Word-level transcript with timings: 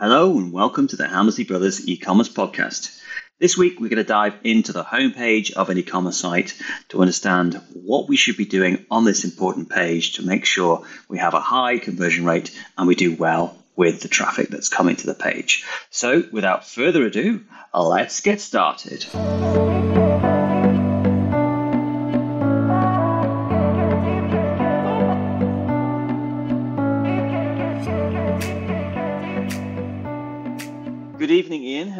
Hello 0.00 0.38
and 0.38 0.52
welcome 0.52 0.86
to 0.86 0.94
the 0.94 1.08
Hammersley 1.08 1.42
Brothers 1.42 1.88
e-commerce 1.88 2.28
podcast. 2.28 2.96
This 3.40 3.58
week 3.58 3.80
we're 3.80 3.88
going 3.88 3.96
to 3.96 4.04
dive 4.04 4.34
into 4.44 4.72
the 4.72 4.84
homepage 4.84 5.50
of 5.50 5.70
an 5.70 5.78
e-commerce 5.78 6.18
site 6.18 6.54
to 6.90 7.00
understand 7.00 7.60
what 7.72 8.08
we 8.08 8.16
should 8.16 8.36
be 8.36 8.44
doing 8.44 8.86
on 8.92 9.04
this 9.04 9.24
important 9.24 9.70
page 9.70 10.12
to 10.12 10.22
make 10.24 10.44
sure 10.44 10.84
we 11.08 11.18
have 11.18 11.34
a 11.34 11.40
high 11.40 11.78
conversion 11.78 12.24
rate 12.24 12.56
and 12.76 12.86
we 12.86 12.94
do 12.94 13.16
well 13.16 13.58
with 13.74 14.00
the 14.00 14.06
traffic 14.06 14.50
that's 14.50 14.68
coming 14.68 14.94
to 14.94 15.06
the 15.06 15.14
page. 15.14 15.64
So 15.90 16.22
without 16.30 16.64
further 16.64 17.02
ado, 17.02 17.42
let's 17.74 18.20
get 18.20 18.40
started. 18.40 19.04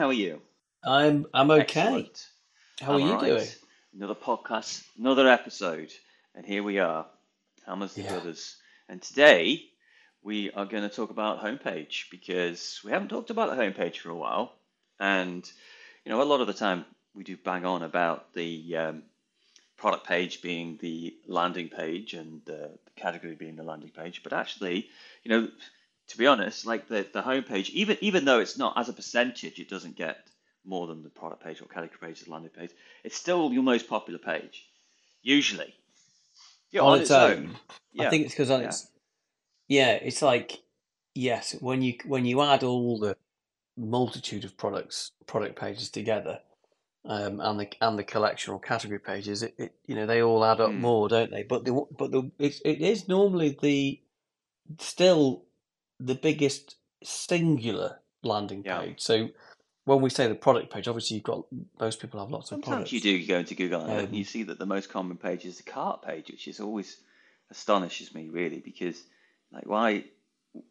How 0.09 0.13
are 0.13 0.15
you? 0.15 0.41
I'm 0.83 1.27
I'm 1.35 1.51
okay. 1.51 1.81
Excellent. 1.81 2.27
How 2.81 2.93
are 2.93 2.95
I'm 2.95 3.01
you 3.03 3.13
all 3.13 3.21
right. 3.21 3.27
doing? 3.27 3.47
Another 3.95 4.15
podcast, 4.15 4.83
another 4.99 5.29
episode, 5.29 5.93
and 6.35 6.47
here 6.47 6.63
we 6.63 6.79
are, 6.79 7.05
Hammersley 7.67 8.05
Yeah. 8.05 8.13
Brothers. 8.13 8.57
And 8.89 9.03
today 9.03 9.67
we 10.23 10.51
are 10.53 10.65
going 10.65 10.85
to 10.85 10.89
talk 10.89 11.11
about 11.11 11.43
homepage 11.45 12.11
because 12.11 12.81
we 12.83 12.91
haven't 12.91 13.09
talked 13.09 13.29
about 13.29 13.55
the 13.55 13.63
homepage 13.63 13.99
for 13.99 14.09
a 14.09 14.17
while, 14.17 14.55
and 14.99 15.47
you 16.07 16.11
know 16.11 16.23
a 16.23 16.25
lot 16.25 16.41
of 16.41 16.47
the 16.47 16.55
time 16.55 16.87
we 17.15 17.23
do 17.23 17.37
bang 17.37 17.67
on 17.67 17.83
about 17.83 18.33
the 18.33 18.77
um, 18.79 19.03
product 19.77 20.07
page 20.07 20.41
being 20.41 20.79
the 20.81 21.15
landing 21.27 21.69
page 21.69 22.15
and 22.15 22.41
uh, 22.49 22.69
the 22.87 22.93
category 22.97 23.35
being 23.35 23.57
the 23.57 23.63
landing 23.63 23.91
page, 23.91 24.23
but 24.23 24.33
actually, 24.33 24.89
you 25.23 25.31
know, 25.31 25.49
to 26.09 26.19
be 26.19 26.27
honest, 26.27 26.67
like 26.67 26.89
the 26.89 27.07
the 27.13 27.23
homepage, 27.23 27.71
even 27.71 27.97
even 28.01 28.25
though 28.25 28.41
it's 28.41 28.59
not 28.59 28.77
as 28.77 28.89
a 28.89 28.93
percentage, 28.93 29.59
it 29.59 29.69
doesn't 29.69 29.97
get 29.97 30.19
more 30.65 30.87
than 30.87 31.03
the 31.03 31.11
product 31.11 31.43
page 31.43 31.61
or 31.63 31.67
category 31.67 31.99
page, 32.01 32.25
the 32.25 32.31
landing 32.31 32.51
page. 32.51 32.71
It's 33.05 33.17
still 33.17 33.53
your 33.53 33.63
most 33.63 33.89
popular 33.89 34.19
page, 34.19 34.67
usually. 35.23 35.75
Yeah, 36.71 36.83
on, 36.83 37.01
its 37.01 37.11
own. 37.11 37.57
Yeah. 37.93 38.07
I 38.07 38.11
think 38.11 38.27
it's 38.27 38.35
because 38.35 38.51
on 38.51 38.61
yeah. 38.61 38.69
its 38.69 38.89
yeah, 39.69 39.93
it's 39.93 40.23
like 40.23 40.63
yes, 41.15 41.55
when 41.61 41.83
you 41.83 41.95
when 42.07 42.25
you 42.25 42.43
add 42.43 42.63
all 42.63 42.99
the 42.99 43.17
multitude 43.77 44.45
of 44.45 44.57
products 44.57 45.13
product 45.27 45.59
pages 45.59 45.91
together, 45.91 46.41
um, 47.05 47.41
and 47.41 47.61
the 47.61 47.69
and 47.81 47.99
the 47.99 48.05
collection 48.05 48.53
or 48.53 48.61
category 48.61 48.99
pages, 48.99 49.43
it, 49.43 49.55
it 49.59 49.75
you 49.87 49.95
know 49.95 50.07
they 50.07 50.23
all 50.23 50.45
add 50.45 50.61
up 50.61 50.71
Hmm. 50.71 50.81
more, 50.81 51.09
don't 51.09 51.31
they? 51.31 51.43
But 51.43 51.65
the 51.65 51.85
but 51.97 52.11
the 52.11 52.31
it's, 52.39 52.61
it 52.65 52.81
is 52.81 53.09
normally 53.09 53.57
the 53.61 54.01
still 54.79 55.45
the 56.01 56.15
biggest 56.15 56.77
singular 57.03 58.01
landing 58.23 58.63
Yeah. 58.65 58.81
page. 58.81 59.01
So 59.01 59.31
when 59.85 60.01
we 60.01 60.11
say 60.11 60.27
the 60.29 60.35
product 60.35 60.73
page, 60.73 60.87
obviously 60.89 61.17
you've 61.17 61.25
got 61.25 61.47
most 61.81 62.01
people 62.01 62.21
have 62.21 62.31
lots 62.31 62.47
of 62.47 62.57
Sometimes 62.57 62.69
products. 62.91 62.93
you 62.93 63.01
do 63.01 63.27
go 63.27 63.39
into 63.39 63.55
Google 63.55 63.81
Analytics 63.83 64.05
and 64.05 64.15
you 64.15 64.21
Um, 64.21 64.25
see 64.25 64.43
that 64.45 64.59
the 64.59 64.67
most 64.67 64.89
common 64.91 65.17
page 65.17 65.45
is 65.45 65.57
the 65.57 65.63
cart 65.63 66.03
page, 66.03 66.31
which 66.31 66.47
is 66.49 66.61
always 66.61 66.99
astonishes 67.51 68.15
me 68.15 68.29
really 68.29 68.59
because 68.61 69.03
like 69.53 69.65
why 69.67 70.05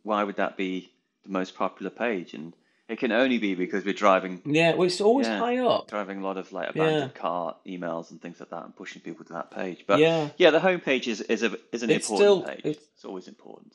why 0.03 0.23
would 0.23 0.35
that 0.35 0.57
be 0.57 0.91
the 1.23 1.29
most 1.29 1.55
popular 1.55 1.89
page? 1.89 2.33
And 2.33 2.53
it 2.89 2.99
can 2.99 3.11
only 3.11 3.37
be 3.37 3.55
because 3.55 3.83
we're 3.85 3.93
driving 3.93 4.41
Yeah, 4.45 4.75
well, 4.75 4.83
it's 4.87 5.01
always 5.01 5.27
Yeah. 5.27 5.39
high 5.39 5.57
up. 5.57 5.87
driving 5.87 6.19
a 6.19 6.23
lot 6.23 6.37
of 6.37 6.51
like 6.51 6.75
Yeah. 6.75 6.83
abandoned 6.83 7.15
cart 7.15 7.57
emails 7.65 8.11
and 8.11 8.21
things 8.21 8.39
like 8.39 8.49
that 8.49 8.63
and 8.65 8.75
pushing 8.75 9.01
people 9.01 9.25
to 9.25 9.33
that 9.33 9.49
page. 9.51 9.85
But 9.87 9.99
yeah. 9.99 10.29
yeah, 10.37 10.51
the 10.51 10.59
homepage 10.59 11.07
is 11.07 11.21
is 11.21 11.41
a 11.43 11.57
is 11.71 11.83
an 11.83 11.89
It's 11.89 12.09
important 12.09 12.17
still- 12.19 12.41
page. 12.43 12.59
it's- 12.65 12.85
It's 12.95 13.05
always 13.05 13.27
important. 13.27 13.73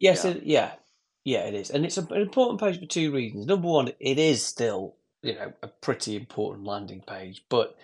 Yes, 0.00 0.24
Yeah. 0.24 0.30
it, 0.32 0.42
yeah, 0.44 0.72
yeah, 1.24 1.40
it 1.46 1.54
is, 1.54 1.70
and 1.70 1.84
it's 1.84 1.98
a, 1.98 2.02
an 2.02 2.22
important 2.22 2.60
page 2.60 2.80
for 2.80 2.86
two 2.86 3.12
reasons. 3.12 3.46
Number 3.46 3.68
one, 3.68 3.92
it 4.00 4.18
is 4.18 4.44
still 4.44 4.96
you 5.22 5.34
know 5.34 5.52
a 5.62 5.68
pretty 5.68 6.16
important 6.16 6.66
landing 6.66 7.02
page, 7.06 7.44
but 7.48 7.76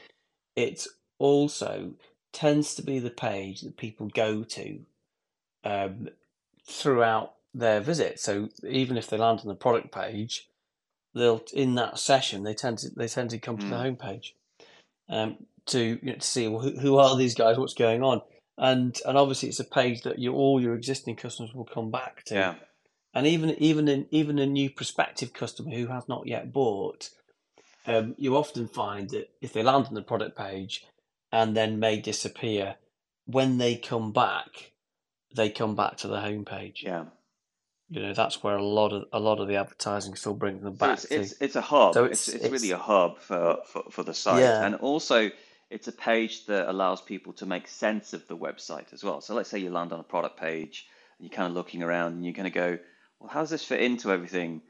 it's 0.56 0.88
also 1.18 1.94
tends 2.32 2.74
to 2.76 2.82
be 2.82 2.98
the 3.00 3.10
page 3.10 3.62
that 3.62 3.76
people 3.78 4.08
go 4.08 4.44
to 4.44 4.80
um, 5.64 6.08
throughout 6.68 7.34
their 7.54 7.80
visit. 7.80 8.20
So 8.20 8.50
even 8.68 8.96
if 8.98 9.08
they 9.08 9.18
land 9.18 9.40
on 9.40 9.48
the 9.48 9.54
product 9.56 9.92
page, 9.92 10.48
they'll 11.14 11.42
in 11.54 11.76
that 11.76 11.98
session 11.98 12.44
they 12.44 12.54
tend 12.54 12.78
to 12.78 12.90
they 12.90 13.08
tend 13.08 13.30
to 13.30 13.38
come 13.38 13.58
to 13.58 13.68
the 13.68 13.76
Mm. 13.76 13.96
homepage 13.98 14.32
um, 15.10 15.38
to 15.68 15.80
you 15.80 15.98
know, 16.02 16.14
to 16.14 16.22
see 16.22 16.48
well, 16.48 16.62
who, 16.62 16.78
who 16.78 16.98
are 16.98 17.16
these 17.16 17.36
guys, 17.36 17.58
what's 17.58 17.74
going 17.74 18.04
on, 18.04 18.22
and 18.58 18.98
and 19.06 19.16
obviously 19.18 19.48
it's 19.48 19.60
a 19.60 19.64
page 19.64 20.02
that 20.02 20.18
you 20.18 20.32
all 20.32 20.60
your 20.60 20.74
existing 20.74 21.16
customers 21.16 21.52
will 21.54 21.64
come 21.64 21.90
back 21.90 22.22
to 22.24 22.34
Yeah. 22.34 22.54
and 23.14 23.26
even 23.26 23.50
even 23.58 23.88
in, 23.88 24.06
even 24.10 24.38
a 24.38 24.46
new 24.46 24.70
prospective 24.70 25.32
customer 25.32 25.70
who 25.74 25.86
has 25.88 26.08
not 26.08 26.26
yet 26.26 26.52
bought, 26.52 27.10
um, 27.86 28.14
you 28.18 28.36
often 28.36 28.68
find 28.68 29.10
that 29.10 29.30
if 29.40 29.52
they 29.52 29.62
land 29.62 29.86
on 29.86 29.94
the 29.94 30.02
product 30.02 30.36
page 30.38 30.84
and 31.32 31.56
then 31.56 31.78
may 31.80 31.98
disappear, 32.00 32.76
when 33.26 33.58
they 33.58 33.74
come 33.76 34.12
back, 34.12 34.72
they 35.34 35.50
come 35.50 35.74
back 35.74 35.96
to 35.98 36.08
the 36.08 36.18
homepage. 36.18 36.82
Yeah. 36.82 37.06
You 37.90 38.00
know 38.02 38.14
that's 38.14 38.42
where 38.42 38.56
a 38.56 38.62
lot 38.64 38.92
of 38.92 39.04
a 39.12 39.20
lot 39.20 39.40
of 39.40 39.48
the 39.48 39.56
advertising 39.56 40.14
still 40.14 40.34
brings 40.34 40.62
them 40.62 40.74
So 40.74 40.78
back 40.86 40.92
it's, 40.98 41.08
to. 41.08 41.14
it's 41.20 41.32
it's 41.40 41.56
a 41.56 41.60
hub. 41.60 41.94
So 41.94 42.04
it's, 42.04 42.28
it's- 42.28 42.44
it's 42.44 42.52
really 42.52 42.70
a 42.72 42.78
hub 42.78 43.18
for, 43.18 43.58
for, 43.66 43.82
for 43.90 44.02
the 44.04 44.14
site. 44.14 44.40
Yeah. 44.40 44.64
And 44.64 44.76
also 44.76 45.30
it's 45.70 45.88
a 45.88 45.92
page 45.92 46.46
that 46.46 46.68
allows 46.70 47.00
people 47.00 47.32
to 47.34 47.46
make 47.46 47.68
sense 47.68 48.12
of 48.12 48.26
the 48.28 48.36
website 48.36 48.92
as 48.92 49.02
well. 49.04 49.20
So 49.20 49.34
let's 49.34 49.50
say 49.50 49.58
you 49.58 49.70
land 49.70 49.92
on 49.92 50.00
a 50.00 50.04
product 50.04 50.38
page 50.38 50.86
and 51.18 51.28
you're 51.28 51.36
kind 51.36 51.48
of 51.48 51.54
looking 51.54 51.82
around 51.82 52.12
and 52.14 52.24
you're 52.24 52.34
going 52.34 52.44
to 52.44 52.50
go, 52.50 52.78
well, 53.20 53.30
how 53.30 53.40
does 53.40 53.50
this 53.50 53.64
fit 53.64 53.80
into 53.82 54.12
everything? 54.12 54.62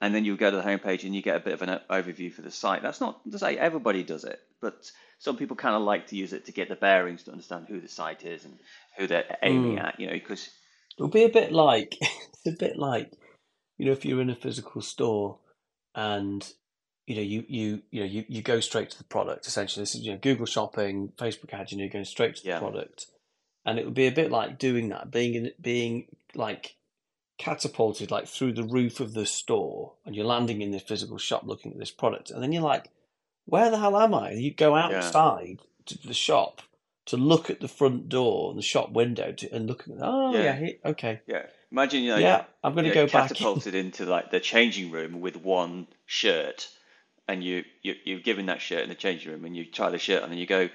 And 0.00 0.14
then 0.14 0.24
you 0.24 0.36
go 0.36 0.50
to 0.50 0.56
the 0.56 0.62
homepage 0.62 1.04
and 1.04 1.14
you 1.14 1.22
get 1.22 1.36
a 1.36 1.40
bit 1.40 1.54
of 1.54 1.62
an 1.62 1.80
overview 1.90 2.32
for 2.32 2.42
the 2.42 2.50
site. 2.50 2.82
That's 2.82 3.00
not 3.00 3.20
to 3.30 3.38
say 3.38 3.58
everybody 3.58 4.04
does 4.04 4.24
it, 4.24 4.38
but 4.60 4.90
some 5.18 5.36
people 5.36 5.56
kind 5.56 5.74
of 5.74 5.82
like 5.82 6.06
to 6.08 6.16
use 6.16 6.32
it 6.32 6.46
to 6.46 6.52
get 6.52 6.68
the 6.68 6.76
bearings 6.76 7.24
to 7.24 7.32
understand 7.32 7.66
who 7.68 7.80
the 7.80 7.88
site 7.88 8.24
is 8.24 8.44
and 8.44 8.58
who 8.96 9.06
they're 9.08 9.36
aiming 9.42 9.76
Mm. 9.76 9.84
at, 9.84 9.98
you 10.00 10.06
know, 10.06 10.12
because 10.12 10.48
It'll 10.96 11.08
be 11.08 11.24
a 11.24 11.28
bit 11.28 11.52
like 11.52 11.96
it's 12.00 12.46
a 12.46 12.52
bit 12.52 12.76
like 12.76 13.12
you 13.76 13.86
know 13.86 13.92
if 13.92 14.04
you're 14.04 14.20
in 14.20 14.30
a 14.30 14.36
physical 14.36 14.82
store 14.82 15.38
and 15.94 16.48
you 17.08 17.16
know 17.16 17.22
you 17.22 17.44
you 17.48 17.82
you 17.90 18.00
know 18.00 18.06
you, 18.06 18.24
you 18.28 18.42
go 18.42 18.60
straight 18.60 18.90
to 18.90 18.98
the 18.98 19.04
product 19.04 19.46
essentially 19.46 19.82
this 19.82 19.94
is 19.94 20.02
you 20.02 20.12
know 20.12 20.18
Google 20.18 20.46
Shopping 20.46 21.12
Facebook 21.16 21.52
ads 21.52 21.72
you 21.72 21.78
know 21.78 21.84
you're 21.84 21.92
going 21.92 22.04
straight 22.04 22.36
to 22.36 22.42
the 22.42 22.48
Yeah. 22.50 22.58
product 22.58 23.06
and 23.64 23.78
it 23.78 23.84
would 23.84 23.94
be 23.94 24.06
a 24.06 24.12
bit 24.12 24.30
like 24.30 24.58
doing 24.58 24.88
that 24.90 25.10
being 25.10 25.34
in 25.34 25.52
being 25.60 26.06
like 26.34 26.76
catapulted 27.38 28.10
like 28.10 28.26
through 28.26 28.52
the 28.52 28.64
roof 28.64 28.98
of 29.00 29.14
the 29.14 29.24
store 29.26 29.94
and 30.04 30.16
you're 30.16 30.24
landing 30.26 30.60
in 30.60 30.70
this 30.72 30.82
physical 30.82 31.18
shop 31.18 31.42
looking 31.44 31.72
at 31.72 31.78
this 31.78 31.90
product 31.90 32.30
and 32.30 32.42
then 32.42 32.52
you're 32.52 32.62
like 32.62 32.90
where 33.46 33.70
the 33.70 33.78
hell 33.78 33.96
am 33.96 34.14
I 34.14 34.30
and 34.30 34.42
you 34.42 34.52
go 34.52 34.74
Yeah. 34.76 34.84
outside 34.96 35.60
to 35.86 35.98
the 36.06 36.14
shop 36.14 36.62
to 37.06 37.16
look 37.16 37.48
at 37.48 37.60
the 37.60 37.68
front 37.68 38.08
door 38.08 38.50
and 38.50 38.58
the 38.58 38.62
shop 38.62 38.90
window 38.90 39.32
to, 39.32 39.50
and 39.54 39.66
look 39.66 39.82
at 39.88 39.94
oh 40.00 40.34
Yeah. 40.34 40.58
yeah, 40.58 40.70
okay 40.84 41.20
yeah, 41.26 41.46
imagine 41.70 42.02
you 42.02 42.10
know, 42.10 42.18
yeah, 42.18 42.44
I'm 42.64 42.74
going 42.74 42.84
to 42.84 42.90
go 42.90 43.06
back. 43.06 43.30
in. 43.30 43.36
catapulted 43.36 43.74
into 43.74 44.04
like 44.04 44.30
the 44.30 44.40
changing 44.40 44.90
room 44.90 45.20
with 45.20 45.36
one 45.36 45.86
shirt, 46.06 46.68
and 47.28 47.44
you, 47.44 47.64
you 47.82 47.94
you're 48.04 48.20
given 48.20 48.46
that 48.46 48.62
shirt 48.62 48.82
in 48.82 48.88
the 48.88 48.94
changing 48.94 49.30
room, 49.32 49.44
and 49.44 49.56
you 49.56 49.64
try 49.64 49.90
the 49.90 49.98
shirt 49.98 50.22
on, 50.22 50.30
and 50.30 50.40
you 50.40 50.46
go, 50.46 50.62
I 50.62 50.70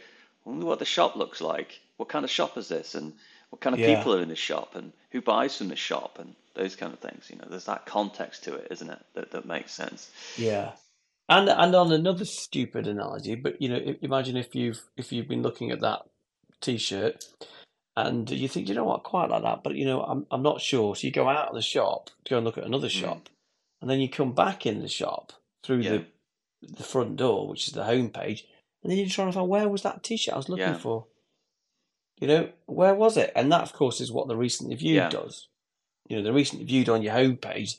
wonder 0.45 0.65
what 0.65 0.79
the 0.79 0.85
shop 0.85 1.15
looks 1.15 1.41
like. 1.41 1.79
What 1.97 2.09
kind 2.09 2.25
of 2.25 2.31
shop 2.31 2.57
is 2.57 2.67
this, 2.69 2.95
and 2.95 3.13
what 3.49 3.61
kind 3.61 3.73
of 3.73 3.79
Yeah. 3.81 3.95
people 3.95 4.13
are 4.15 4.21
in 4.21 4.29
the 4.29 4.35
shop, 4.35 4.75
and 4.75 4.93
who 5.11 5.21
buys 5.21 5.57
from 5.57 5.69
the 5.69 5.75
shop, 5.75 6.19
and 6.19 6.35
those 6.55 6.75
kind 6.75 6.93
of 6.93 6.99
things. 6.99 7.29
You 7.29 7.37
know, 7.37 7.47
there's 7.49 7.65
that 7.65 7.85
context 7.85 8.43
to 8.45 8.55
it, 8.55 8.67
isn't 8.71 8.89
it? 8.89 8.99
That 9.15 9.31
that 9.31 9.45
makes 9.45 9.73
sense. 9.73 10.11
Yeah, 10.37 10.73
and 11.29 11.49
and 11.49 11.75
on 11.75 11.91
another 11.91 12.25
stupid 12.25 12.87
analogy, 12.87 13.35
but 13.35 13.61
you 13.61 13.69
know, 13.69 13.95
imagine 14.01 14.37
if 14.37 14.55
you've 14.55 14.81
if 14.97 15.11
you've 15.11 15.27
been 15.27 15.41
looking 15.41 15.71
at 15.71 15.81
that 15.81 16.01
T-shirt 16.61 17.25
and 17.95 18.29
you 18.29 18.47
think, 18.47 18.69
you 18.69 18.75
know 18.75 18.85
what, 18.85 19.03
quite 19.03 19.29
like 19.29 19.43
that, 19.43 19.63
but 19.63 19.75
you 19.75 19.85
know, 19.85 20.01
I'm 20.03 20.25
I'm 20.31 20.43
not 20.43 20.61
sure. 20.61 20.95
So 20.95 21.07
you 21.07 21.13
go 21.13 21.29
out 21.29 21.49
of 21.49 21.55
the 21.55 21.61
shop 21.61 22.09
to 22.25 22.31
go 22.31 22.37
and 22.37 22.45
look 22.45 22.57
at 22.57 22.63
another 22.65 22.87
Mm. 22.87 22.91
shop, 23.01 23.29
and 23.81 23.89
then 23.89 23.99
you 23.99 24.09
come 24.09 24.33
back 24.33 24.65
in 24.65 24.81
the 24.81 24.87
shop 24.87 25.33
through 25.63 25.83
Yeah. 25.83 25.89
the 25.89 26.05
the 26.67 26.83
front 26.83 27.17
door, 27.17 27.47
which 27.47 27.67
is 27.67 27.73
the 27.73 27.83
home 27.83 28.09
page, 28.09 28.45
and 28.81 28.91
then 28.91 28.97
you're 28.99 29.07
trying 29.09 29.29
to 29.29 29.33
find 29.33 29.47
where 29.49 29.67
was 29.69 29.83
that 29.83 30.03
T-shirt 30.03 30.33
I 30.33 30.37
was 30.37 30.49
looking 30.49 30.65
Yeah. 30.65 30.77
for. 30.77 31.07
You 32.19 32.27
know, 32.27 32.49
where 32.67 32.93
was 32.95 33.17
it? 33.17 33.31
And 33.35 33.51
that, 33.51 33.61
of 33.61 33.73
course, 33.73 33.99
is 33.99 34.11
what 34.11 34.27
the 34.27 34.37
recently 34.37 34.75
viewed 34.75 34.95
Yeah. 34.95 35.09
does. 35.09 35.47
You 36.07 36.17
know, 36.17 36.23
the 36.23 36.33
recently 36.33 36.65
viewed 36.65 36.89
on 36.89 37.01
your 37.01 37.13
homepage. 37.13 37.77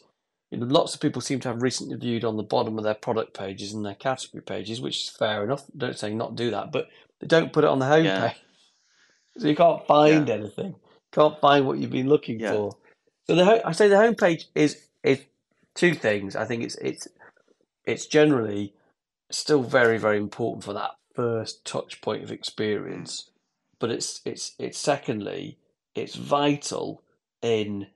You 0.50 0.58
know, 0.58 0.66
lots 0.66 0.94
of 0.94 1.00
people 1.00 1.22
seem 1.22 1.40
to 1.40 1.48
have 1.48 1.62
recently 1.62 1.96
viewed 1.96 2.24
on 2.24 2.36
the 2.36 2.42
bottom 2.42 2.76
of 2.78 2.84
their 2.84 2.94
product 2.94 3.34
pages 3.34 3.72
and 3.72 3.84
their 3.84 3.94
category 3.94 4.42
pages, 4.42 4.80
which 4.80 5.02
is 5.04 5.08
fair 5.10 5.44
enough. 5.44 5.64
Don't 5.76 5.98
say 5.98 6.14
not 6.14 6.36
do 6.36 6.50
that, 6.50 6.72
but 6.72 6.88
they 7.20 7.26
don't 7.26 7.52
put 7.52 7.64
it 7.64 7.68
on 7.70 7.78
the 7.78 7.86
homepage, 7.86 8.04
Yeah. 8.04 8.34
so 9.38 9.48
you 9.48 9.56
can't 9.56 9.86
find 9.86 10.28
anything. 10.28 10.74
Can't 11.12 11.40
find 11.40 11.66
what 11.66 11.78
you've 11.78 11.90
been 11.90 12.08
looking 12.08 12.38
for. 12.40 12.76
So 13.26 13.34
the 13.36 13.44
ho- 13.44 13.60
I 13.64 13.72
say 13.72 13.88
the 13.88 13.96
homepage 13.96 14.46
is 14.54 14.88
is 15.02 15.20
two 15.74 15.94
things. 15.94 16.36
I 16.36 16.44
think 16.44 16.62
it's 16.64 16.74
it's 16.76 17.08
it's 17.84 18.06
generally 18.06 18.74
still 19.30 19.62
very 19.62 19.98
very 19.98 20.18
important 20.18 20.64
for 20.64 20.72
that 20.72 20.92
first 21.14 21.64
touch 21.64 22.00
point 22.00 22.22
of 22.22 22.32
experience, 22.32 23.30
but 23.78 23.90
it's 23.90 24.20
it's 24.24 24.54
it's 24.58 24.78
secondly 24.78 25.58
it's 25.94 26.16
vital 26.16 27.02
in 27.42 27.86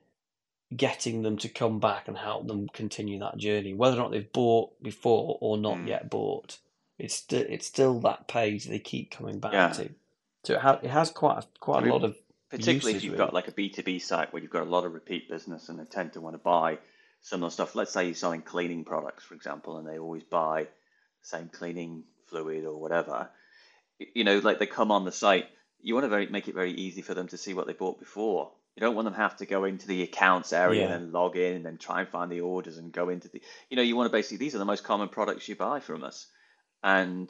getting 0.75 1.23
them 1.23 1.37
to 1.37 1.49
come 1.49 1.79
back 1.79 2.07
and 2.07 2.17
help 2.17 2.47
them 2.47 2.67
continue 2.69 3.19
that 3.19 3.37
journey, 3.37 3.73
whether 3.73 3.97
or 3.97 4.03
not 4.03 4.11
they've 4.11 4.31
bought 4.31 4.81
before 4.81 5.37
or 5.41 5.57
not 5.57 5.77
mm. 5.77 5.87
yet 5.87 6.09
bought. 6.09 6.59
It's 6.97 7.15
still 7.15 7.45
it's 7.47 7.65
still 7.65 7.99
that 8.01 8.27
page 8.27 8.65
they 8.65 8.79
keep 8.79 9.11
coming 9.11 9.39
back 9.39 9.53
yeah. 9.53 9.69
to. 9.69 9.89
So 10.43 10.53
it, 10.53 10.59
ha- 10.59 10.79
it 10.81 10.89
has 10.89 11.11
quite 11.11 11.39
a, 11.39 11.47
quite 11.59 11.79
I 11.79 11.81
mean, 11.81 11.89
a 11.89 11.93
lot 11.93 12.03
of 12.03 12.15
particularly 12.49 12.97
if 12.97 13.03
you've 13.03 13.13
really. 13.13 13.25
got 13.25 13.33
like 13.33 13.47
a 13.47 13.51
B 13.51 13.69
two 13.69 13.83
B 13.83 13.99
site 13.99 14.31
where 14.31 14.41
you've 14.41 14.51
got 14.51 14.63
a 14.63 14.69
lot 14.69 14.85
of 14.85 14.93
repeat 14.93 15.29
business 15.29 15.69
and 15.69 15.79
they 15.79 15.85
tend 15.85 16.13
to 16.13 16.21
want 16.21 16.35
to 16.35 16.39
buy 16.39 16.77
similar 17.21 17.49
stuff. 17.49 17.75
Let's 17.75 17.91
say 17.91 18.05
you're 18.05 18.15
selling 18.15 18.41
cleaning 18.41 18.85
products, 18.85 19.23
for 19.23 19.35
example, 19.35 19.77
and 19.77 19.87
they 19.87 19.99
always 19.99 20.23
buy 20.23 20.63
the 20.63 20.69
same 21.21 21.49
cleaning 21.49 22.03
fluid 22.27 22.65
or 22.65 22.79
whatever. 22.79 23.29
You 24.13 24.23
know, 24.23 24.39
like 24.39 24.59
they 24.59 24.65
come 24.65 24.91
on 24.91 25.05
the 25.05 25.11
site, 25.11 25.47
you 25.81 25.93
want 25.93 26.05
to 26.05 26.09
very, 26.09 26.27
make 26.27 26.47
it 26.47 26.55
very 26.55 26.71
easy 26.71 27.01
for 27.01 27.13
them 27.13 27.27
to 27.27 27.37
see 27.37 27.53
what 27.53 27.67
they 27.67 27.73
bought 27.73 27.99
before. 27.99 28.51
You 28.75 28.81
don't 28.81 28.95
want 28.95 29.05
them 29.05 29.13
to 29.13 29.19
have 29.19 29.37
to 29.37 29.45
go 29.45 29.65
into 29.65 29.87
the 29.87 30.03
accounts 30.03 30.53
area 30.53 30.81
yeah. 30.81 30.93
and 30.93 30.93
then 30.93 31.11
log 31.11 31.35
in 31.35 31.55
and 31.55 31.65
then 31.65 31.77
try 31.77 31.99
and 31.99 32.09
find 32.09 32.31
the 32.31 32.41
orders 32.41 32.77
and 32.77 32.93
go 32.93 33.09
into 33.09 33.27
the. 33.27 33.41
You 33.69 33.75
know, 33.75 33.83
you 33.83 33.95
want 33.95 34.07
to 34.07 34.11
basically 34.11 34.37
these 34.37 34.55
are 34.55 34.59
the 34.59 34.65
most 34.65 34.85
common 34.85 35.09
products 35.09 35.49
you 35.49 35.55
buy 35.55 35.81
from 35.81 36.03
us, 36.03 36.27
and 36.81 37.29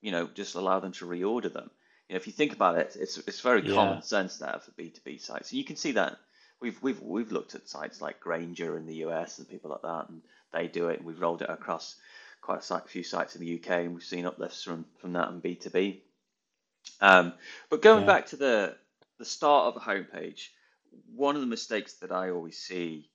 you 0.00 0.10
know 0.10 0.28
just 0.34 0.56
allow 0.56 0.80
them 0.80 0.90
to 0.92 1.06
reorder 1.06 1.52
them. 1.52 1.70
You 2.08 2.14
know, 2.14 2.16
if 2.16 2.26
you 2.26 2.32
think 2.32 2.52
about 2.52 2.76
it, 2.78 2.96
it's 2.98 3.18
it's 3.18 3.40
very 3.40 3.64
yeah. 3.64 3.74
common 3.74 4.02
sense 4.02 4.38
there 4.38 4.58
for 4.64 4.72
B 4.72 4.90
two 4.90 5.00
B 5.04 5.18
sites. 5.18 5.50
So 5.50 5.56
you 5.56 5.64
can 5.64 5.76
see 5.76 5.92
that 5.92 6.16
we've 6.60 6.80
we've 6.82 7.00
we've 7.00 7.32
looked 7.32 7.54
at 7.54 7.68
sites 7.68 8.00
like 8.00 8.20
Grainger 8.20 8.76
in 8.76 8.86
the 8.86 8.96
US 9.06 9.38
and 9.38 9.48
people 9.48 9.70
like 9.70 9.82
that, 9.82 10.08
and 10.08 10.22
they 10.52 10.68
do 10.68 10.88
it. 10.88 10.98
And 10.98 11.06
we've 11.06 11.20
rolled 11.20 11.42
it 11.42 11.50
across 11.50 11.96
quite 12.40 12.68
a 12.68 12.80
few 12.80 13.02
sites 13.02 13.36
in 13.36 13.42
the 13.42 13.56
UK, 13.56 13.70
and 13.70 13.94
we've 13.94 14.04
seen 14.04 14.26
uplifts 14.26 14.62
from 14.62 14.84
from 15.00 15.12
that 15.14 15.28
and 15.28 15.42
B 15.42 15.54
two 15.54 15.70
B. 15.70 16.02
Um, 17.00 17.32
but 17.68 17.82
going 17.82 18.02
yeah. 18.02 18.06
back 18.06 18.26
to 18.26 18.36
the 18.36 18.76
the 19.18 19.24
start 19.24 19.74
of 19.74 19.82
a 19.82 19.84
homepage, 19.84 20.48
one 21.14 21.34
of 21.34 21.40
the 21.40 21.46
mistakes 21.46 21.94
that 21.94 22.12
I 22.12 22.30
always 22.30 22.58
see 22.58 23.10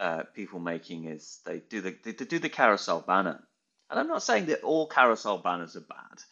uh, 0.00 0.24
people 0.34 0.60
making 0.60 1.04
is 1.04 1.40
they 1.44 1.58
do 1.58 1.80
the 1.80 1.96
they, 2.02 2.12
they 2.12 2.24
do 2.24 2.38
the 2.38 2.48
carousel 2.48 3.00
banner, 3.00 3.42
and 3.90 4.00
I'm 4.00 4.08
not 4.08 4.22
saying 4.22 4.46
that 4.46 4.62
all 4.62 4.86
carousel 4.86 5.38
banners 5.38 5.76
are 5.76 5.80
bad, 5.80 6.22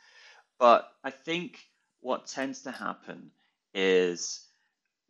but 0.58 0.90
I 1.04 1.10
think 1.10 1.58
what 2.00 2.26
tends 2.26 2.62
to 2.62 2.70
happen 2.70 3.30
is 3.74 4.46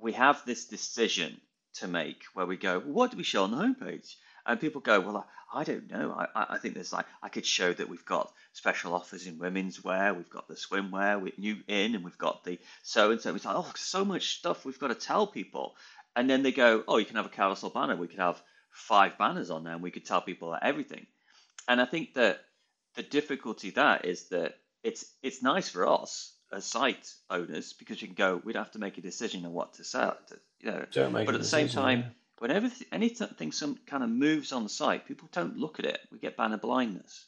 we 0.00 0.12
have 0.12 0.44
this 0.44 0.66
decision 0.66 1.40
to 1.74 1.88
make 1.88 2.22
where 2.34 2.46
we 2.46 2.56
go, 2.56 2.80
what 2.80 3.10
do 3.10 3.16
we 3.16 3.22
show 3.22 3.44
on 3.44 3.50
the 3.50 3.56
homepage? 3.56 4.14
And 4.46 4.60
people 4.60 4.80
go, 4.80 5.00
well, 5.00 5.18
I, 5.52 5.60
I 5.60 5.64
don't 5.64 5.90
know. 5.90 6.12
I, 6.12 6.54
I 6.54 6.58
think 6.58 6.74
there's 6.74 6.92
like, 6.92 7.06
I 7.22 7.28
could 7.28 7.46
show 7.46 7.72
that 7.72 7.88
we've 7.88 8.04
got 8.04 8.32
special 8.52 8.94
offers 8.94 9.26
in 9.26 9.38
women's 9.38 9.82
wear, 9.82 10.14
we've 10.14 10.30
got 10.30 10.48
the 10.48 10.54
swimwear 10.54 11.20
with 11.20 11.38
new 11.38 11.56
in, 11.68 11.94
and 11.94 12.04
we've 12.04 12.18
got 12.18 12.44
the 12.44 12.58
so 12.82 13.10
and 13.10 13.20
so. 13.20 13.34
It's 13.34 13.44
like, 13.44 13.56
oh, 13.56 13.70
so 13.76 14.04
much 14.04 14.38
stuff 14.38 14.64
we've 14.64 14.78
got 14.78 14.88
to 14.88 14.94
tell 14.94 15.26
people. 15.26 15.74
And 16.16 16.28
then 16.28 16.42
they 16.42 16.52
go, 16.52 16.82
oh, 16.88 16.96
you 16.96 17.04
can 17.04 17.16
have 17.16 17.26
a 17.26 17.30
carousel 17.30 17.70
banner. 17.70 17.96
We 17.96 18.08
could 18.08 18.18
have 18.18 18.42
five 18.70 19.18
banners 19.18 19.50
on 19.50 19.64
there, 19.64 19.74
and 19.74 19.82
we 19.82 19.90
could 19.90 20.06
tell 20.06 20.20
people 20.20 20.56
everything. 20.60 21.06
And 21.68 21.80
I 21.80 21.84
think 21.84 22.14
that 22.14 22.40
the 22.96 23.02
difficulty 23.02 23.70
that 23.70 24.04
is 24.04 24.28
that 24.30 24.54
it's 24.82 25.04
it's 25.22 25.42
nice 25.42 25.68
for 25.68 25.86
us 25.86 26.32
as 26.52 26.64
site 26.64 27.14
owners 27.30 27.72
because 27.72 28.00
you 28.02 28.08
can 28.08 28.14
go, 28.14 28.40
we'd 28.44 28.56
have 28.56 28.70
to 28.72 28.78
make 28.78 28.98
a 28.98 29.00
decision 29.00 29.44
on 29.46 29.52
what 29.52 29.74
to 29.74 29.84
sell. 29.84 30.16
You 30.60 30.70
know, 30.70 30.84
but 31.26 31.34
at 31.34 31.40
the 31.40 31.46
same 31.46 31.68
time, 31.68 32.04
whenever 32.38 32.70
anything 32.92 33.52
some 33.52 33.78
kind 33.86 34.02
of 34.02 34.10
moves 34.10 34.52
on 34.52 34.62
the 34.64 34.68
site, 34.68 35.06
people 35.06 35.28
don't 35.32 35.56
look 35.56 35.78
at 35.78 35.84
it. 35.84 36.00
We 36.10 36.18
get 36.18 36.36
banner 36.36 36.58
blindness, 36.58 37.24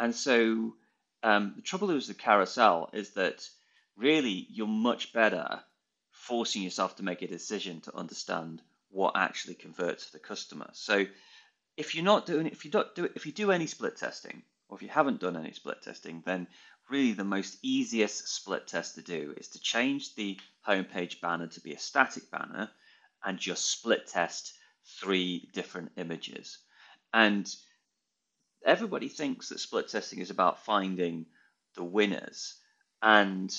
and 0.00 0.14
so 0.14 0.74
um, 1.22 1.54
the 1.56 1.62
trouble 1.62 1.90
is 1.90 2.06
the 2.06 2.14
carousel 2.14 2.90
is 2.92 3.10
that 3.10 3.48
really 3.96 4.46
you're 4.50 4.66
much 4.66 5.12
better 5.12 5.60
forcing 6.10 6.62
yourself 6.62 6.96
to 6.96 7.02
make 7.02 7.22
a 7.22 7.26
decision 7.26 7.80
to 7.82 7.96
understand 7.96 8.62
what 8.90 9.16
actually 9.16 9.54
converts 9.54 10.10
the 10.10 10.18
customer. 10.18 10.70
So 10.72 11.06
if 11.76 11.94
you're 11.94 12.04
not 12.04 12.26
doing 12.26 12.46
if 12.46 12.64
you 12.64 12.70
don't 12.70 12.94
do 12.94 13.08
if 13.14 13.26
you 13.26 13.32
do 13.32 13.50
any 13.50 13.66
split 13.66 13.96
testing 13.96 14.42
or 14.68 14.76
if 14.76 14.82
you 14.82 14.88
haven't 14.88 15.20
done 15.20 15.36
any 15.36 15.52
split 15.52 15.82
testing, 15.82 16.22
then 16.24 16.46
really 16.90 17.12
the 17.12 17.24
most 17.24 17.58
easiest 17.62 18.28
split 18.28 18.66
test 18.66 18.94
to 18.94 19.02
do 19.02 19.34
is 19.36 19.48
to 19.48 19.60
change 19.60 20.14
the 20.14 20.38
homepage 20.66 21.20
banner 21.20 21.46
to 21.46 21.60
be 21.60 21.72
a 21.72 21.78
static 21.78 22.30
banner 22.30 22.70
and 23.24 23.38
just 23.38 23.70
split 23.70 24.06
test 24.06 24.52
three 25.00 25.48
different 25.52 25.92
images. 25.96 26.58
And 27.12 27.52
everybody 28.64 29.08
thinks 29.08 29.48
that 29.48 29.60
split 29.60 29.88
testing 29.88 30.18
is 30.18 30.30
about 30.30 30.64
finding 30.64 31.26
the 31.74 31.84
winners. 31.84 32.54
And 33.02 33.54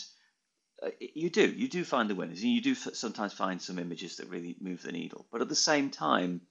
uh, 0.83 0.89
you 1.00 1.30
do, 1.30 1.48
you 1.48 1.68
do 1.68 1.83
find 1.83 2.10
the 2.10 2.16
winners, 2.16 2.42
and 2.42 2.51
you 2.51 2.62
do 2.62 2.75
sometimes 2.75 3.33
find 3.33 3.62
some 3.62 3.80
images 3.80 4.18
that 4.18 4.30
really 4.30 4.56
move 4.60 4.81
the 4.81 4.92
needle. 4.92 5.25
But 5.31 5.42
at 5.42 5.50
the 5.50 5.56
same 5.56 5.89
time, 5.89 6.42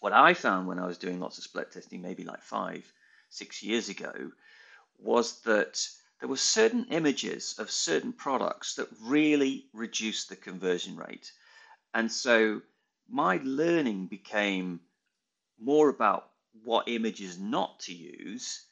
what 0.00 0.12
I 0.12 0.34
found 0.34 0.66
when 0.66 0.78
I 0.78 0.86
was 0.86 0.98
doing 0.98 1.20
lots 1.20 1.38
of 1.38 1.44
split 1.44 1.70
testing, 1.70 2.02
maybe 2.02 2.24
like 2.24 2.42
five, 2.42 2.84
six 3.30 3.62
years 3.62 3.88
ago, 3.88 4.12
was 5.02 5.40
that 5.42 5.88
there 6.20 6.28
were 6.28 6.36
certain 6.36 6.86
images 6.90 7.58
of 7.58 7.70
certain 7.70 8.12
products 8.12 8.76
that 8.76 8.88
really 9.00 9.68
reduced 9.72 10.28
the 10.28 10.36
conversion 10.36 10.96
rate. 10.96 11.32
And 11.94 12.10
so 12.10 12.62
my 13.08 13.40
learning 13.42 14.06
became 14.06 14.80
more 15.58 15.88
about 15.88 16.30
what 16.64 16.88
images 16.88 17.38
not 17.38 17.80
to 17.80 17.94
use 17.94 18.66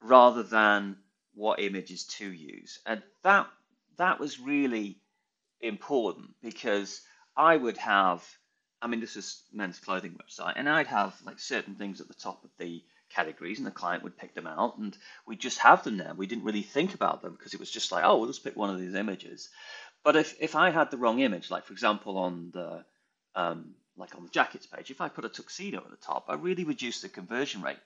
rather 0.00 0.42
than 0.42 0.96
what 1.34 1.60
images 1.60 2.04
to 2.04 2.30
use. 2.30 2.80
And 2.86 3.02
that 3.22 3.48
that 3.96 4.20
was 4.20 4.40
really 4.40 5.00
important 5.60 6.34
because 6.42 7.00
I 7.36 7.56
would 7.56 7.78
have 7.78 8.24
I 8.82 8.86
mean 8.86 9.00
this 9.00 9.16
is 9.16 9.42
men's 9.52 9.78
clothing 9.78 10.16
website 10.22 10.54
and 10.56 10.68
I'd 10.68 10.86
have 10.86 11.20
like 11.24 11.38
certain 11.38 11.74
things 11.74 12.00
at 12.00 12.08
the 12.08 12.14
top 12.14 12.44
of 12.44 12.50
the 12.58 12.82
categories 13.10 13.58
and 13.58 13.66
the 13.66 13.70
client 13.70 14.02
would 14.02 14.16
pick 14.16 14.34
them 14.34 14.46
out 14.46 14.78
and 14.78 14.96
we 15.26 15.36
just 15.36 15.58
have 15.58 15.84
them 15.84 15.96
there. 15.96 16.14
We 16.14 16.26
didn't 16.26 16.44
really 16.44 16.62
think 16.62 16.94
about 16.94 17.22
them 17.22 17.32
because 17.32 17.54
it 17.54 17.60
was 17.60 17.70
just 17.70 17.92
like, 17.92 18.04
oh, 18.04 18.18
we'll 18.18 18.28
just 18.28 18.44
pick 18.44 18.56
one 18.56 18.70
of 18.70 18.80
these 18.80 18.94
images. 18.94 19.48
But 20.02 20.16
if, 20.16 20.34
if 20.40 20.54
I 20.54 20.70
had 20.70 20.90
the 20.90 20.98
wrong 20.98 21.20
image, 21.20 21.50
like 21.50 21.64
for 21.64 21.72
example 21.72 22.18
on 22.18 22.50
the 22.52 22.84
um, 23.34 23.74
like 23.96 24.14
on 24.14 24.24
the 24.24 24.30
jackets 24.30 24.66
page, 24.66 24.90
if 24.90 25.00
I 25.00 25.08
put 25.08 25.24
a 25.24 25.28
tuxedo 25.28 25.78
at 25.78 25.90
the 25.90 25.96
top, 25.96 26.26
I 26.28 26.34
really 26.34 26.64
reduce 26.64 27.00
the 27.00 27.08
conversion 27.08 27.62
rate 27.62 27.78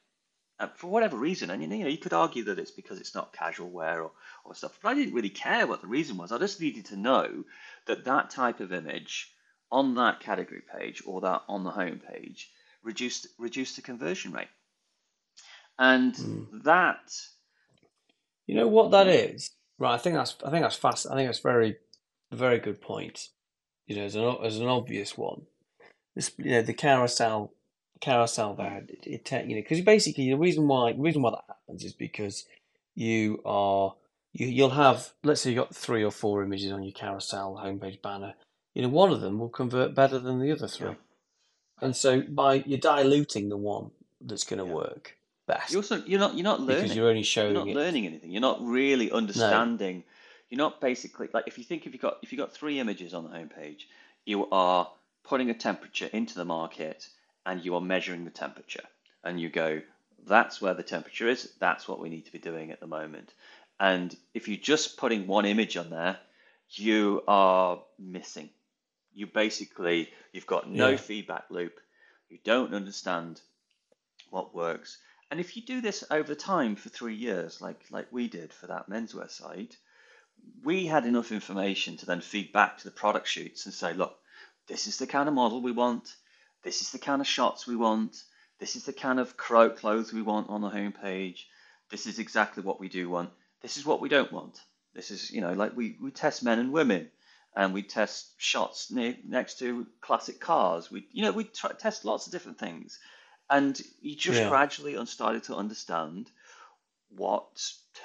uh, 0.59 0.69
for 0.75 0.88
whatever 0.88 1.17
reason. 1.17 1.50
And 1.50 1.62
you 1.62 1.69
know, 1.69 1.87
you 1.87 1.99
could 1.99 2.12
argue 2.12 2.44
that 2.44 2.59
it's 2.59 2.71
because 2.71 3.00
it's 3.00 3.14
not 3.14 3.32
casual 3.32 3.71
wear 3.71 4.03
or, 4.03 4.12
or 4.44 4.55
stuff, 4.55 4.79
but 4.82 4.91
I 4.91 4.94
didn't 4.94 5.14
really 5.14 5.31
care 5.31 5.67
what 5.67 5.81
the 5.81 5.87
reason 5.87 6.17
was. 6.17 6.32
I 6.32 6.38
just 6.38 6.61
needed 6.61 6.87
to 6.87 6.97
know 6.97 7.44
that 7.87 8.05
that 8.05 8.31
type 8.31 8.61
of 8.61 8.73
image 8.73 9.32
on 9.71 9.94
that 9.97 10.21
category 10.21 10.62
page 10.76 11.03
or 11.06 11.21
that 11.21 11.43
on 11.49 11.64
the 11.64 11.71
home 11.71 12.00
page 12.00 12.50
reduced 12.82 13.26
reduced 13.38 13.76
the 13.76 13.82
conversion 13.82 14.32
rate. 14.32 14.49
And 15.79 16.14
mm. 16.14 16.62
that, 16.64 17.12
you 18.47 18.55
know 18.57 18.67
what 18.67 18.91
that 18.91 19.07
is, 19.07 19.50
right? 19.79 19.95
I 19.95 19.99
think 19.99 20.17
that's 20.17 20.37
I 20.45 20.50
think 20.50 20.62
that's 20.62 20.76
fast. 20.76 21.07
I 21.11 21.14
think 21.14 21.29
that's 21.29 21.38
very, 21.38 21.76
very 22.33 22.59
good 22.59 22.81
point. 22.81 23.29
You 23.87 23.97
know, 23.97 24.02
as 24.02 24.17
an 24.17 24.37
as 24.43 24.59
an 24.59 24.67
obvious 24.67 25.17
one, 25.17 25.43
this 26.17 26.33
you 26.37 26.50
know 26.50 26.62
the 26.62 26.75
carousel 26.75 27.52
carousel 28.00 28.55
there, 28.55 28.85
it, 28.88 29.07
it 29.07 29.47
you 29.47 29.55
know 29.55 29.62
because 29.62 29.81
basically 29.83 30.29
the 30.29 30.37
reason 30.37 30.67
why 30.67 30.93
the 30.93 31.00
reason 31.00 31.23
why 31.23 31.31
that 31.31 31.45
happens 31.47 31.85
is 31.85 31.93
because 31.93 32.45
you 32.95 33.41
are 33.45 33.95
you 34.33 34.49
you'll 34.49 34.71
have 34.71 35.12
let's 35.23 35.43
say 35.43 35.50
you've 35.50 35.59
got 35.59 35.75
three 35.75 36.02
or 36.02 36.11
four 36.11 36.43
images 36.43 36.73
on 36.73 36.83
your 36.83 36.93
carousel 36.93 37.61
homepage 37.62 38.02
banner. 38.02 38.35
You 38.75 38.83
know, 38.83 38.88
one 38.88 39.11
of 39.11 39.21
them 39.21 39.38
will 39.38 39.49
convert 39.49 39.95
better 39.95 40.19
than 40.19 40.41
the 40.41 40.52
other 40.52 40.69
three, 40.69 40.91
yeah. 40.91 40.95
and 41.81 41.97
so 41.97 42.23
by 42.23 42.62
you're 42.67 42.79
diluting 42.79 43.49
the 43.49 43.57
one 43.57 43.91
that's 44.21 44.45
going 44.45 44.59
to 44.59 44.67
yeah. 44.67 44.75
work 44.75 45.18
best. 45.49 45.73
You 45.73 45.78
also 45.78 46.02
you're 46.05 46.21
not 46.21 46.35
you're 46.35 46.45
not 46.45 46.61
learning 46.61 46.83
because 46.83 46.97
you're 46.97 47.09
only 47.09 47.25
showing 47.25 47.55
you're 47.55 47.64
not 47.64 47.69
it. 47.69 47.75
learning 47.75 48.07
anything. 48.07 48.31
You're 48.31 48.40
not 48.40 48.64
really 48.64 49.11
understanding. 49.11 49.97
No. 49.97 50.02
You're 50.50 50.59
not 50.59 50.81
basically 50.81 51.28
like 51.33 51.45
if 51.49 51.59
you 51.59 51.64
think 51.64 51.87
if 51.87 51.93
you 51.93 51.99
got 51.99 52.19
if 52.23 52.31
you 52.31 52.38
got 52.38 52.52
three 52.52 52.78
images 52.78 53.12
on 53.14 53.25
the 53.25 53.31
homepage, 53.31 53.81
you 54.25 54.49
are 54.50 54.88
putting 55.25 55.50
a 55.50 55.55
temperature 55.55 56.09
into 56.12 56.37
the 56.37 56.45
market 56.45 57.09
and 57.45 57.64
you 57.64 57.75
are 57.75 57.81
measuring 57.81 58.25
the 58.25 58.31
temperature 58.31 58.85
and 59.25 59.40
you 59.40 59.49
go 59.49 59.81
that's 60.26 60.61
where 60.61 60.75
the 60.75 60.83
temperature 60.83 61.28
is 61.28 61.50
that's 61.59 61.87
what 61.88 62.00
we 62.00 62.09
need 62.09 62.25
to 62.25 62.33
be 62.33 62.38
doing 62.38 62.71
at 62.71 62.81
the 62.81 62.87
moment 62.87 63.33
and 63.81 64.17
if 64.35 64.49
you're 64.49 64.57
just 64.57 64.97
putting 64.97 65.26
one 65.26 65.45
image 65.45 65.76
on 65.76 65.90
there 65.90 66.17
you 66.73 67.23
are 67.28 67.81
missing 67.99 68.49
you 69.14 69.26
basically 69.26 70.09
you've 70.33 70.47
got 70.47 70.71
no 70.71 70.90
yeah. 70.90 70.97
feedback 70.97 71.45
loop 71.50 71.78
you 72.28 72.38
don't 72.45 72.75
understand 72.75 73.40
what 74.31 74.55
works 74.55 74.99
and 75.30 75.40
if 75.40 75.56
you 75.56 75.62
do 75.62 75.80
this 75.80 76.04
over 76.11 76.35
time 76.35 76.76
for 76.76 76.88
three 76.88 77.14
years, 77.14 77.61
like 77.61 77.80
like 77.90 78.06
we 78.11 78.28
did 78.28 78.52
for 78.52 78.66
that 78.68 78.88
menswear 78.88 79.30
site, 79.30 79.76
we 80.64 80.87
had 80.87 81.04
enough 81.06 81.32
information 81.32 81.97
to 81.99 82.06
then 82.06 82.20
feed 82.20 82.52
back 82.52 82.78
to 82.78 82.85
the 82.85 82.90
product 82.90 83.28
shoots 83.28 83.66
and 83.66 83.75
say, 83.75 83.92
look, 83.92 84.16
this 84.66 84.87
is 84.87 84.99
the 84.99 85.06
kind 85.06 85.28
of 85.28 85.35
model 85.35 85.61
we 85.61 85.73
want, 85.73 86.14
this 86.62 86.82
is 86.82 86.90
the 86.92 86.99
kind 86.99 87.20
of 87.20 87.26
shots 87.26 87.66
we 87.66 87.76
want, 87.76 88.23
this 88.58 88.76
is 88.76 88.85
the 88.85 88.92
kind 88.92 89.20
of 89.20 89.37
clothes 89.37 90.12
we 90.12 90.23
want 90.23 90.49
on 90.50 90.61
the 90.61 90.70
homepage, 90.70 91.40
this 91.90 92.06
is 92.06 92.18
exactly 92.18 92.62
what 92.62 92.80
we 92.80 92.88
do 92.88 93.08
want, 93.11 93.30
this 93.62 93.76
is 93.76 93.87
what 93.87 94.00
we 94.00 94.08
don't 94.08 94.32
want. 94.32 94.61
This 94.94 95.11
is, 95.11 95.30
you 95.30 95.40
know, 95.40 95.52
like 95.52 95.76
we, 95.76 95.97
we 96.02 96.11
test 96.11 96.42
men 96.42 96.58
and 96.58 96.73
women. 96.73 97.11
and 97.56 97.75
we 97.75 97.82
test 97.82 98.35
shots 98.37 98.90
near, 98.90 99.16
next 99.26 99.58
to 99.58 99.87
classic 100.00 100.40
cars. 100.40 100.90
We, 100.90 101.06
you 101.12 101.23
know, 101.23 101.32
we 101.32 101.44
try, 101.44 101.73
test 101.73 102.04
lots 102.04 102.26
of 102.26 102.32
different 102.32 102.58
things, 102.58 102.99
and 103.50 103.81
you 104.00 104.14
just 104.14 104.38
Yeah. 104.40 104.49
gradually 104.49 105.07
started 105.07 105.43
to 105.45 105.57
understand 105.57 106.31
what 107.11 107.47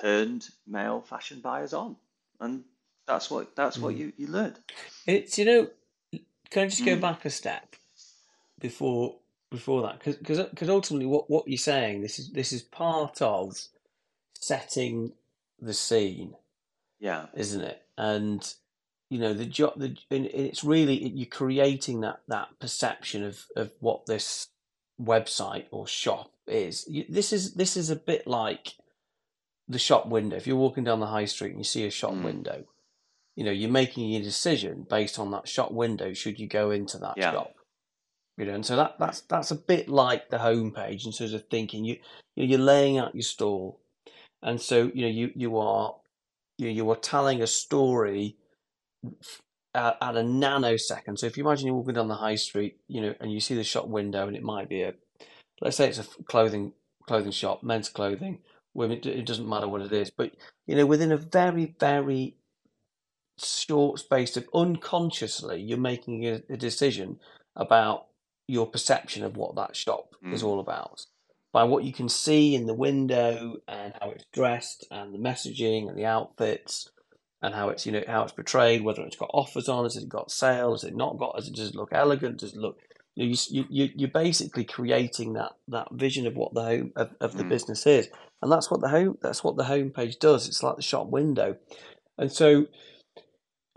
turned 0.01 0.49
male 0.65 1.01
fashion 1.01 1.39
buyers 1.41 1.73
on, 1.73 1.95
and 2.39 2.63
that's 3.05 3.29
what 3.29 3.55
that's 3.55 3.81
what 3.81 3.95
Mm. 3.95 3.99
you 3.99 4.13
you 4.17 4.27
learned. 4.27 4.59
It's 5.05 5.37
you 5.37 5.45
know, 5.45 5.69
can 6.49 6.63
I 6.63 6.67
just 6.67 6.85
go 6.85 6.95
Mm. 6.95 7.01
back 7.01 7.25
a 7.25 7.29
step 7.29 7.75
before 8.59 9.19
before 9.51 9.81
that? 9.83 9.99
Because 9.99 10.17
because 10.49 10.69
ultimately, 10.69 11.05
what 11.05 11.29
what 11.29 11.47
you're 11.47 11.57
saying 11.57 12.01
this 12.01 12.19
is 12.19 12.29
this 12.31 12.53
is 12.53 12.61
part 12.61 13.21
of 13.21 13.57
setting 14.35 15.13
the 15.59 15.73
scene, 15.73 16.35
Yeah, 16.99 17.27
isn't 17.35 17.61
it? 17.61 17.81
And 17.97 18.53
you 19.09 19.19
know 19.19 19.33
the 19.33 19.45
job 19.45 19.73
the 19.77 19.95
and 20.09 20.25
it's 20.25 20.63
really 20.63 21.09
you're 21.09 21.27
creating 21.27 22.01
that 22.01 22.21
that 22.29 22.59
perception 22.59 23.23
of 23.23 23.45
of 23.55 23.71
what 23.79 24.05
this 24.05 24.47
website 25.03 25.65
or 25.71 25.87
shop 25.87 26.31
is. 26.47 26.87
This 27.09 27.33
is 27.33 27.53
this 27.53 27.75
is 27.77 27.89
a 27.89 27.95
bit 27.95 28.27
like 28.27 28.73
the 29.67 29.79
shop 29.79 30.07
window. 30.07 30.35
If 30.35 30.47
you're 30.47 30.55
walking 30.57 30.83
down 30.83 30.99
the 30.99 31.07
high 31.07 31.25
street 31.25 31.51
and 31.51 31.59
you 31.59 31.63
see 31.63 31.85
a 31.85 31.91
shop 31.91 32.13
Mm. 32.13 32.23
window, 32.23 32.63
you 33.35 33.43
know 33.43 33.51
you're 33.51 33.69
making 33.71 34.13
a 34.15 34.21
decision 34.21 34.85
based 34.89 35.19
on 35.19 35.31
that 35.31 35.47
shop 35.47 35.71
window. 35.71 36.13
Should 36.13 36.39
you 36.39 36.47
go 36.47 36.71
into 36.71 36.97
that 36.99 37.17
Yeah. 37.17 37.31
shop? 37.31 37.53
You 38.37 38.45
know, 38.45 38.55
and 38.55 38.65
so 38.65 38.75
that 38.75 38.97
that's 38.99 39.21
that's 39.21 39.51
a 39.51 39.55
bit 39.55 39.87
like 39.87 40.29
the 40.29 40.37
homepage 40.37 41.05
in 41.05 41.11
terms 41.11 41.33
of 41.33 41.47
thinking. 41.49 41.85
You 41.85 41.99
you 42.35 42.45
you're 42.45 42.59
laying 42.59 42.97
out 42.97 43.13
your 43.15 43.21
stall, 43.23 43.79
and 44.41 44.59
so 44.59 44.91
you 44.93 45.01
know 45.03 45.07
you 45.07 45.31
you 45.35 45.57
are 45.57 45.95
you 46.57 46.69
you 46.69 46.89
are 46.89 46.95
telling 46.95 47.41
a 47.41 47.47
story 47.47 48.37
at, 49.75 49.97
at 50.01 50.15
a 50.15 50.21
nanosecond. 50.21 51.19
So 51.19 51.25
if 51.27 51.37
you 51.37 51.45
imagine 51.45 51.67
you're 51.67 51.75
walking 51.75 51.95
down 51.95 52.07
the 52.07 52.15
high 52.15 52.35
street, 52.35 52.77
you 52.87 53.01
know, 53.01 53.13
and 53.19 53.31
you 53.31 53.39
see 53.39 53.55
the 53.55 53.63
shop 53.63 53.87
window, 53.87 54.27
and 54.27 54.35
it 54.35 54.43
might 54.43 54.69
be 54.69 54.81
a, 54.83 54.93
let's 55.61 55.77
say 55.77 55.89
it's 55.89 55.99
a 55.99 56.23
clothing 56.25 56.73
clothing 57.07 57.31
shop, 57.31 57.63
men's 57.63 57.89
clothing, 57.89 58.39
women. 58.73 58.99
It 59.03 59.25
doesn't 59.25 59.49
matter 59.49 59.67
what 59.67 59.81
it 59.81 59.91
is, 59.93 60.09
but 60.11 60.31
you 60.67 60.75
know, 60.75 60.85
within 60.85 61.11
a 61.11 61.17
very 61.17 61.75
very 61.79 62.37
short 63.39 63.99
space 63.99 64.37
of 64.37 64.47
unconsciously, 64.53 65.61
you're 65.61 65.77
making 65.77 66.25
a, 66.27 66.41
a 66.49 66.57
decision 66.57 67.19
about 67.55 68.07
your 68.47 68.67
perception 68.67 69.23
of 69.23 69.37
what 69.37 69.55
that 69.55 69.75
shop 69.75 70.15
is 70.31 70.43
Mm. 70.43 70.47
all 70.47 70.59
about 70.59 71.05
by 71.51 71.63
what 71.63 71.83
you 71.83 71.93
can 71.93 72.09
see 72.09 72.55
in 72.55 72.65
the 72.65 72.73
window 72.73 73.57
and 73.67 73.93
how 74.01 74.09
it's 74.09 74.25
dressed 74.33 74.85
and 74.91 75.13
the 75.13 75.19
messaging 75.19 75.87
and 75.87 75.97
the 75.97 76.05
outfits 76.05 76.89
and 77.43 77.55
how 77.55 77.69
it's 77.69 77.85
you 77.87 77.93
know 77.93 78.03
how 78.07 78.23
it's 78.23 78.33
portrayed 78.33 78.83
whether 78.83 79.03
it's 79.03 79.17
got 79.17 79.31
offers 79.33 79.69
on 79.69 79.85
has 79.85 79.97
it 79.97 80.09
got 80.09 80.31
sales 80.31 80.83
has 80.83 80.91
it 80.91 80.97
not 80.97 81.19
got 81.19 81.35
does 81.37 81.49
it 81.49 81.55
does 81.55 81.69
it 81.69 81.75
look 81.75 81.91
elegant 81.93 82.39
does 82.39 82.53
it 82.55 82.59
look 82.59 82.79
You 83.15 83.35
you 83.51 83.65
you 83.69 83.89
you're 83.95 84.09
basically 84.11 84.65
creating 84.65 85.33
that 85.35 85.53
that 85.69 85.89
vision 85.93 86.27
of 86.27 86.35
what 86.37 86.55
the 86.55 86.63
home 86.63 86.93
of, 86.97 87.11
of 87.21 87.37
the 87.37 87.45
Mm. 87.45 87.49
business 87.49 87.87
is 87.87 88.09
and 88.41 88.51
that's 88.51 88.71
what 88.71 88.81
the 88.81 88.89
home 88.89 89.19
that's 89.21 89.43
what 89.45 89.57
the 89.57 89.65
homepage 89.65 90.19
does 90.19 90.47
it's 90.49 90.63
like 90.63 90.77
the 90.77 90.83
shop 90.83 91.09
window 91.09 91.57
and 92.17 92.31
so 92.31 92.67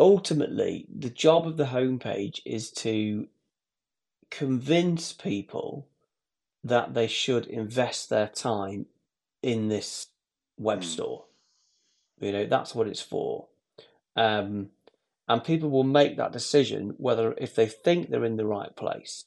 ultimately 0.01 0.87
the 0.95 1.11
job 1.11 1.47
of 1.47 1.57
the 1.59 1.67
homepage 1.67 2.41
is 2.47 2.71
to 2.73 3.29
convince 4.31 5.13
people 5.13 5.89
that 6.65 6.95
they 6.95 7.07
should 7.07 7.47
invest 7.47 8.11
their 8.11 8.29
time 8.29 8.87
in 9.43 9.69
this 9.69 10.09
web 10.59 10.81
Mm. 10.81 10.85
store. 10.85 11.25
You 12.21 12.33
know, 12.33 12.47
that's 12.47 12.75
what 12.75 12.89
it's 12.89 13.03
for. 13.03 13.49
Um, 14.17 14.71
and 15.29 15.43
people 15.45 15.71
will 15.71 15.85
make 15.85 16.17
that 16.17 16.33
decision 16.33 16.95
whether 16.99 17.35
if 17.39 17.55
they 17.55 17.67
think 17.67 18.09
they're 18.09 18.25
in 18.25 18.37
the 18.37 18.47
right 18.47 18.75
place. 18.77 19.25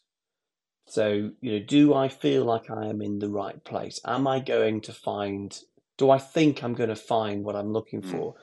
So, 0.87 1.31
you 1.41 1.51
know, 1.51 1.65
do 1.65 1.93
I 1.93 2.07
feel 2.07 2.45
like 2.45 2.69
I 2.71 2.87
am 2.87 3.01
in 3.01 3.19
the 3.19 3.29
right 3.29 3.63
place? 3.63 3.99
Am 4.05 4.27
I 4.27 4.39
going 4.39 4.81
to 4.81 4.93
find, 4.93 5.55
do 5.97 6.09
I 6.09 6.17
think 6.17 6.63
I'm 6.63 6.73
going 6.73 6.89
to 6.89 6.95
find 6.95 7.43
what 7.43 7.55
I'm 7.55 7.71
looking 7.71 8.01
Mm. 8.01 8.11
for? 8.11 8.35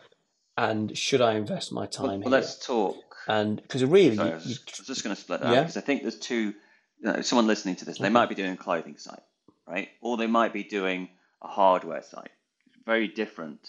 And 0.57 0.97
should 0.97 1.21
I 1.21 1.35
invest 1.35 1.73
my 1.73 1.87
time 1.87 2.05
well, 2.05 2.19
here? 2.21 2.31
let's 2.31 2.65
talk. 2.65 2.97
And 3.27 3.61
because 3.61 3.85
really, 3.85 4.17
Sorry, 4.17 4.31
I 4.31 4.35
was 4.35 4.47
you, 4.47 4.55
just, 4.55 4.79
I 4.79 4.83
was 4.83 4.87
just 4.87 5.05
going 5.05 5.17
to 5.17 5.21
split 5.21 5.41
that 5.41 5.53
yeah, 5.53 5.63
because 5.63 5.77
I 5.77 5.81
think 5.81 6.03
there's 6.03 6.19
two. 6.19 6.55
You 6.99 7.13
know, 7.13 7.21
someone 7.21 7.47
listening 7.47 7.77
to 7.77 7.85
this, 7.85 7.99
they 7.99 8.05
okay, 8.07 8.13
might 8.13 8.31
be 8.31 8.35
doing 8.35 8.53
a 8.53 8.57
clothing 8.57 8.97
site, 8.97 9.21
right? 9.67 9.89
Or 10.01 10.17
they 10.17 10.29
might 10.29 10.55
be 10.55 10.63
doing 10.63 11.11
a 11.43 11.49
hardware 11.49 12.03
site. 12.03 12.31
Very 12.87 13.09
different 13.09 13.69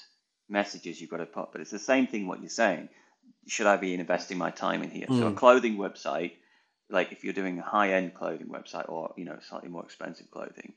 messages 0.50 1.00
you've 1.00 1.10
got 1.10 1.18
to 1.18 1.26
put, 1.26 1.52
but 1.52 1.62
it's 1.62 1.72
the 1.72 1.80
same 1.80 2.08
thing. 2.08 2.28
What 2.28 2.42
you're 2.42 2.50
saying, 2.50 2.90
should 3.48 3.68
I 3.68 3.78
be 3.78 3.94
investing 3.94 4.38
my 4.38 4.52
time 4.52 4.84
in 4.84 4.90
here? 4.90 5.08
So 5.10 5.28
a 5.28 5.32
mm, 5.32 5.36
clothing 5.36 5.78
website, 5.78 6.34
like 6.90 7.12
if 7.12 7.24
you're 7.24 7.34
doing 7.34 7.60
a 7.60 7.64
high-end 7.64 8.14
clothing 8.14 8.48
website 8.48 8.90
or 8.90 9.14
you 9.18 9.26
know 9.26 9.38
slightly 9.48 9.70
more 9.70 9.84
expensive 9.84 10.32
clothing, 10.32 10.74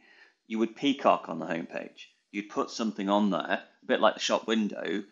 you 0.46 0.58
would 0.58 0.76
peacock 0.76 1.28
on 1.28 1.38
the 1.38 1.46
homepage. 1.46 2.06
You'd 2.32 2.48
put 2.48 2.70
something 2.70 3.08
on 3.08 3.30
there, 3.30 3.62
a 3.82 3.86
bit 3.86 4.00
like 4.00 4.14
the 4.14 4.20
shop 4.20 4.46
window, 4.46 5.02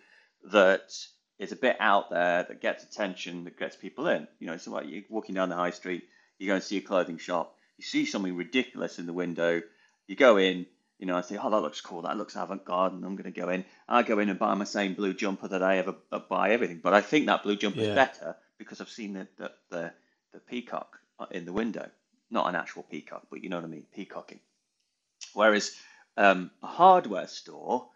that 0.52 0.92
is 1.38 1.52
a 1.52 1.56
bit 1.56 1.76
out 1.80 2.10
there 2.10 2.44
that 2.44 2.60
gets 2.60 2.84
attention, 2.84 3.44
that 3.44 3.58
gets 3.58 3.76
people 3.76 4.08
in. 4.08 4.26
You 4.38 4.48
know, 4.48 4.56
so 4.56 4.72
like 4.72 4.86
you're 4.88 5.02
walking 5.08 5.34
down 5.34 5.48
the 5.48 5.56
high 5.56 5.70
street, 5.70 6.04
you 6.38 6.48
go 6.48 6.54
and 6.54 6.62
see 6.62 6.78
a 6.78 6.80
clothing 6.82 7.18
shop, 7.18 7.54
you 7.76 7.84
see 7.84 8.04
something 8.06 8.36
ridiculous 8.36 8.98
in 8.98 9.06
the 9.06 9.12
window, 9.12 9.62
you 10.06 10.16
go 10.16 10.36
in, 10.36 10.66
you 10.98 11.06
know, 11.06 11.16
I 11.16 11.20
say, 11.20 11.38
oh, 11.40 11.50
that 11.50 11.60
looks 11.60 11.80
cool, 11.80 12.02
that 12.02 12.16
looks 12.16 12.34
avant-garde, 12.36 12.92
and 12.92 13.04
I'm 13.04 13.14
going 13.14 13.32
to 13.32 13.40
go 13.40 13.48
in. 13.48 13.64
I 13.88 14.02
go 14.02 14.18
in 14.18 14.28
and 14.28 14.38
buy 14.38 14.54
my 14.54 14.64
same 14.64 14.94
blue 14.94 15.14
jumper 15.14 15.48
that 15.48 15.62
I 15.62 15.78
ever 15.78 15.94
uh, 16.10 16.18
buy 16.18 16.50
everything, 16.50 16.80
but 16.82 16.92
I 16.92 17.00
think 17.00 17.26
that 17.26 17.44
blue 17.44 17.56
jumper 17.56 17.80
is 17.80 17.88
yeah, 17.88 17.94
better 17.94 18.36
because 18.58 18.80
I've 18.80 18.90
seen 18.90 19.12
the 19.12 19.28
the, 19.36 19.52
the 19.70 19.92
the 20.32 20.40
peacock 20.40 20.98
uh, 21.18 21.26
in 21.30 21.44
the 21.44 21.52
window, 21.52 21.88
not 22.30 22.48
an 22.48 22.56
actual 22.56 22.82
peacock, 22.82 23.28
but 23.30 23.42
you 23.42 23.48
know 23.48 23.56
what 23.56 23.64
I 23.64 23.68
mean, 23.68 23.86
peacocking. 23.94 24.40
Whereas 25.34 25.76
um, 26.16 26.50
a 26.62 26.66
hardware 26.66 27.28
store, 27.28 27.88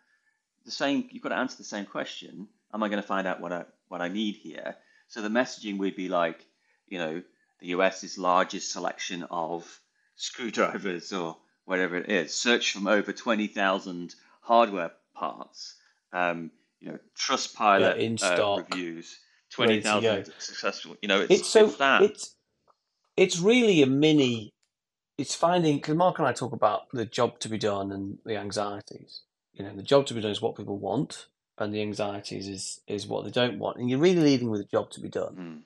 the 0.64 0.70
same, 0.70 1.08
you've 1.10 1.22
got 1.22 1.30
to 1.30 1.36
answer 1.36 1.56
the 1.56 1.64
same 1.64 1.86
question. 1.86 2.48
Am 2.72 2.82
I 2.82 2.88
going 2.88 3.02
to 3.02 3.06
find 3.06 3.26
out 3.26 3.40
what 3.40 3.52
I 3.52 3.64
what 3.88 4.00
I 4.00 4.08
need 4.08 4.36
here? 4.36 4.76
So 5.08 5.20
the 5.22 5.28
messaging 5.28 5.78
would 5.78 5.96
be 5.96 6.08
like, 6.08 6.46
you 6.86 6.98
know, 6.98 7.22
the 7.58 7.66
US's 7.68 8.16
largest 8.16 8.72
selection 8.72 9.24
of 9.24 9.80
screwdrivers 10.14 11.12
or 11.12 11.36
whatever 11.72 11.96
it 11.96 12.10
is. 12.10 12.34
Search 12.34 12.70
from 12.74 12.86
over 12.86 13.14
20,000 13.14 14.14
hardware 14.42 14.92
parts. 15.14 15.76
Um, 16.12 16.50
you 16.80 16.88
know, 16.88 16.98
yeah, 17.02 17.08
Trustpilot 17.16 17.96
in 17.96 18.18
uh, 18.22 18.64
reviews, 18.68 19.18
ready 19.58 19.80
to 19.80 19.88
20,000 19.88 20.34
successful. 20.36 20.96
You 21.00 21.08
know, 21.08 21.22
it's 21.22 21.30
It's 21.30 21.48
so 21.48 21.64
it's 21.64 21.76
that. 21.76 22.02
it's 22.02 22.34
it's 23.16 23.38
really 23.40 23.80
a 23.82 23.86
mini. 23.86 24.52
It's 25.16 25.34
finding 25.34 25.76
because 25.76 25.94
Mark 25.94 26.18
and 26.18 26.28
I 26.28 26.32
talk 26.34 26.52
about 26.52 26.90
the 26.92 27.06
job 27.06 27.38
to 27.38 27.48
be 27.48 27.56
done 27.56 27.90
and 27.90 28.18
the 28.26 28.36
anxieties. 28.36 29.22
You 29.54 29.64
know, 29.64 29.74
the 29.74 29.82
job 29.82 30.04
to 30.06 30.14
be 30.14 30.20
done 30.20 30.30
is 30.30 30.42
what 30.42 30.56
people 30.56 30.76
want, 30.78 31.26
and 31.56 31.72
the 31.72 31.80
anxieties 31.80 32.48
is 32.48 32.80
is 32.86 33.06
what 33.06 33.24
they 33.24 33.30
don't 33.30 33.58
want. 33.58 33.78
And 33.78 33.88
you're 33.88 33.98
really 33.98 34.20
leading 34.20 34.50
with 34.50 34.60
the 34.60 34.68
job 34.76 34.90
to 34.90 35.00
be 35.00 35.08
done. 35.08 35.34
Mm, 35.36 35.60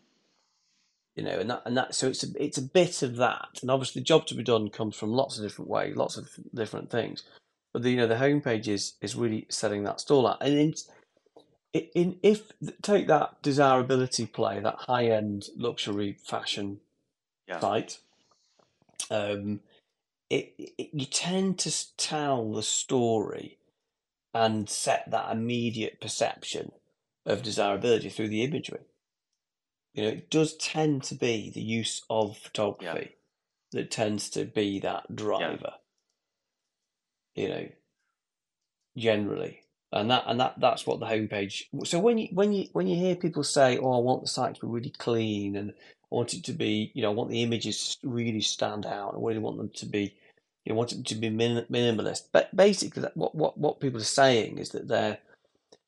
You 1.16 1.24
know, 1.24 1.38
and 1.38 1.50
that 1.50 1.62
and 1.64 1.76
that 1.78 1.94
so 1.94 2.08
it's 2.08 2.22
a 2.22 2.26
it's 2.38 2.58
a 2.58 2.62
bit 2.62 3.02
of 3.02 3.16
that. 3.16 3.58
And 3.62 3.70
obviously, 3.70 4.00
the 4.00 4.06
job 4.06 4.26
to 4.26 4.34
be 4.34 4.42
done 4.42 4.68
comes 4.68 4.96
from 4.96 5.12
lots 5.12 5.38
of 5.38 5.44
different 5.44 5.70
ways, 5.70 5.96
lots 5.96 6.18
of 6.18 6.28
different 6.54 6.90
things. 6.90 7.22
But 7.72 7.82
the, 7.82 7.90
you 7.90 7.96
know, 7.96 8.06
the 8.06 8.16
homepage 8.16 8.68
is 8.68 8.94
is 9.00 9.16
really 9.16 9.46
setting 9.48 9.84
that 9.84 10.00
stall 10.00 10.26
out. 10.26 10.38
And 10.42 10.54
in, 10.54 10.74
in, 11.72 11.88
in 11.94 12.18
if 12.22 12.52
take 12.82 13.06
that 13.06 13.40
desirability 13.42 14.26
play, 14.26 14.60
that 14.60 14.76
high 14.80 15.06
end 15.06 15.46
luxury 15.56 16.18
fashion 16.22 16.80
yeah, 17.48 17.60
site, 17.60 17.98
um, 19.10 19.60
it, 20.28 20.52
it 20.58 20.90
you 20.92 21.06
tend 21.06 21.58
to 21.60 21.96
tell 21.96 22.52
the 22.52 22.62
story 22.62 23.56
and 24.34 24.68
set 24.68 25.10
that 25.10 25.32
immediate 25.32 25.98
perception 25.98 26.72
of 27.24 27.42
desirability 27.42 28.10
through 28.10 28.28
the 28.28 28.44
imagery. 28.44 28.80
You 29.96 30.04
know, 30.04 30.10
it 30.10 30.30
does 30.30 30.56
tend 30.56 31.04
to 31.04 31.16
be 31.16 31.50
the 31.50 31.62
use 31.62 32.02
of 32.10 32.38
yeah, 32.80 32.98
photography 32.98 33.16
that 33.72 33.90
tends 33.90 34.30
to 34.30 34.44
be 34.44 34.80
that 34.80 35.06
yeah, 35.08 35.16
driver. 35.16 35.74
You 37.34 37.48
know, 37.48 37.68
generally, 38.98 39.62
and 39.92 40.10
that 40.10 40.24
and 40.26 40.40
that 40.40 40.60
that's 40.60 40.86
what 40.86 41.00
the 41.00 41.06
homepage. 41.06 41.64
So 41.84 41.98
when 41.98 42.18
you 42.18 42.28
when 42.32 42.52
you 42.52 42.68
when 42.72 42.86
you 42.86 42.96
hear 42.96 43.16
people 43.16 43.44
say, 43.44 43.78
"Oh, 43.78 43.92
I 43.94 44.00
want 44.00 44.22
the 44.22 44.28
site 44.28 44.56
to 44.56 44.60
be 44.62 44.66
really 44.66 44.90
clean," 44.98 45.56
and 45.56 45.70
I 45.70 46.14
want 46.14 46.34
it 46.34 46.44
to 46.44 46.52
be, 46.52 46.92
you 46.94 47.02
know, 47.02 47.10
I 47.10 47.14
want 47.14 47.30
the 47.30 47.42
images 47.42 47.96
to 48.02 48.08
really 48.08 48.42
stand 48.42 48.86
out. 48.86 49.14
I 49.14 49.18
really 49.18 49.40
want 49.40 49.58
them 49.58 49.70
to 49.76 49.86
be, 49.86 50.16
you 50.64 50.72
know, 50.72 50.76
want 50.78 50.92
it 50.92 51.06
to 51.06 51.14
be 51.14 51.30
min- 51.30 51.66
minimalist. 51.70 52.28
But 52.32 52.54
basically, 52.56 53.02
that, 53.02 53.16
what 53.16 53.34
what 53.34 53.58
what 53.58 53.80
people 53.80 54.00
are 54.00 54.04
saying 54.04 54.58
is 54.58 54.70
that 54.70 54.88
they're, 54.88 55.18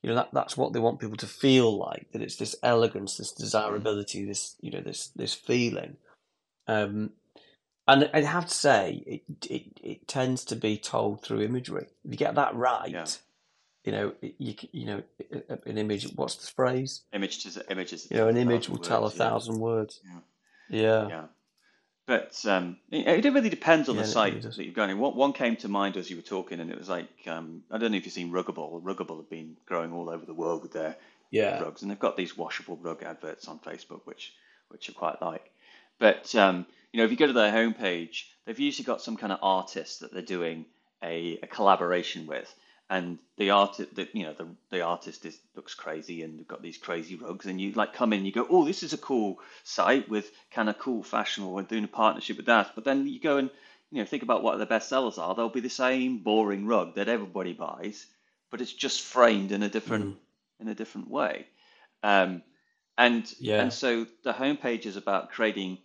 you 0.02 0.10
know, 0.10 0.16
that 0.16 0.28
that's 0.32 0.56
what 0.56 0.72
they 0.72 0.78
want 0.78 1.00
people 1.00 1.16
to 1.16 1.26
feel 1.26 1.76
like. 1.76 2.12
That 2.12 2.22
it's 2.22 2.36
this 2.36 2.56
elegance, 2.62 3.16
this 3.16 3.32
desirability, 3.32 4.24
this 4.24 4.56
you 4.60 4.70
know, 4.70 4.80
this 4.80 5.08
this 5.08 5.34
feeling. 5.34 5.96
Um, 6.66 7.10
and 7.86 8.10
I'd 8.12 8.24
have 8.24 8.46
to 8.46 8.54
say, 8.54 9.02
it, 9.06 9.50
it 9.50 9.80
it 9.82 10.08
tends 10.08 10.44
to 10.46 10.56
be 10.56 10.76
told 10.76 11.22
through 11.22 11.40
imagery. 11.40 11.86
If 12.04 12.12
you 12.12 12.16
get 12.16 12.34
that 12.34 12.52
yeah, 12.52 12.60
right, 12.60 13.18
you 13.84 13.92
know, 13.92 14.12
you 14.20 14.54
you 14.72 14.86
know, 14.86 15.02
an 15.66 15.78
image. 15.78 16.06
What's 16.14 16.36
the 16.36 16.46
phrase? 16.46 17.02
Image 17.12 17.42
to 17.44 17.70
images. 17.70 18.06
You 18.10 18.18
know, 18.18 18.28
an 18.28 18.36
image 18.36 18.68
will 18.68 18.78
tell 18.78 19.04
a 19.04 19.10
thousand 19.10 19.54
yeah. 19.54 19.60
words. 19.60 20.00
Yeah. 20.04 20.20
Yeah. 20.68 21.08
yeah. 21.08 21.24
But 22.08 22.42
um, 22.46 22.78
it, 22.90 23.26
it, 23.26 23.34
really 23.34 23.50
depends 23.50 23.90
on 23.90 23.96
yeah, 23.96 24.00
the 24.00 24.08
site 24.08 24.32
really 24.32 24.48
that 24.48 24.64
you're 24.64 24.72
going. 24.72 24.88
In. 24.88 24.98
One, 24.98 25.14
one 25.14 25.34
came 25.34 25.56
to 25.56 25.68
mind 25.68 25.98
as 25.98 26.08
you 26.08 26.16
were 26.16 26.22
talking, 26.22 26.58
and 26.58 26.70
it 26.70 26.78
was 26.78 26.88
like 26.88 27.06
um, 27.26 27.62
I 27.70 27.76
don't 27.76 27.90
know 27.92 27.98
if 27.98 28.06
you've 28.06 28.14
seen 28.14 28.32
Ruggable. 28.32 28.82
Ruggable 28.82 29.18
have 29.18 29.28
been 29.28 29.58
growing 29.66 29.92
all 29.92 30.08
over 30.08 30.24
the 30.24 30.32
world 30.32 30.62
with 30.62 30.72
their 30.72 30.96
yeah. 31.30 31.60
rugs, 31.60 31.82
and 31.82 31.90
they've 31.90 31.98
got 31.98 32.16
these 32.16 32.34
washable 32.34 32.78
rug 32.78 33.02
adverts 33.02 33.46
on 33.46 33.58
Facebook, 33.58 34.06
which 34.06 34.32
which 34.70 34.88
I 34.88 34.94
quite 34.94 35.20
like. 35.20 35.50
But 35.98 36.34
um, 36.34 36.64
you 36.94 36.98
know, 36.98 37.04
if 37.04 37.10
you 37.10 37.18
go 37.18 37.26
to 37.26 37.34
their 37.34 37.52
homepage, 37.52 38.24
they've 38.46 38.58
usually 38.58 38.86
got 38.86 39.02
some 39.02 39.18
kind 39.18 39.30
of 39.30 39.40
artist 39.42 40.00
that 40.00 40.10
they're 40.10 40.22
doing 40.22 40.64
a, 41.02 41.38
a 41.42 41.46
collaboration 41.46 42.26
with, 42.26 42.50
and 42.90 43.18
the 43.36 43.50
art, 43.50 43.76
the, 43.76 44.08
you 44.12 44.24
know, 44.24 44.32
the 44.32 44.46
the 44.70 44.80
artist 44.80 45.24
is 45.26 45.38
looks 45.54 45.74
crazy 45.74 46.22
and 46.22 46.38
they've 46.38 46.48
got 46.48 46.62
these 46.62 46.78
crazy 46.78 47.16
rugs, 47.16 47.46
and 47.46 47.60
you 47.60 47.72
like 47.72 47.92
come 47.92 48.12
in, 48.12 48.24
you 48.24 48.32
go, 48.32 48.46
oh, 48.48 48.64
this 48.64 48.82
is 48.82 48.92
a 48.92 48.98
cool 48.98 49.38
site 49.64 50.08
with 50.08 50.30
kind 50.50 50.68
of 50.68 50.78
cool 50.78 51.02
fashion, 51.02 51.50
we're 51.50 51.62
doing 51.62 51.84
a 51.84 51.88
partnership 51.88 52.38
with 52.38 52.46
that. 52.46 52.72
But 52.74 52.84
then 52.84 53.06
you 53.06 53.20
go 53.20 53.36
and 53.36 53.50
you 53.90 53.98
know 53.98 54.06
think 54.06 54.22
about 54.22 54.42
what 54.42 54.58
the 54.58 54.66
best 54.66 54.88
sellers 54.88 55.18
are. 55.18 55.34
They'll 55.34 55.50
be 55.50 55.60
the 55.60 55.68
same 55.68 56.18
boring 56.18 56.66
rug 56.66 56.94
that 56.94 57.08
everybody 57.08 57.52
buys, 57.52 58.06
but 58.50 58.60
it's 58.60 58.72
just 58.72 59.02
framed 59.02 59.52
in 59.52 59.62
a 59.62 59.68
different 59.68 60.16
mm. 60.16 60.18
in 60.60 60.68
a 60.68 60.74
different 60.74 61.10
way. 61.10 61.46
Um, 62.02 62.42
and 62.96 63.32
yeah. 63.38 63.62
and 63.62 63.72
so 63.72 64.06
the 64.24 64.32
homepage 64.32 64.86
is 64.86 64.96
about 64.96 65.30
creating 65.30 65.78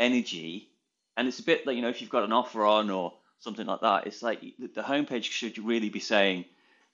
energy, 0.00 0.68
and 1.16 1.28
it's 1.28 1.38
a 1.38 1.44
bit 1.44 1.64
like 1.64 1.76
you 1.76 1.82
know 1.82 1.88
if 1.88 2.00
you've 2.00 2.10
got 2.10 2.24
an 2.24 2.32
offer 2.32 2.64
on 2.64 2.90
or 2.90 3.14
something 3.40 3.66
like 3.66 3.80
that. 3.80 4.06
It's 4.06 4.22
like 4.22 4.40
the 4.58 4.82
homepage 4.82 5.24
should 5.24 5.58
really 5.58 5.88
be 5.88 6.00
saying, 6.00 6.44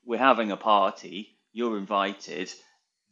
"We're 0.05 0.19
having 0.19 0.51
a 0.51 0.57
party. 0.57 1.37
You're 1.53 1.77
invited. 1.77 2.53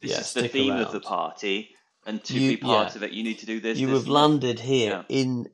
This 0.01 0.11
yeah, 0.11 0.19
is 0.19 0.33
the 0.33 0.47
theme 0.47 0.73
around. 0.73 0.81
of 0.81 0.91
the 0.91 0.99
party, 0.99 1.69
and 2.05 2.23
to 2.25 2.33
you, 2.33 2.51
be 2.51 2.57
part 2.57 2.91
yeah. 2.91 2.95
of 2.95 3.03
it, 3.03 3.11
you 3.11 3.23
need 3.23 3.39
to 3.39 3.45
do 3.45 3.59
this." 3.59 3.77
You 3.77 3.87
this, 3.87 3.99
have 3.99 4.07
landed 4.07 4.59
here 4.59 5.05
yeah. 5.09 5.17
in, 5.17 5.49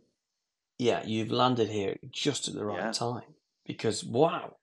yeah, 0.77 1.03
you've 1.05 1.31
landed 1.31 1.69
here 1.69 1.97
just 2.09 2.47
at 2.47 2.53
the 2.53 2.65
right 2.65 2.93
time 2.93 3.35
because 3.65 4.03
wow, 4.03 4.55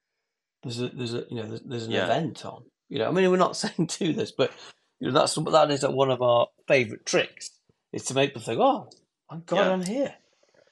there's 0.63 0.81
a 0.81 0.89
there's 0.89 1.15
a 1.15 1.25
you 1.29 1.37
know 1.37 1.49
there's, 1.49 1.63
there's 1.63 1.87
an 1.87 1.93
event 1.93 2.45
on. 2.47 2.65
You 2.89 3.01
know, 3.01 3.09
I 3.09 3.11
mean, 3.11 3.31
we're 3.31 3.37
not 3.37 3.57
saying 3.57 3.91
do 3.99 4.13
this, 4.13 4.33
but 4.33 4.53
you 5.01 5.09
know 5.09 5.19
that's 5.19 5.37
what 5.37 5.53
that 5.53 5.71
is 5.71 5.87
one 5.87 6.11
of 6.11 6.23
our 6.23 6.49
favourite 6.67 7.05
tricks 7.05 7.51
is 7.93 8.05
to 8.05 8.15
make 8.15 8.33
them 8.33 8.43
think, 8.43 8.61
"Oh, 8.61 8.89
my 9.31 9.39
God, 9.45 9.67
I'm 9.67 9.85
here." 9.85 10.15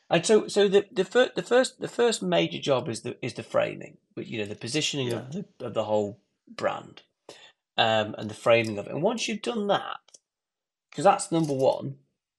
And 0.08 0.25
so, 0.25 0.46
so 0.46 0.68
the 0.68 0.86
the 0.92 1.04
first 1.04 1.34
the 1.34 1.42
first 1.42 1.80
the 1.80 1.88
first 1.88 2.22
major 2.22 2.58
job 2.58 2.88
is 2.88 3.00
the 3.02 3.16
is 3.22 3.34
the 3.34 3.42
framing, 3.42 3.98
but 4.14 4.26
you 4.26 4.38
know 4.38 4.44
the 4.44 4.54
positioning 4.54 5.08
yeah. 5.08 5.16
of 5.16 5.32
the 5.32 5.44
of 5.60 5.75
the 5.75 5.84
whole 5.84 6.20
brand, 6.48 7.02
um, 7.76 8.14
and 8.16 8.30
the 8.30 8.34
framing 8.34 8.78
of 8.78 8.86
it. 8.86 8.92
And 8.92 9.02
once 9.02 9.26
you've 9.26 9.42
done 9.42 9.66
that, 9.66 9.96
because 10.90 11.04
that's 11.04 11.32
number 11.32 11.52
one, 11.52 11.96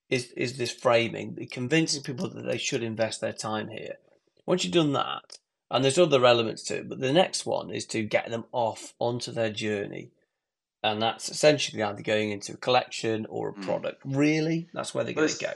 is 0.10 0.32
is 0.38 0.58
this 0.58 0.72
framing, 0.72 1.46
convincing 1.52 2.04
people 2.04 2.30
that 2.30 2.46
they 2.46 2.58
should 2.58 2.84
invest 2.84 3.20
their 3.20 3.34
time 3.34 3.68
here. 3.68 3.96
Once 4.46 4.64
you've 4.64 4.74
done 4.74 4.94
that, 4.94 5.40
and 5.70 5.84
there's 5.84 6.00
other 6.00 6.26
elements 6.26 6.64
to 6.64 6.78
it, 6.78 6.88
but 6.88 7.00
the 7.00 7.12
next 7.12 7.46
one 7.46 7.70
is 7.70 7.86
to 7.88 8.02
get 8.02 8.30
them 8.30 8.46
off 8.54 8.94
onto 8.98 9.34
their 9.34 9.52
journey, 9.52 10.12
and 10.82 11.02
that's 11.02 11.28
essentially 11.28 11.84
either 11.84 12.02
going 12.02 12.32
into 12.32 12.54
a 12.54 12.58
collection 12.58 13.26
or 13.30 13.50
a 13.50 13.54
mm. 13.54 13.64
product. 13.64 14.02
Really, 14.06 14.70
that's 14.74 14.96
where 14.96 15.04
they're 15.04 15.14
going 15.14 15.28
to 15.28 15.38
go. 15.44 15.54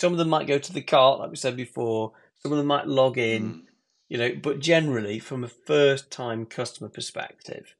Some 0.00 0.12
of 0.12 0.18
them 0.18 0.28
might 0.28 0.46
go 0.46 0.58
to 0.58 0.72
the 0.72 0.80
cart, 0.80 1.20
like 1.20 1.30
we 1.30 1.36
said 1.36 1.56
before. 1.56 2.12
Some 2.42 2.52
of 2.52 2.58
them 2.58 2.66
might 2.66 2.86
log 2.86 3.18
in, 3.18 3.54
mm. 3.54 3.62
you 4.08 4.16
know. 4.16 4.34
But 4.40 4.60
generally, 4.60 5.18
from 5.18 5.44
a 5.44 5.48
first-time 5.48 6.46
customer 6.46 6.88
perspective, 6.88 7.74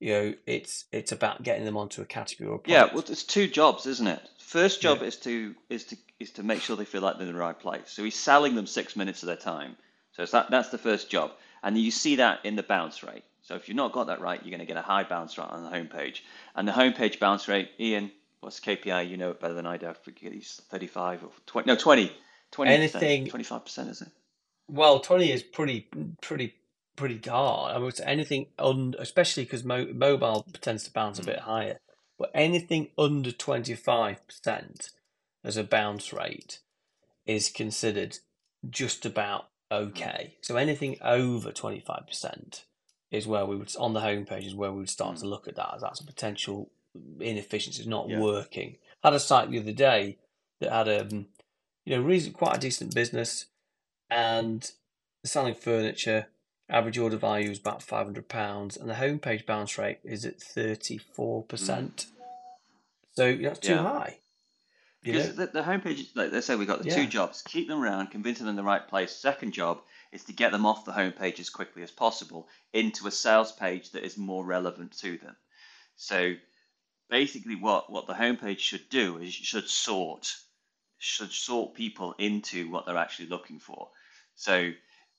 you 0.00 0.12
know, 0.12 0.34
it's 0.46 0.86
it's 0.90 1.12
about 1.12 1.42
getting 1.42 1.64
them 1.64 1.76
onto 1.76 2.00
a 2.00 2.06
category 2.06 2.48
or 2.48 2.56
a 2.56 2.58
product. 2.58 2.68
yeah. 2.90 2.94
Well, 2.94 3.04
it's 3.08 3.24
two 3.24 3.46
jobs, 3.46 3.86
isn't 3.86 4.06
it? 4.06 4.22
First 4.38 4.80
job 4.80 4.98
yeah. 5.00 5.08
is 5.08 5.16
to 5.18 5.54
is 5.68 5.84
to 5.84 5.96
is 6.18 6.30
to 6.32 6.42
make 6.42 6.62
sure 6.62 6.76
they 6.76 6.84
feel 6.84 7.02
like 7.02 7.18
they're 7.18 7.26
in 7.26 7.32
the 7.32 7.38
right 7.38 7.58
place. 7.58 7.82
So 7.86 8.02
he's 8.04 8.16
selling 8.16 8.54
them 8.54 8.66
six 8.66 8.96
minutes 8.96 9.22
of 9.22 9.26
their 9.26 9.36
time. 9.36 9.76
So 10.12 10.24
that 10.24 10.50
that's 10.50 10.70
the 10.70 10.78
first 10.78 11.10
job, 11.10 11.32
and 11.62 11.76
you 11.76 11.90
see 11.90 12.16
that 12.16 12.40
in 12.44 12.56
the 12.56 12.62
bounce 12.62 13.02
rate. 13.02 13.24
So 13.42 13.54
if 13.54 13.68
you've 13.68 13.76
not 13.76 13.92
got 13.92 14.08
that 14.08 14.20
right, 14.20 14.40
you're 14.42 14.50
going 14.50 14.66
to 14.66 14.66
get 14.66 14.76
a 14.76 14.82
high 14.82 15.04
bounce 15.04 15.38
rate 15.38 15.46
on 15.48 15.62
the 15.62 15.70
homepage. 15.70 16.22
And 16.56 16.66
the 16.66 16.72
homepage 16.72 17.20
bounce 17.20 17.46
rate, 17.46 17.70
Ian, 17.78 18.10
what's 18.40 18.60
KPI? 18.60 19.08
You 19.08 19.16
know 19.16 19.30
it 19.30 19.40
better 19.40 19.54
than 19.54 19.66
I 19.66 19.76
do. 19.76 19.88
I 19.88 19.92
forget 19.92 20.32
he's 20.32 20.60
35 20.70 21.24
or 21.24 21.30
20. 21.46 21.66
No, 21.66 21.76
20. 21.76 22.12
20 22.52 22.72
anything 22.72 23.26
25% 23.26 23.90
is 23.90 24.02
it? 24.02 24.08
Well, 24.68 25.00
20 25.00 25.30
is 25.30 25.42
pretty 25.42 25.88
pretty 26.22 26.54
pretty 26.96 27.20
hard. 27.28 27.76
I 27.76 27.78
mean, 27.78 27.92
anything 28.02 28.46
under, 28.58 28.98
especially 28.98 29.44
because 29.44 29.64
mo- 29.64 29.92
mobile 29.92 30.46
tends 30.60 30.84
to 30.84 30.92
bounce 30.92 31.18
a 31.18 31.22
hmm. 31.22 31.26
bit 31.26 31.40
higher. 31.40 31.78
But 32.18 32.30
anything 32.34 32.88
under 32.96 33.30
25% 33.30 34.90
as 35.44 35.56
a 35.56 35.64
bounce 35.64 36.12
rate 36.12 36.60
is 37.26 37.50
considered 37.50 38.18
just 38.68 39.04
about 39.04 39.48
hmm. 39.70 39.76
okay. 39.76 40.36
So 40.40 40.56
anything 40.56 40.96
over 41.02 41.52
25% 41.52 42.62
is 43.10 43.26
where 43.26 43.46
we 43.46 43.56
would 43.56 43.72
on 43.78 43.92
the 43.92 44.00
homepage 44.00 44.46
is 44.46 44.54
where 44.54 44.72
we 44.72 44.80
would 44.80 44.90
start 44.90 45.16
hmm. 45.16 45.20
to 45.20 45.28
look 45.28 45.46
at 45.46 45.56
that 45.56 45.74
as 45.76 45.82
that's 45.82 46.00
a 46.00 46.06
potential 46.06 46.70
inefficiency 47.20 47.82
is 47.82 47.86
not 47.88 48.08
yeah. 48.08 48.20
working. 48.20 48.76
I 49.02 49.08
had 49.08 49.14
a 49.14 49.20
site 49.20 49.50
the 49.50 49.58
other 49.58 49.72
day 49.72 50.18
that 50.60 50.72
had 50.72 50.88
a, 50.88 51.02
um, 51.02 51.26
you 51.84 51.96
know, 51.96 52.02
reason 52.02 52.32
quite 52.32 52.56
a 52.56 52.60
decent 52.60 52.94
business, 52.94 53.46
and 54.10 54.70
selling 55.24 55.54
furniture. 55.54 56.26
Average 56.68 56.98
order 56.98 57.16
value 57.16 57.50
is 57.50 57.60
about 57.60 57.80
five 57.80 58.06
hundred 58.06 58.28
pounds, 58.28 58.76
and 58.76 58.90
the 58.90 58.94
homepage 58.94 59.46
bounce 59.46 59.78
rate 59.78 60.00
is 60.02 60.24
at 60.24 60.40
thirty 60.40 60.98
four 60.98 61.44
percent. 61.44 62.06
Mm. 62.08 62.12
So 63.12 63.36
that's 63.36 63.60
too 63.60 63.74
yeah. 63.74 63.82
high. 63.82 64.18
Because 65.02 65.36
the, 65.36 65.46
the 65.46 65.62
homepage, 65.62 66.08
like 66.16 66.32
they 66.32 66.40
say, 66.40 66.56
we 66.56 66.66
got 66.66 66.82
the 66.82 66.88
yeah. 66.88 66.96
two 66.96 67.06
jobs: 67.06 67.42
keep 67.46 67.68
them 67.68 67.80
around, 67.80 68.08
convince 68.08 68.40
them 68.40 68.48
in 68.48 68.56
the 68.56 68.64
right 68.64 68.86
place. 68.88 69.12
Second 69.12 69.52
job 69.52 69.78
is 70.10 70.24
to 70.24 70.32
get 70.32 70.50
them 70.50 70.66
off 70.66 70.84
the 70.84 70.90
homepage 70.90 71.38
as 71.38 71.50
quickly 71.50 71.84
as 71.84 71.92
possible 71.92 72.48
into 72.72 73.06
a 73.06 73.12
sales 73.12 73.52
page 73.52 73.92
that 73.92 74.04
is 74.04 74.18
more 74.18 74.44
relevant 74.44 74.98
to 74.98 75.18
them. 75.18 75.36
So 75.94 76.34
basically 77.08 77.56
what, 77.56 77.90
what 77.90 78.06
the 78.06 78.14
homepage 78.14 78.58
should 78.58 78.88
do 78.88 79.18
is 79.18 79.32
should 79.32 79.68
sort 79.68 80.34
should 80.98 81.30
sort 81.30 81.74
people 81.74 82.14
into 82.18 82.70
what 82.70 82.86
they're 82.86 82.96
actually 82.96 83.28
looking 83.28 83.58
for. 83.58 83.88
So, 84.34 84.70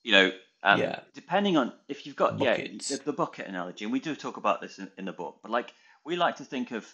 you 0.02 0.12
know, 0.12 0.32
um, 0.62 0.80
yeah. 0.80 1.00
depending 1.14 1.56
on 1.56 1.72
if 1.88 2.06
you've 2.06 2.16
got 2.16 2.38
Buckets. 2.38 2.90
yeah 2.90 2.96
the, 2.96 3.04
the, 3.04 3.12
bucket 3.12 3.46
analogy, 3.46 3.84
and 3.84 3.92
we 3.92 4.00
do 4.00 4.16
talk 4.16 4.36
about 4.36 4.60
this 4.60 4.78
in, 4.78 4.90
in, 4.98 5.04
the 5.04 5.12
book, 5.12 5.38
but 5.42 5.52
like 5.52 5.72
we 6.04 6.16
like 6.16 6.36
to 6.36 6.44
think 6.44 6.72
of 6.72 6.92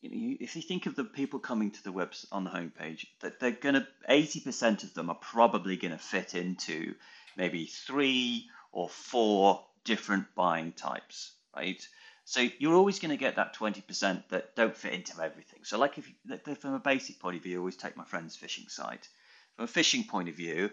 you 0.00 0.10
know 0.10 0.36
if 0.40 0.54
you 0.54 0.62
think 0.62 0.86
of 0.86 0.94
the 0.94 1.04
people 1.04 1.40
coming 1.40 1.72
to 1.72 1.82
the 1.82 1.90
webs 1.90 2.26
on 2.30 2.44
the 2.44 2.50
homepage, 2.50 3.06
that 3.20 3.40
they're 3.40 3.50
gonna 3.50 3.86
eighty 4.08 4.38
percent 4.38 4.84
of 4.84 4.94
them 4.94 5.10
are 5.10 5.16
probably 5.16 5.76
gonna 5.76 5.98
fit 5.98 6.34
into 6.34 6.94
maybe 7.36 7.66
three 7.66 8.48
or 8.70 8.88
four 8.88 9.64
different 9.84 10.26
buying 10.36 10.70
types, 10.72 11.32
right? 11.56 11.84
So 12.24 12.46
you're 12.58 12.74
always 12.74 12.98
going 12.98 13.10
to 13.10 13.16
get 13.16 13.36
that 13.36 13.54
20% 13.56 14.28
that 14.28 14.54
don't 14.54 14.76
fit 14.76 14.92
into 14.92 15.20
everything. 15.20 15.60
So 15.64 15.78
like 15.78 15.98
if 15.98 16.08
you, 16.08 16.54
from 16.54 16.74
a 16.74 16.78
basic 16.78 17.18
point 17.18 17.36
of 17.36 17.42
view, 17.42 17.56
I 17.56 17.58
always 17.58 17.76
take 17.76 17.96
my 17.96 18.04
friend's 18.04 18.36
fishing 18.36 18.68
site. 18.68 19.08
From 19.56 19.64
a 19.64 19.68
fishing 19.68 20.04
point 20.04 20.28
of 20.28 20.36
view, 20.36 20.70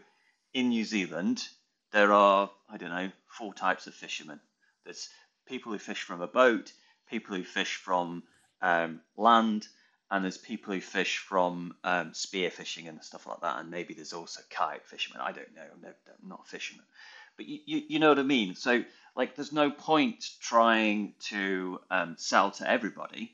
in 0.54 0.70
New 0.70 0.86
Zealand, 0.86 1.48
there 1.92 2.14
are, 2.14 2.50
I 2.70 2.78
don't 2.78 2.90
know, 2.90 3.12
four 3.28 3.54
types 3.54 3.88
of 3.88 3.94
fishermen. 3.94 4.40
There's 4.86 5.10
people 5.48 5.72
who 5.72 5.80
fish 5.80 6.04
from 6.04 6.22
a 6.22 6.28
boat, 6.28 6.72
people 7.10 7.36
who 7.36 7.44
fish 7.44 7.76
from 7.76 8.24
um, 8.62 9.02
land, 9.18 9.68
and 10.12 10.24
there's 10.24 10.38
people 10.38 10.74
who 10.74 10.82
fish 10.82 11.18
from 11.18 11.76
um, 11.84 12.14
spear 12.14 12.50
fishing 12.50 12.88
and 12.88 13.04
stuff 13.04 13.28
like 13.28 13.42
that. 13.42 13.60
And 13.60 13.70
maybe 13.70 13.94
there's 13.94 14.14
also 14.14 14.42
kayak 14.50 14.86
fishermen. 14.88 15.22
I 15.22 15.32
don't 15.32 15.54
know. 15.56 15.62
I'm, 15.62 15.86
I'm 15.86 16.30
not 16.30 16.44
a 16.46 16.50
fisherman. 16.50 16.86
But 17.40 17.48
you, 17.48 17.60
you, 17.66 17.84
you 17.88 18.00
know 18.00 18.10
what 18.10 18.20
I 18.20 18.24
mean? 18.24 18.54
So 18.56 18.84
like 19.16 19.34
there's 19.34 19.54
no 19.54 19.72
point 19.72 20.30
trying 20.42 21.14
to 21.30 21.80
um, 21.90 22.16
sell 22.18 22.52
to 22.52 22.70
everybody 22.70 23.34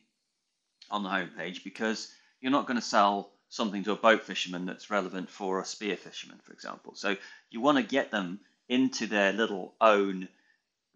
on 0.92 1.02
the 1.02 1.10
homepage 1.10 1.64
because 1.64 2.12
you're 2.40 2.52
not 2.52 2.68
going 2.68 2.78
to 2.78 2.86
sell 2.86 3.32
something 3.50 3.84
to 3.86 3.94
a 3.94 3.96
boat 3.96 4.24
fisherman 4.24 4.68
that's 4.68 4.92
relevant 4.92 5.32
for 5.32 5.60
a 5.60 5.66
spear 5.66 5.98
fisherman, 5.98 6.38
for 6.44 6.54
example. 6.54 6.94
So 6.94 7.18
you 7.50 7.62
want 7.62 7.80
to 7.80 7.84
get 7.84 8.12
them 8.12 8.42
into 8.70 9.08
their 9.08 9.34
little 9.34 9.74
own, 9.82 10.28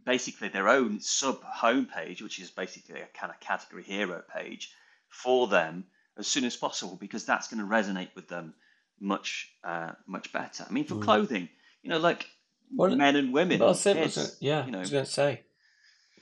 basically 0.05 0.49
their 0.49 0.69
own 0.69 0.99
sub 0.99 1.41
homepage, 1.43 2.21
which 2.21 2.39
is 2.39 2.51
basically 2.51 3.01
a 3.01 3.07
kind 3.07 3.31
of 3.33 3.39
category 3.39 3.81
hero 3.81 4.21
page 4.35 4.71
for 5.07 5.47
them 5.47 5.85
as 6.15 6.27
soon 6.27 6.43
as 6.43 6.55
possible 6.55 6.95
because 6.95 7.25
that's 7.25 7.47
going 7.47 7.59
to 7.59 7.75
resonate 7.75 8.13
with 8.13 8.27
them 8.27 8.53
much 8.99 9.51
uh, 9.63 9.93
much 10.05 10.31
better. 10.31 10.63
I 10.69 10.71
mean, 10.71 10.85
for 10.85 10.93
mm. 10.93 11.01
clothing, 11.01 11.49
you 11.81 11.89
know, 11.89 11.97
like 11.97 12.27
well, 12.75 12.95
men 12.95 13.15
and 13.15 13.34
women. 13.34 13.60
Well, 13.60 13.73
simple, 13.73 14.03
kids, 14.03 14.38
yeah. 14.39 14.65
You 14.65 14.71
know. 14.71 14.77
I 14.79 14.82
was 14.82 14.89
going 14.89 15.05
to 15.05 15.12
say 15.12 15.41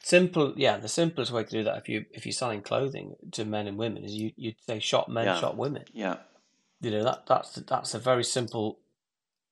simple. 0.04 0.54
Yeah, 0.56 0.78
the 0.78 0.88
simplest 0.88 1.32
way 1.32 1.44
to 1.44 1.50
do 1.50 1.64
that 1.64 1.78
if 1.78 1.90
you 1.90 2.06
if 2.12 2.26
you're 2.26 2.34
selling 2.34 2.62
clothing 2.62 3.16
to 3.34 3.46
men 3.46 3.68
and 3.68 3.78
women 3.78 4.04
is 4.04 4.14
you 4.14 4.32
you 4.36 4.54
say 4.66 4.80
shop 4.80 5.10
men, 5.10 5.26
yeah. 5.26 5.40
shop 5.40 5.56
women. 5.56 5.84
Yeah. 5.94 6.18
You 6.82 6.92
know 6.92 7.04
that 7.04 7.26
that's 7.28 7.56
that's 7.56 7.94
a 7.94 8.00
very 8.00 8.24
simple, 8.24 8.80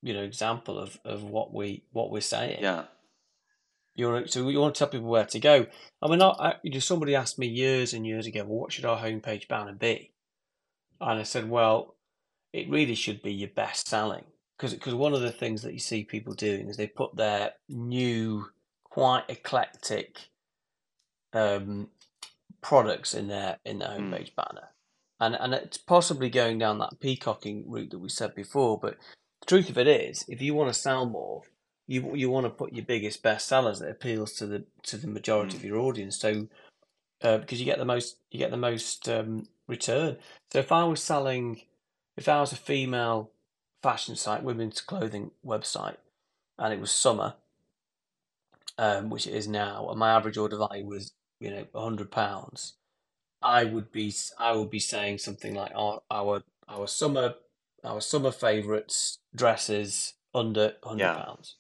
you 0.02 0.14
know, 0.14 0.24
example 0.24 0.80
of, 0.80 1.00
of 1.04 1.24
what 1.24 1.54
we 1.54 1.84
what 1.92 2.12
we're 2.12 2.22
saying. 2.22 2.60
Yeah. 2.62 2.86
You 3.98 4.12
want 4.12 4.26
to, 4.26 4.32
so 4.32 4.50
you 4.50 4.60
want 4.60 4.76
to 4.76 4.80
tell 4.80 4.90
people 4.90 5.08
where 5.08 5.26
to 5.26 5.40
go. 5.40 5.68
I 6.02 6.10
mean, 6.10 6.22
I, 6.22 6.28
I, 6.28 6.54
you 6.64 6.72
know, 6.72 6.80
somebody 6.80 7.16
asked 7.16 7.40
me 7.40 7.48
years 7.48 7.94
and 7.94 8.06
years 8.06 8.28
ago, 8.28 8.44
well, 8.44 8.60
what 8.60 8.74
should 8.74 8.84
our 8.84 8.98
homepage 8.98 9.48
banner 9.48 9.72
be? 9.72 10.12
And 11.00 11.20
I 11.20 11.24
said, 11.24 11.50
well, 11.50 11.96
it 12.52 12.70
really 12.70 12.96
should 12.96 13.22
be 13.22 13.32
your 13.32 13.50
best 13.50 13.88
selling 13.88 14.26
because 14.58 14.74
because 14.74 14.94
one 14.96 15.14
of 15.14 15.22
the 15.22 15.32
things 15.32 15.62
that 15.64 15.74
you 15.74 15.80
see 15.80 16.04
people 16.04 16.34
doing 16.34 16.70
is 16.70 16.78
they 16.78 16.88
put 16.88 17.16
their 17.16 17.54
new, 17.70 18.48
quite 18.86 19.24
eclectic 19.30 20.30
um, 21.34 21.90
products 22.62 23.14
in 23.14 23.28
their 23.28 23.60
in 23.66 23.80
their 23.80 23.90
Mm. 23.90 24.10
homepage 24.12 24.36
banner, 24.36 24.70
and 25.20 25.36
and 25.36 25.54
it's 25.54 25.78
possibly 25.78 26.30
going 26.30 26.60
down 26.60 26.80
that 26.80 27.00
peacocking 27.00 27.70
route 27.70 27.92
that 27.92 28.00
we 28.00 28.10
said 28.10 28.36
before. 28.36 28.80
But 28.80 28.98
the 29.42 29.46
truth 29.48 29.70
of 29.70 29.78
it 29.78 29.88
is, 29.88 30.26
if 30.30 30.42
you 30.42 30.56
want 30.56 30.74
to 30.74 30.80
sell 30.80 31.06
more, 31.06 31.44
you 31.88 32.16
you 32.16 32.30
want 32.30 32.46
to 32.46 32.50
put 32.52 32.74
your 32.74 32.86
biggest 32.86 33.24
best 33.24 33.48
sellers 33.48 33.80
that 33.80 33.90
appeals 33.92 34.34
to 34.36 34.48
the 34.48 34.66
to 34.84 34.98
the 34.98 35.08
majority 35.08 35.58
Mm. 35.58 35.62
of 35.62 35.66
your 35.66 35.80
audience. 35.80 36.18
So 36.20 36.48
uh, 37.24 37.40
because 37.40 37.60
you 37.60 37.66
get 37.66 37.80
the 37.80 37.86
most 37.86 38.18
you 38.32 38.40
get 38.40 38.52
the 38.52 38.58
most 38.58 39.10
um, 39.10 39.48
return. 39.68 40.18
So 40.54 40.60
if 40.60 40.72
I 40.74 40.86
was 40.86 41.04
selling, 41.04 41.64
if 42.18 42.30
I 42.30 42.42
was 42.42 42.54
a 42.54 42.58
female 42.58 43.32
fashion 43.84 44.16
site, 44.16 44.44
women's 44.44 44.82
clothing 44.82 45.32
website, 45.46 45.98
and 46.58 46.74
it 46.74 46.80
was 46.80 46.92
summer, 46.92 47.36
um, 48.78 49.10
which 49.10 49.28
it 49.28 49.34
is 49.34 49.48
now, 49.48 49.90
and 49.90 50.00
my 50.00 50.12
average 50.12 50.38
order 50.38 50.58
value 50.58 50.86
was 50.86 51.14
you 51.40 51.50
know 51.52 51.66
hundred 51.76 52.12
pounds, 52.12 52.74
I 53.42 53.64
would 53.66 53.92
be 53.92 54.14
I 54.40 54.54
would 54.54 54.70
be 54.70 54.80
saying 54.80 55.20
something 55.20 55.56
like 55.56 55.72
our 55.76 56.02
our 56.12 56.44
our 56.68 56.88
summer 56.88 57.36
our 57.84 58.02
summer 58.02 58.32
favourites 58.32 59.20
dresses 59.36 60.14
under 60.34 60.76
hundred 60.84 61.02
Yeah. 61.02 61.16
pounds, 61.16 61.56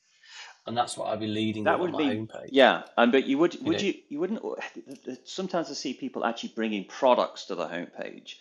and 0.67 0.77
that's 0.77 0.97
what 0.97 1.09
I'd 1.09 1.19
be 1.19 1.27
leading 1.27 1.65
That 1.65 1.79
would 1.79 1.91
my 1.91 1.97
be, 1.97 2.11
homepage. 2.13 2.49
yeah. 2.49 2.83
And 2.97 3.11
but 3.11 3.25
you 3.25 3.37
would 3.37 3.55
You 3.63 3.65
would 3.65 3.81
know, 3.81 3.81
you 3.81 3.93
you 4.09 4.19
wouldn't 4.19 4.41
sometimes 5.25 5.69
I 5.69 5.73
see 5.73 5.93
people 5.93 6.25
actually 6.25 6.53
bringing 6.55 6.85
products 6.85 7.45
to 7.45 7.55
the 7.55 7.67
homepage, 7.67 8.35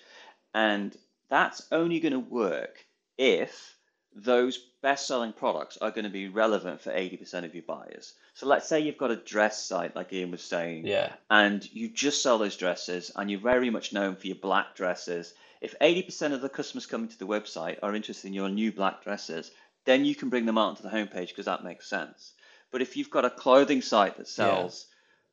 and 0.54 0.96
that's 1.28 1.66
only 1.72 2.00
going 2.00 2.12
to 2.12 2.18
work 2.20 2.84
if 3.18 3.74
those 4.14 4.58
best-selling 4.80 5.32
products 5.32 5.76
are 5.78 5.90
going 5.90 6.04
to 6.04 6.10
be 6.10 6.28
relevant 6.28 6.80
for 6.80 6.92
80% 6.92 7.44
of 7.44 7.54
your 7.54 7.64
buyers. 7.64 8.14
So 8.34 8.46
let's 8.46 8.68
say 8.68 8.80
you've 8.80 8.98
got 8.98 9.10
a 9.10 9.16
dress 9.16 9.64
site, 9.64 9.96
like 9.96 10.12
Ian 10.12 10.30
was 10.30 10.42
saying, 10.42 10.86
yeah, 10.86 11.12
and 11.30 11.68
you 11.72 11.88
just 11.88 12.22
sell 12.22 12.38
those 12.38 12.56
dresses, 12.56 13.10
and 13.16 13.30
you're 13.30 13.40
very 13.40 13.70
much 13.70 13.92
known 13.92 14.14
for 14.14 14.26
your 14.26 14.36
black 14.36 14.76
dresses. 14.76 15.34
If 15.60 15.78
80% 15.80 16.32
of 16.32 16.42
the 16.42 16.48
customers 16.48 16.86
coming 16.86 17.08
to 17.08 17.18
the 17.18 17.26
website 17.26 17.78
are 17.82 17.94
interested 17.94 18.28
in 18.28 18.34
your 18.34 18.48
new 18.48 18.70
black 18.70 19.02
dresses, 19.02 19.50
then 19.84 20.04
you 20.04 20.14
can 20.14 20.28
bring 20.28 20.46
them 20.46 20.58
out 20.58 20.68
onto 20.68 20.82
the 20.82 20.90
homepage 20.90 21.28
because 21.28 21.46
that 21.46 21.64
makes 21.64 21.88
sense. 21.88 22.32
But 22.70 22.82
if 22.82 22.96
you've 22.96 23.10
got 23.10 23.24
a 23.24 23.30
clothing 23.30 23.82
site 23.82 24.16
that 24.16 24.26
yeah, 24.26 24.44
sells 24.44 24.86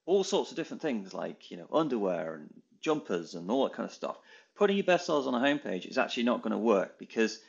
all 0.05 0.23
sorts 0.23 0.51
of 0.51 0.57
different 0.57 0.81
things 0.81 1.13
like 1.13 1.51
you 1.51 1.57
know 1.57 1.67
underwear 1.71 2.35
and 2.35 2.61
jumpers 2.81 3.35
and 3.35 3.49
all 3.49 3.63
that 3.63 3.73
kind 3.73 3.87
of 3.87 3.93
stuff, 3.93 4.17
putting 4.55 4.77
your 4.77 4.85
best 4.85 5.05
sellers 5.05 5.27
on 5.27 5.35
a 5.35 5.39
homepage 5.39 5.85
is 5.85 5.97
actually 5.97 6.23
not 6.23 6.41
going 6.41 6.51
to 6.51 6.57
work 6.57 6.97
because 6.97 7.39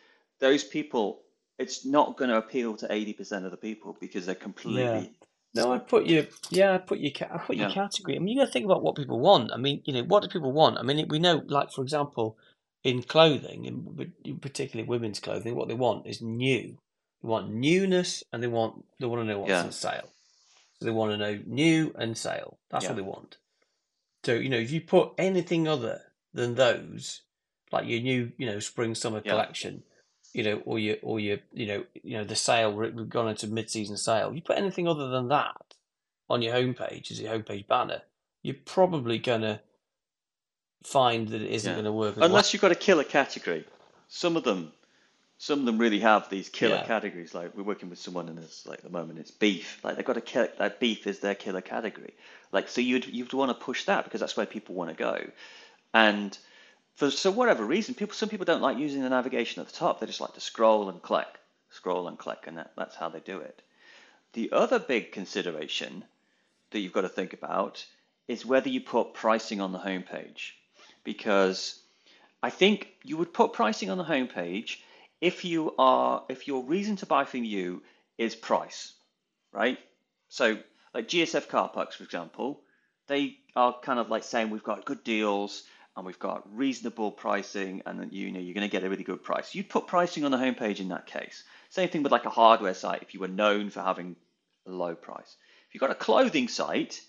those 0.42 0.64
people, 0.64 1.22
it's 1.59 1.87
not 1.87 2.18
going 2.18 2.31
to 2.31 2.37
appeal 2.37 2.76
to 2.76 2.88
80% 2.88 3.46
of 3.46 3.52
the 3.52 3.57
people 3.57 3.96
because 4.00 4.26
they're 4.26 4.37
yeah. 4.37 4.42
completely 4.42 5.12
No, 5.55 5.72
I'd 5.72 5.88
put 5.88 6.07
your 6.07 6.24
yeah, 6.50 6.74
I'd 6.74 6.87
put 6.87 6.98
your 6.98 7.12
I'd 7.31 7.46
put 7.46 7.57
your 7.57 7.68
yeah 7.68 7.74
category. 7.74 8.16
I 8.16 8.18
mean, 8.18 8.28
you 8.28 8.40
got 8.40 8.46
to 8.46 8.52
think 8.52 8.66
about 8.66 8.83
what 8.83 8.96
people 8.96 9.20
want. 9.20 9.52
I 9.52 9.57
mean, 9.57 9.83
you 9.85 9.94
know, 9.94 10.02
what 10.02 10.22
do 10.22 10.28
people 10.28 10.52
want? 10.52 10.78
I 10.78 10.83
mean, 10.83 11.07
we 11.09 11.18
know, 11.18 11.42
like 11.46 11.70
for 11.70 11.83
example, 11.83 12.37
in 12.85 13.02
clothing, 13.02 13.66
in, 13.66 14.38
particularly 14.40 14.88
women's 14.88 15.20
clothing, 15.20 15.55
what 15.55 15.68
they 15.68 15.74
want 15.74 16.07
is 16.07 16.20
new. 16.20 16.78
They 17.22 17.28
want 17.28 17.50
newness, 17.52 18.24
and 18.33 18.42
they 18.42 18.48
want 18.48 18.85
they 18.98 19.07
want 19.07 19.22
to 19.22 19.26
know 19.26 19.38
what's 19.38 19.50
yeah 19.50 19.62
on 19.62 19.72
sale. 19.72 20.09
So 20.81 20.87
they 20.87 20.90
want 20.90 21.12
to 21.12 21.18
know 21.18 21.40
new 21.46 21.94
and 21.96 22.18
sale. 22.18 22.59
That's 22.70 22.85
yeah 22.85 22.90
what 22.90 22.96
they 22.96 23.02
want. 23.02 23.37
So 24.24 24.35
you 24.35 24.48
know, 24.48 24.59
if 24.59 24.72
you 24.72 24.81
put 24.81 25.12
anything 25.18 25.68
other 25.68 26.00
than 26.35 26.55
those, 26.55 27.22
like 27.70 27.87
your 27.87 28.00
new, 28.00 28.33
you 28.38 28.46
know, 28.46 28.59
spring 28.59 28.94
summer 28.94 29.22
yeah 29.24 29.33
collection, 29.33 29.85
you 30.33 30.42
know, 30.42 30.62
or 30.64 30.79
your 30.79 30.97
or 31.03 31.21
your, 31.21 31.38
you 31.53 31.66
know, 31.66 31.85
you 32.03 32.16
know, 32.18 32.25
the 32.25 32.37
sale 32.37 32.73
we- 32.73 32.90
we've 32.90 33.09
gone 33.09 33.29
into 33.29 33.47
mid 33.47 33.71
season 33.71 33.97
sale. 33.97 34.35
You 34.35 34.40
put 34.42 34.59
anything 34.59 34.88
other 34.88 35.09
than 35.09 35.29
that 35.29 35.75
on 36.31 36.42
your 36.42 36.55
homepage 36.55 37.11
as 37.11 37.21
your 37.21 37.33
homepage 37.33 37.66
banner, 37.66 38.03
you're 38.42 38.57
probably 38.64 39.18
gonna 39.18 39.61
find 40.83 41.29
that 41.29 41.42
it 41.42 41.51
isn't 41.51 41.71
yeah 41.71 41.75
going 41.77 41.85
to 41.85 41.92
work 41.92 42.12
as 42.12 42.16
well. 42.18 42.29
unless 42.29 42.53
you've 42.53 42.62
got 42.62 42.73
a 42.73 42.77
killer 42.77 43.05
category. 43.05 43.64
Some 44.09 44.37
of 44.37 44.45
them 44.45 44.73
some 45.38 45.59
of 45.61 45.66
them 45.66 45.77
really 45.79 45.99
have 45.99 46.31
these 46.31 46.49
killer 46.49 46.77
Yeah, 46.77 46.87
categories. 46.87 47.35
Like 47.35 47.57
we're 47.57 47.64
working 47.64 47.90
with 47.90 47.99
someone 47.99 48.29
in 48.29 48.37
this, 48.37 48.64
like 48.64 48.79
at 48.79 48.85
the 48.85 48.90
moment, 48.90 49.18
it's 49.18 49.33
beef. 49.33 49.81
Like 49.83 49.97
they've 49.97 50.05
got 50.05 50.16
a 50.16 50.21
kill, 50.21 50.47
like 50.61 50.79
beef 50.79 51.07
is 51.07 51.18
their 51.18 51.35
killer 51.35 51.61
category. 51.61 52.14
Like 52.53 52.68
so, 52.68 52.81
you'd 52.81 53.07
you'd 53.07 53.33
want 53.33 53.51
to 53.51 53.64
push 53.64 53.85
that 53.87 54.05
because 54.05 54.21
that's 54.21 54.37
where 54.37 54.47
people 54.47 54.75
want 54.77 54.90
to 54.90 54.97
go. 54.97 55.25
And 55.95 56.37
for 56.94 57.11
so 57.11 57.31
whatever 57.31 57.64
reason, 57.64 57.94
people 57.94 58.14
some 58.14 58.28
people 58.28 58.44
don't 58.44 58.62
like 58.62 58.78
using 58.78 59.02
the 59.02 59.09
navigation 59.09 59.61
at 59.61 59.68
the 59.68 59.74
top. 59.74 60.00
They 60.00 60.07
just 60.07 60.20
like 60.20 60.35
to 60.35 60.40
scroll 60.40 60.88
and 60.88 61.00
click, 61.02 61.28
scroll 61.70 62.09
and 62.09 62.18
click, 62.18 62.44
and 62.46 62.59
that, 62.59 62.72
that's 62.76 62.96
how 62.96 63.09
they 63.09 63.20
do 63.20 63.38
it. 63.38 63.62
The 64.35 64.52
other 64.52 64.78
big 64.78 65.12
consideration 65.12 66.05
that 66.70 66.81
you've 66.81 66.92
got 66.92 67.02
to 67.02 67.09
think 67.09 67.33
about 67.33 67.85
is 68.28 68.46
whether 68.46 68.68
you 68.68 68.81
put 68.81 69.14
pricing 69.14 69.61
on 69.61 69.72
the 69.72 69.78
homepage, 69.78 70.52
because 71.05 71.78
I 72.42 72.50
think 72.50 72.88
you 73.05 73.16
would 73.16 73.33
put 73.33 73.52
pricing 73.52 73.90
on 73.90 73.98
the 73.98 74.05
homepage 74.05 74.78
if 75.20 75.44
you 75.44 75.74
are 75.78 76.24
if 76.28 76.48
your 76.48 76.64
reason 76.64 76.96
to 76.96 77.07
buy 77.07 77.24
from 77.24 77.44
you 77.44 77.83
is 78.18 78.35
price, 78.35 78.92
right? 79.52 79.78
So 80.28 80.59
like 80.94 81.09
GSF 81.09 81.48
car 81.48 81.68
parts, 81.68 81.96
for 81.96 82.05
example, 82.05 82.61
they 83.07 83.38
are 83.55 83.78
kind 83.83 83.98
of 83.98 84.11
like 84.11 84.24
saying 84.24 84.50
we've 84.50 84.62
got 84.62 84.85
good 84.85 85.05
deals 85.05 85.64
and 85.96 86.07
we've 86.07 86.18
got 86.18 86.48
reasonable 86.57 87.11
pricing 87.11 87.83
and 87.85 88.12
you 88.12 88.33
know 88.33 88.40
you're 88.40 88.55
going 88.55 88.68
to 88.68 88.72
get 88.72 88.85
a 88.85 88.88
really 88.88 89.05
good 89.05 89.22
price. 89.22 89.55
You'd 89.55 89.68
put 89.68 89.87
pricing 89.87 90.24
on 90.24 90.31
the 90.31 90.38
homepage 90.38 90.81
in 90.81 90.88
that 90.88 91.07
case. 91.07 91.44
Same 91.70 91.88
thing 91.88 92.02
with 92.02 92.12
like 92.12 92.24
a 92.24 92.31
hardware 92.31 92.74
site 92.74 93.02
if 93.02 93.14
you 93.14 93.20
were 93.20 93.28
known 93.28 93.70
for 93.70 93.81
having 93.81 94.16
a 94.66 94.70
low 94.70 94.94
price. 94.94 95.37
If 95.68 95.74
you've 95.74 95.81
got 95.81 95.90
a 95.90 95.94
clothing 95.94 96.48
site, 96.48 97.00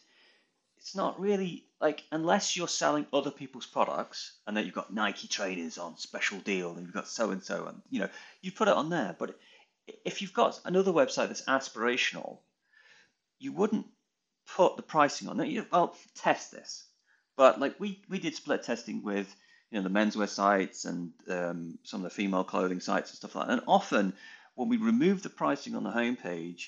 it's 0.78 0.96
not 0.96 1.20
really 1.20 1.66
like 1.80 2.04
unless 2.12 2.58
you're 2.58 2.68
selling 2.68 3.06
other 3.14 3.32
people's 3.32 3.66
products 3.66 4.34
and 4.46 4.58
that 4.58 4.66
you've 4.66 4.74
got 4.74 4.94
Nike 4.94 5.28
trainers 5.28 5.78
on 5.78 5.98
special 5.98 6.40
deal 6.40 6.72
and 6.72 6.86
you've 6.86 6.94
got 6.94 7.08
so 7.08 7.32
and 7.32 7.44
so 7.44 7.68
and 7.68 7.82
you 7.90 8.02
know 8.02 8.10
you 8.42 8.52
put 8.52 8.68
it 8.68 8.74
on 8.74 8.90
there. 8.90 9.16
But 9.18 9.40
if 10.06 10.22
you've 10.22 10.34
got 10.34 10.60
another 10.66 10.92
website 10.92 11.28
that's 11.28 11.44
aspirational, 11.44 12.40
you 13.40 13.54
wouldn't 13.54 13.86
put 14.56 14.76
the 14.76 14.84
pricing 14.84 15.30
on 15.30 15.40
it. 15.40 15.48
You, 15.48 15.66
well, 15.72 15.96
test 16.16 16.52
this. 16.52 16.84
But 17.36 17.60
like 17.60 17.80
we 17.80 18.02
we 18.10 18.20
did 18.20 18.36
split 18.36 18.64
testing 18.64 19.04
with 19.04 19.34
you 19.72 19.82
know 19.82 19.88
the 19.88 19.94
menswear 19.94 20.30
sites 20.30 20.86
and 20.86 21.12
um, 21.30 21.80
some 21.84 22.02
of 22.02 22.04
the 22.04 22.16
female 22.16 22.44
clothing 22.44 22.80
sites 22.80 23.10
and 23.10 23.18
stuff 23.18 23.36
like 23.36 23.48
that. 23.48 23.54
And 23.54 23.64
often 23.68 24.14
when 24.56 24.70
we 24.70 24.78
removed 24.78 25.24
the 25.24 25.30
pricing 25.30 25.76
on 25.76 25.84
the 25.84 25.92
homepage, 25.92 26.68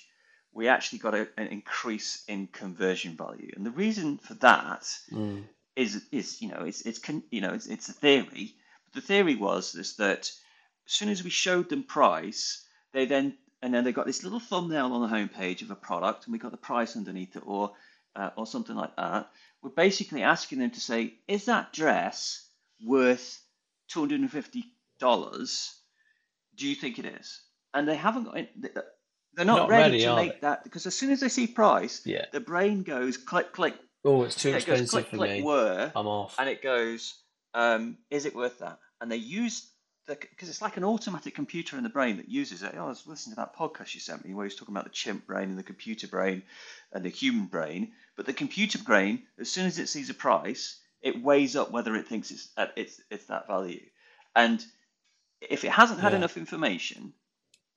we 0.54 0.68
actually 0.68 1.00
got 1.00 1.14
a, 1.14 1.28
an 1.38 1.48
increase 1.48 2.24
in 2.28 2.48
conversion 2.48 3.16
value. 3.16 3.52
And 3.56 3.66
the 3.66 3.72
reason 3.72 4.18
for 4.18 4.34
that 4.36 4.84
mm, 5.12 5.44
is 5.76 6.04
is 6.12 6.42
you 6.42 6.50
know 6.50 6.64
it's 6.66 6.82
it's 6.82 7.00
you 7.30 7.42
know 7.42 7.54
it's 7.54 7.68
it's 7.68 7.90
a 7.90 7.94
theory. 7.94 8.56
But 8.86 9.02
the 9.02 9.08
theory 9.08 9.36
was 9.36 9.76
is 9.76 9.98
that 9.98 10.32
as 10.88 10.92
soon 10.92 11.10
as 11.10 11.24
we 11.24 11.30
showed 11.30 11.70
them 11.70 11.84
price, 11.84 12.66
they 12.92 13.06
then 13.06 13.38
and 13.62 13.74
then 13.74 13.84
they 13.84 13.92
got 13.92 14.06
this 14.06 14.24
little 14.24 14.40
thumbnail 14.40 14.94
on 14.94 15.02
the 15.02 15.16
homepage 15.16 15.62
of 15.62 15.72
a 15.72 15.76
product, 15.76 16.26
and 16.26 16.34
we 16.34 16.40
got 16.40 16.52
the 16.52 16.58
price 16.58 16.96
underneath 16.96 17.36
it, 17.36 17.44
or 17.46 17.74
uh, 18.16 18.30
or 18.36 18.46
something 18.48 18.76
like 18.76 18.96
that. 18.96 19.30
We're 19.62 19.70
basically 19.72 20.24
asking 20.24 20.60
them 20.60 20.72
to 20.72 20.80
say, 20.80 21.16
is 21.28 21.46
that 21.46 21.74
dress 21.74 22.48
worth 22.84 23.42
two 23.90 24.00
hundred 24.00 24.22
and 24.22 24.32
fifty 24.32 24.66
dollars? 25.00 25.74
Do 26.56 26.68
you 26.68 26.76
think 26.76 27.00
it 27.00 27.06
is? 27.06 27.42
And 27.74 27.88
they 27.88 27.96
haven't 27.96 28.26
got. 28.26 28.36
They're 29.34 29.46
not, 29.46 29.58
not 29.58 29.70
ready, 29.70 29.92
ready, 29.96 30.04
to 30.06 30.16
make 30.16 30.34
they? 30.36 30.40
that 30.48 30.64
because 30.64 30.86
as 30.86 30.96
soon 30.96 31.12
as 31.12 31.20
they 31.20 31.28
see 31.28 31.46
price, 31.48 32.02
Yeah. 32.06 32.26
the 32.32 32.40
brain 32.40 32.84
goes 32.84 33.18
click 33.18 33.52
click. 33.52 33.76
Oh, 34.06 34.24
it's 34.24 34.36
too 34.36 34.50
it 34.50 34.66
goes 34.66 34.80
expensive 34.80 34.90
click 34.92 35.08
for 35.10 35.18
click 35.18 35.32
me. 35.32 35.42
whir, 35.44 35.92
I'm 35.96 36.08
off. 36.08 36.36
and 36.40 36.48
it 36.48 36.62
goes, 36.62 37.16
um, 37.54 37.98
is 38.10 38.26
it 38.26 38.36
worth 38.36 38.60
that? 38.60 38.80
And 39.02 39.12
they 39.12 39.18
use 39.18 39.70
because 40.08 40.50
it's 40.50 40.62
like 40.62 40.78
an 40.78 40.84
automatic 40.84 41.34
computer 41.34 41.78
in 41.78 41.84
the 41.84 41.90
brain 41.90 42.18
that 42.18 42.30
uses 42.30 42.64
it. 42.64 42.74
Oh, 42.78 42.86
I 42.86 42.88
was 42.90 43.08
listening 43.08 43.36
to 43.36 43.42
that 43.42 43.56
podcast 43.56 43.94
you 43.94 44.00
sent 44.00 44.26
me 44.26 44.34
where 44.34 44.46
he 44.46 44.48
was 44.48 44.56
talking 44.56 44.74
about 44.76 44.84
the 44.84 44.92
chimp 44.92 45.26
brain 45.26 45.50
and 45.50 45.58
the 45.58 45.64
computer 45.64 46.08
brain 46.08 46.44
and 46.94 47.04
the 47.04 47.10
human 47.10 47.46
brain. 47.48 47.94
But 48.16 48.26
the 48.26 48.34
computer 48.34 48.78
brain, 48.78 49.24
as 49.40 49.52
soon 49.52 49.66
as 49.66 49.80
it 49.80 49.90
sees 49.90 50.10
a 50.10 50.14
price, 50.14 50.80
it 51.02 51.22
weighs 51.22 51.56
up 51.56 51.72
whether 51.72 51.96
it 51.96 52.08
thinks 52.08 52.32
it's 52.32 52.50
at, 52.56 52.74
it's 52.76 53.02
it's 53.10 53.26
that 53.26 53.48
value. 53.48 53.82
And 54.36 54.64
if 55.42 55.64
it 55.64 55.72
hasn't 55.72 56.00
had 56.00 56.12
Yeah. 56.12 56.18
enough 56.20 56.38
information, 56.38 57.14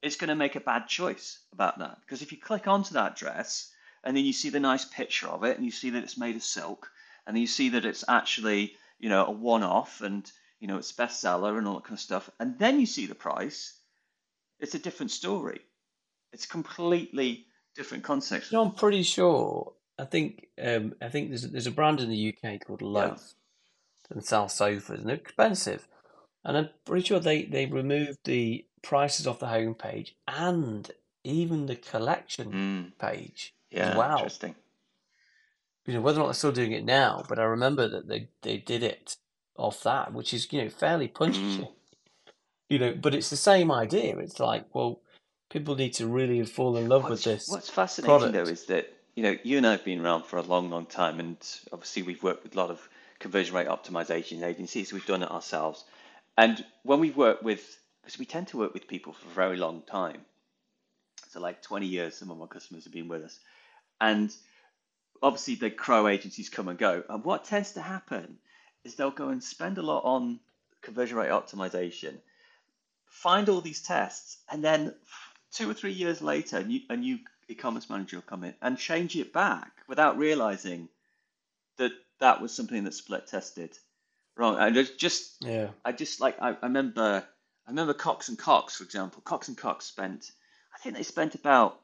it's 0.02 0.16
going 0.16 0.28
to 0.28 0.34
make 0.34 0.54
a 0.56 0.60
bad 0.60 0.86
choice 0.86 1.38
about 1.52 1.78
that. 1.78 1.98
Because 2.00 2.22
if 2.22 2.32
you 2.32 2.38
click 2.38 2.68
onto 2.68 2.94
that 2.94 3.16
dress 3.16 3.72
and 4.04 4.16
then 4.16 4.24
you 4.24 4.32
see 4.32 4.50
the 4.50 4.60
nice 4.60 4.84
picture 4.84 5.28
of 5.28 5.44
it 5.44 5.56
and 5.56 5.64
you 5.64 5.72
see 5.72 5.90
that 5.90 6.02
it's 6.02 6.18
made 6.18 6.36
of 6.36 6.42
silk 6.42 6.90
and 7.26 7.34
then 7.34 7.40
you 7.40 7.46
see 7.46 7.70
that 7.70 7.84
it's 7.84 8.04
actually, 8.08 8.76
you 8.98 9.08
know, 9.08 9.26
a 9.26 9.30
one-off 9.30 10.00
and, 10.02 10.30
you 10.60 10.68
know, 10.68 10.78
it's 10.78 10.92
bestseller 10.92 11.58
and 11.58 11.66
all 11.66 11.74
that 11.76 11.84
kind 11.84 11.94
of 11.94 12.00
stuff, 12.00 12.30
and 12.40 12.58
then 12.58 12.80
you 12.80 12.86
see 12.86 13.06
the 13.06 13.14
price, 13.14 13.80
it's 14.60 14.74
a 14.74 14.78
different 14.78 15.10
story. 15.12 15.60
It's 16.32 16.46
completely 16.46 17.46
different 17.74 18.04
context. 18.04 18.52
You 18.52 18.58
know, 18.58 18.64
I'm 18.64 18.74
pretty 18.74 19.02
sure. 19.02 19.74
I 19.98 20.04
think 20.04 20.48
um, 20.62 20.94
I 21.02 21.08
think 21.08 21.28
there's 21.30 21.42
there's 21.50 21.66
a 21.66 21.72
brand 21.72 22.00
in 22.00 22.08
the 22.08 22.16
UK 22.16 22.58
called 22.58 22.82
Loaf 22.82 23.34
and 24.10 24.24
sell 24.24 24.48
sofas, 24.48 25.00
and 25.00 25.08
they're 25.08 25.16
expensive. 25.16 25.88
And 26.44 26.56
I'm 26.56 26.70
pretty 26.84 27.06
sure 27.06 27.20
they 27.20 27.44
they 27.44 27.66
removed 27.66 28.20
the 28.24 28.66
prices 28.82 29.26
off 29.26 29.40
the 29.40 29.46
homepage 29.46 30.14
and 30.28 30.90
even 31.24 31.66
the 31.66 31.76
collection 31.76 32.58
Mm, 32.58 32.92
page 32.98 33.54
yeah, 33.70 33.84
as 33.84 33.90
well. 33.90 34.20
interesting. 34.20 34.54
You 35.86 35.94
know 35.94 36.00
whether 36.02 36.18
or 36.18 36.20
not 36.20 36.26
they're 36.26 36.34
still 36.34 36.52
doing 36.52 36.70
it 36.70 36.84
now, 36.84 37.24
but 37.28 37.38
I 37.40 37.42
remember 37.44 37.88
that 37.88 38.06
they 38.06 38.28
they 38.42 38.58
did 38.58 38.84
it 38.84 39.16
off 39.58 39.82
that, 39.82 40.12
which 40.12 40.32
is 40.32 40.50
you 40.52 40.62
know 40.62 40.70
fairly 40.70 41.08
punchy. 41.08 41.40
Mm. 41.40 41.68
You 42.68 42.78
know, 42.78 42.94
but 42.94 43.14
it's 43.14 43.30
the 43.30 43.36
same 43.36 43.72
idea. 43.72 44.16
It's 44.18 44.40
like, 44.40 44.66
well, 44.74 45.00
people 45.50 45.74
need 45.74 45.94
to 45.94 46.06
really 46.06 46.44
fall 46.44 46.76
in 46.76 46.88
love 46.88 47.08
with 47.08 47.24
this 47.24 47.48
what's 47.48 47.70
fascinating 47.70 48.32
though 48.32 48.42
is 48.42 48.66
that 48.66 48.92
you 49.14 49.22
know 49.22 49.36
you 49.42 49.56
and 49.56 49.66
I 49.66 49.72
have 49.72 49.84
been 49.84 50.00
around 50.00 50.24
for 50.24 50.38
a 50.38 50.42
long, 50.42 50.70
long 50.70 50.86
time, 50.86 51.20
and 51.20 51.36
obviously 51.72 52.02
we've 52.02 52.22
worked 52.22 52.44
with 52.44 52.54
a 52.54 52.58
lot 52.58 52.70
of 52.70 52.88
conversion 53.18 53.54
rate 53.54 53.68
optimization 53.68 54.42
agencies. 54.42 54.92
We've 54.92 55.06
done 55.06 55.22
it 55.22 55.30
ourselves, 55.30 55.84
and 56.36 56.64
when 56.82 57.00
we 57.00 57.10
work 57.10 57.42
with, 57.42 57.78
because 58.02 58.18
we 58.18 58.26
tend 58.26 58.48
to 58.48 58.58
work 58.58 58.74
with 58.74 58.86
people 58.86 59.12
for 59.12 59.26
a 59.28 59.32
very 59.32 59.56
long 59.56 59.82
time, 59.82 60.20
so 61.28 61.40
like 61.40 61.62
20 61.62 61.86
years, 61.86 62.16
some 62.16 62.30
of 62.30 62.40
our 62.40 62.46
customers 62.46 62.84
have 62.84 62.92
been 62.92 63.08
with 63.08 63.24
us, 63.24 63.40
and 64.00 64.34
obviously 65.22 65.54
the 65.54 65.70
CRO 65.70 66.06
agencies 66.06 66.48
come 66.48 66.68
and 66.68 66.78
go. 66.78 67.02
And 67.08 67.24
what 67.24 67.44
tends 67.44 67.72
to 67.72 67.80
happen 67.80 68.38
is 68.88 68.94
they'll 68.94 69.10
go 69.10 69.28
and 69.28 69.42
spend 69.42 69.78
a 69.78 69.82
lot 69.82 70.04
on 70.04 70.40
conversion 70.82 71.18
rate 71.18 71.30
optimization, 71.30 72.14
find 73.06 73.48
all 73.48 73.60
these 73.60 73.82
tests, 73.82 74.38
and 74.50 74.64
then 74.64 74.94
two 75.52 75.70
or 75.70 75.74
three 75.74 75.92
years 75.92 76.22
later, 76.22 76.58
a 76.58 76.64
new, 76.64 76.80
a 76.88 76.96
new 76.96 77.18
e-commerce 77.48 77.88
manager 77.90 78.16
will 78.16 78.22
come 78.22 78.44
in 78.44 78.54
and 78.62 78.78
change 78.78 79.16
it 79.16 79.32
back 79.32 79.72
without 79.88 80.18
realizing 80.18 80.88
that 81.76 81.92
that 82.20 82.40
was 82.40 82.54
something 82.54 82.84
that 82.84 82.94
split 82.94 83.26
tested 83.26 83.76
wrong. 84.36 84.56
And 84.58 84.76
it's 84.76 84.90
just, 84.90 85.36
Yeah. 85.44 85.68
I 85.84 85.92
just 85.92 86.20
like, 86.20 86.40
I, 86.40 86.50
I 86.50 86.66
remember, 86.66 87.24
I 87.66 87.70
remember 87.70 87.94
Cox 87.94 88.28
and 88.28 88.38
Cox, 88.38 88.76
for 88.76 88.84
example. 88.84 89.22
Cox 89.22 89.48
and 89.48 89.56
Cox 89.56 89.84
spent, 89.84 90.30
I 90.74 90.78
think 90.78 90.96
they 90.96 91.02
spent 91.02 91.34
about 91.34 91.80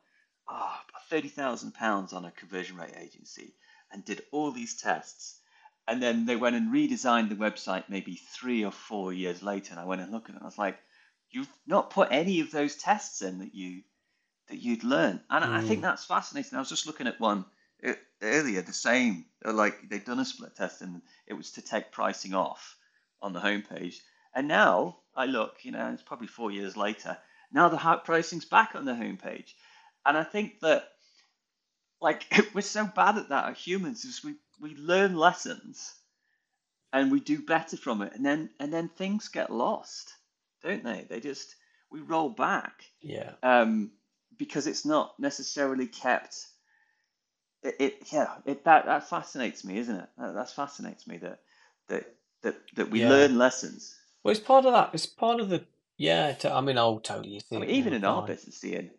oh, 0.48 0.74
thirty 1.10 1.28
thousand 1.28 1.72
pounds 1.74 2.12
on 2.12 2.24
a 2.24 2.30
conversion 2.30 2.76
rate 2.76 2.94
agency 2.98 3.54
and 3.92 4.04
did 4.04 4.22
all 4.32 4.50
these 4.50 4.76
tests. 4.76 5.40
And 5.86 6.02
then 6.02 6.26
they 6.26 6.36
went 6.36 6.56
and 6.56 6.72
redesigned 6.72 7.28
the 7.28 7.36
website 7.36 7.88
maybe 7.88 8.16
three 8.16 8.64
or 8.64 8.72
four 8.72 9.12
years 9.12 9.42
later. 9.42 9.72
And 9.72 9.80
I 9.80 9.84
went 9.84 10.00
and 10.00 10.10
looked 10.12 10.28
at 10.30 10.34
it. 10.34 10.38
And 10.38 10.44
I 10.44 10.46
was 10.46 10.58
like, 10.58 10.78
you've 11.30 11.50
not 11.66 11.90
put 11.90 12.08
any 12.10 12.40
of 12.40 12.50
those 12.50 12.76
tests 12.76 13.22
in 13.22 13.38
that 13.40 13.54
you 13.54 13.82
that 14.48 14.58
you'd 14.58 14.84
learn. 14.84 15.22
And 15.30 15.44
I 15.44 15.60
think 15.60 15.80
Mm. 15.80 15.82
that's 15.82 16.04
fascinating. 16.04 16.56
I 16.56 16.60
was 16.60 16.68
just 16.68 16.86
looking 16.86 17.06
at 17.06 17.20
one 17.20 17.46
earlier, 18.22 18.62
the 18.62 18.72
same, 18.72 19.26
like 19.44 19.88
they'd 19.88 20.04
done 20.04 20.20
a 20.20 20.24
split 20.24 20.54
test 20.56 20.82
and 20.82 21.02
it 21.26 21.34
was 21.34 21.52
to 21.52 21.62
take 21.62 21.92
pricing 21.92 22.34
off 22.34 22.76
on 23.22 23.32
the 23.32 23.40
homepage. 23.40 23.96
And 24.34 24.48
now 24.48 25.00
I 25.14 25.26
look, 25.26 25.64
you 25.64 25.72
know, 25.72 25.90
it's 25.92 26.02
probably 26.02 26.26
four 26.26 26.50
years 26.50 26.76
later. 26.76 27.18
Now 27.52 27.68
the 27.68 28.00
pricing's 28.04 28.44
back 28.44 28.74
on 28.74 28.84
the 28.84 28.92
homepage. 28.92 29.54
And 30.06 30.16
I 30.16 30.24
think 30.24 30.60
that 30.60 30.84
like 32.00 32.26
we're 32.54 32.60
so 32.60 32.86
bad 32.86 33.18
at 33.18 33.28
that 33.30 33.50
as 33.50 33.58
humans 33.58 34.04
is 34.04 34.22
we, 34.22 34.34
we 34.60 34.74
learn 34.76 35.16
lessons 35.16 35.94
and 36.92 37.10
we 37.10 37.20
do 37.20 37.40
better 37.42 37.76
from 37.76 38.02
it 38.02 38.12
and 38.14 38.24
then 38.24 38.50
and 38.60 38.72
then 38.72 38.88
things 38.88 39.28
get 39.28 39.50
lost, 39.52 40.14
don't 40.62 40.84
they? 40.84 41.06
They 41.08 41.20
just 41.20 41.54
we 41.90 42.00
roll 42.00 42.28
back 42.30 42.84
Yeah. 43.02 43.32
um, 43.42 43.92
because 44.38 44.66
it's 44.66 44.84
not 44.84 45.18
necessarily 45.18 45.86
kept. 45.86 46.36
It, 47.62 47.76
it 47.78 48.12
yeah, 48.12 48.34
it 48.46 48.64
that 48.64 48.86
that 48.86 49.08
fascinates 49.08 49.64
me, 49.64 49.78
isn't 49.78 49.96
it? 49.96 50.08
That, 50.18 50.34
that 50.34 50.50
fascinates 50.50 51.06
me 51.06 51.18
that 51.18 51.40
that 51.88 52.14
that 52.42 52.56
that 52.76 52.90
we 52.90 53.00
Yeah. 53.00 53.08
learn 53.10 53.38
lessons. 53.38 53.96
Well, 54.22 54.32
it's 54.32 54.40
part 54.40 54.64
of 54.66 54.72
that. 54.72 54.90
It's 54.92 55.06
part 55.06 55.40
of 55.40 55.48
the. 55.48 55.64
Yeah. 55.96 56.32
To, 56.32 56.52
I 56.52 56.60
mean, 56.60 56.78
I'll 56.78 57.00
totally 57.00 57.40
see 57.40 57.56
I 57.56 57.60
mean, 57.60 57.70
even 57.70 57.92
in 57.92 58.04
our 58.04 58.26
business, 58.26 58.64
Ian. 58.64 58.90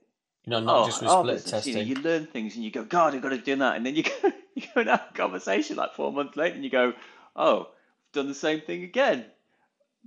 You 0.46 0.52
know, 0.52 0.60
not 0.60 0.78
Oh, 0.78 0.86
just 0.86 1.02
with 1.02 1.10
our 1.10 1.22
split 1.22 1.36
business, 1.36 1.66
you 1.66 1.74
know, 1.74 1.80
testing. 1.80 1.90
you 1.90 1.96
learn 1.96 2.26
things 2.28 2.56
and 2.56 2.64
you 2.64 2.72
go, 2.72 2.84
God, 2.84 3.16
I've 3.16 3.22
got 3.22 3.30
to 3.30 3.38
do 3.38 3.56
that, 3.58 3.78
and 3.78 3.86
then 3.86 3.96
you 3.96 4.04
go, 4.22 4.32
you 4.56 4.64
go 4.74 4.82
and 4.82 4.90
have 4.90 5.08
a 5.10 5.14
conversation 5.14 5.78
like 5.78 5.94
four 5.96 6.12
months 6.12 6.38
later, 6.38 6.56
and 6.56 6.64
you 6.64 6.70
go, 6.70 6.94
Oh, 7.36 7.62
I've 7.62 8.14
done 8.14 8.28
the 8.28 8.36
same 8.36 8.62
thing 8.62 8.84
again, 8.84 9.26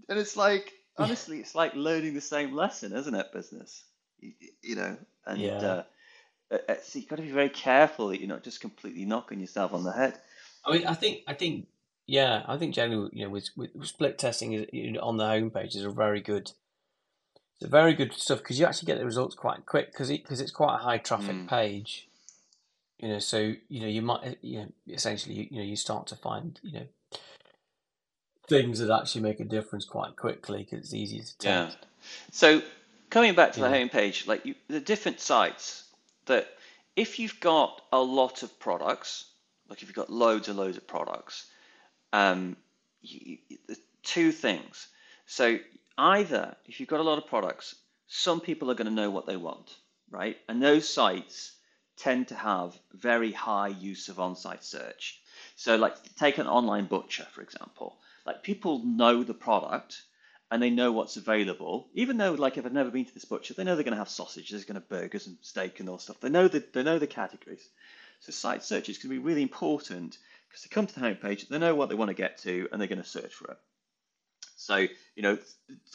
and 0.09 0.19
it's 0.19 0.37
like, 0.37 0.73
Yeah. 0.99 1.05
honestly, 1.05 1.39
it's 1.39 1.55
like 1.55 1.75
learning 1.75 2.15
the 2.15 2.21
same 2.21 2.55
lesson, 2.55 2.93
isn't 2.93 3.15
it? 3.15 3.33
Business, 3.33 3.85
you, 4.21 4.33
you 4.63 4.77
know, 4.77 4.97
and 5.27 5.41
Yeah. 5.41 5.61
uh, 5.63 5.83
uh, 6.51 6.59
uh, 6.69 6.75
so 6.83 6.99
you've 6.99 7.09
got 7.09 7.17
to 7.17 7.23
be 7.23 7.31
very 7.31 7.51
careful 7.51 8.09
that 8.09 8.21
you're 8.21 8.29
not 8.29 8.45
just 8.45 8.61
completely 8.61 9.05
knocking 9.05 9.41
yourself 9.41 9.73
on 9.75 9.85
the 9.85 9.93
head. 9.93 10.19
I 10.65 10.73
mean, 10.73 10.87
I 10.87 10.95
think, 10.95 11.23
I 11.27 11.35
think, 11.35 11.67
yeah, 12.07 12.43
I 12.47 12.57
think 12.57 12.75
generally, 12.75 13.11
you 13.13 13.25
know, 13.25 13.31
with, 13.31 13.51
with 13.57 13.71
split 13.87 14.19
testing 14.19 14.53
is, 14.53 14.67
you 14.73 14.93
know, 14.93 15.01
on 15.01 15.17
the 15.17 15.25
homepage 15.25 15.77
is 15.77 15.85
a 15.85 15.91
very 15.91 16.21
good, 16.21 16.53
it's 17.61 17.71
very 17.71 17.95
good 17.95 18.13
stuff 18.13 18.39
because 18.39 18.59
you 18.59 18.67
actually 18.67 18.87
get 18.87 18.99
the 18.99 19.05
results 19.05 19.35
quite 19.35 19.67
quick 19.67 19.91
because 19.93 20.11
it, 20.11 20.23
because 20.23 20.41
it's 20.41 20.53
quite 20.53 20.75
a 20.77 20.79
high 20.79 20.99
traffic 20.99 21.37
Mm. 21.37 21.49
page, 21.49 22.09
you 22.99 23.09
know. 23.09 23.19
So 23.19 23.55
you 23.69 23.81
know, 23.81 23.87
you 23.87 24.03
might, 24.03 24.39
you 24.43 24.61
know, 24.61 24.73
essentially, 24.89 25.35
you, 25.35 25.49
you 25.51 25.57
know, 25.59 25.65
you 25.65 25.77
start 25.77 26.07
to 26.09 26.17
find, 26.17 26.61
you 26.63 26.73
know, 26.73 26.87
things 28.49 28.79
that 28.79 28.91
actually 28.91 29.23
make 29.23 29.41
a 29.41 29.45
difference 29.45 29.85
quite 29.85 30.17
quickly 30.17 30.59
because 30.65 30.79
it's 30.81 30.95
easy 30.95 31.21
to 31.21 31.49
Yeah. 31.49 31.65
test. 31.67 31.79
So 32.31 32.63
coming 33.11 33.35
back 33.35 33.53
to 33.55 33.61
You 33.61 33.67
the 33.67 33.73
homepage, 33.73 34.27
like 34.27 34.47
you, 34.47 34.55
the 34.69 34.81
different 34.81 35.21
sites 35.21 35.85
that 36.27 36.49
if 36.97 37.19
you've 37.19 37.41
got 37.41 37.83
a 37.93 38.01
lot 38.01 38.43
of 38.43 38.59
products, 38.59 39.27
like 39.69 39.83
if 39.83 39.89
you've 39.89 39.97
got 39.97 40.11
loads 40.11 40.49
and 40.49 40.57
loads 40.57 40.77
of 40.77 40.87
products, 40.87 41.47
um, 42.13 42.57
you, 43.03 43.39
you, 43.49 43.59
the 43.67 43.77
two 44.03 44.33
things. 44.33 44.89
So 45.27 45.59
either 45.99 46.57
if 46.67 46.79
you've 46.79 46.89
got 46.89 47.01
a 47.01 47.03
lot 47.03 47.19
of 47.19 47.27
products, 47.27 47.75
some 48.07 48.41
people 48.41 48.71
are 48.71 48.75
going 48.75 48.89
to 48.89 48.95
know 48.95 49.11
what 49.11 49.27
they 49.27 49.37
want, 49.37 49.77
right? 50.11 50.39
And 50.49 50.63
those 50.63 50.89
sites 50.89 51.53
tend 51.97 52.29
to 52.29 52.35
have 52.37 52.79
very 52.95 53.33
high 53.33 53.69
use 53.69 54.09
of 54.09 54.21
on-site 54.21 54.65
search. 54.65 55.21
So 55.57 55.77
like 55.77 55.97
take 56.15 56.39
an 56.39 56.47
online 56.47 56.87
butcher, 56.87 57.27
for 57.33 57.43
example. 57.43 57.99
Like 58.25 58.43
people 58.43 58.83
know 58.85 59.25
the 59.25 59.35
product 59.35 60.03
and 60.51 60.63
they 60.63 60.71
know 60.71 60.93
what's 60.93 61.17
available. 61.17 61.89
Even 61.95 62.17
though 62.17 62.33
like 62.33 62.57
if 62.57 62.65
I've 62.65 62.73
never 62.73 62.91
been 62.91 63.05
to 63.05 63.15
this 63.15 63.25
butcher, 63.25 63.55
they 63.55 63.65
know 63.65 63.75
they're 63.75 63.85
going 63.85 63.93
to 63.93 63.99
have 63.99 64.09
sausage, 64.09 64.51
there's 64.51 64.65
going 64.65 64.81
to 64.81 64.87
burgers 64.89 65.27
and 65.27 65.37
steak 65.43 65.81
and 65.81 65.89
all 65.89 65.99
stuff. 65.99 66.21
They 66.21 66.31
know 66.31 66.49
the, 66.49 66.65
they 66.73 66.85
know 66.85 66.99
the 66.99 67.07
categories. 67.07 67.69
So 68.21 68.33
site 68.33 68.63
search 68.63 68.89
is 68.89 68.99
going 68.99 69.15
to 69.15 69.21
be 69.21 69.27
really 69.27 69.43
important 69.43 70.17
because 70.49 70.63
they 70.63 70.69
come 70.69 70.87
to 70.87 70.95
the 70.95 71.01
homepage, 71.01 71.49
they 71.49 71.59
know 71.59 71.75
what 71.75 71.89
they 71.89 71.95
want 71.95 72.09
to 72.09 72.15
get 72.15 72.39
to, 72.39 72.69
and 72.73 72.81
they're 72.81 72.89
going 72.89 73.03
to 73.03 73.09
search 73.09 73.35
for 73.35 73.51
it. 73.51 73.59
So, 74.59 74.77
you 74.77 75.23
know, 75.23 75.39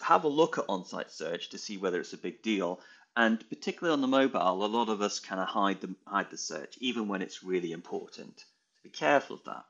have 0.02 0.24
a 0.24 0.30
look 0.30 0.58
at 0.58 0.66
on-site 0.70 1.12
search 1.12 1.50
to 1.50 1.58
see 1.58 1.78
whether 1.78 2.00
it's 2.00 2.14
a 2.14 2.18
big 2.18 2.42
deal. 2.42 2.80
And 3.16 3.48
particularly 3.50 3.94
on 3.94 4.02
the 4.02 4.08
mobile, 4.08 4.66
a 4.66 4.66
lot 4.66 4.88
of 4.88 5.02
us 5.02 5.20
kind 5.20 5.42
of 5.42 5.48
hide 5.50 5.82
the 5.82 5.94
hide 6.08 6.32
the 6.32 6.38
search, 6.38 6.78
even 6.80 7.10
when 7.10 7.22
it's 7.22 7.44
really 7.44 7.74
important. 7.74 8.40
So 8.40 8.80
be 8.84 8.90
careful 8.90 9.36
of 9.36 9.44
that. 9.44 9.66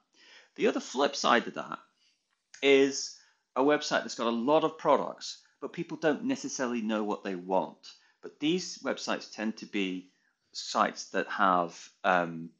The 0.55 0.67
other 0.67 0.79
flip 0.79 1.15
side 1.15 1.47
of 1.47 1.55
that 1.55 1.79
is 2.61 3.17
a 3.55 3.63
website 3.63 4.03
that's 4.03 4.15
got 4.15 4.27
a 4.27 4.41
lot 4.51 4.63
of 4.63 4.77
products, 4.77 5.41
but 5.59 5.73
people 5.73 5.97
don't 5.97 6.25
necessarily 6.25 6.81
know 6.81 7.03
what 7.03 7.23
they 7.23 7.35
want. 7.35 7.91
But 8.21 8.39
these 8.39 8.77
websites 8.77 9.33
tend 9.33 9.57
to 9.57 9.65
be 9.65 10.11
sites 10.53 11.09
that 11.09 11.27
have 11.27 11.89
um, 12.03 12.51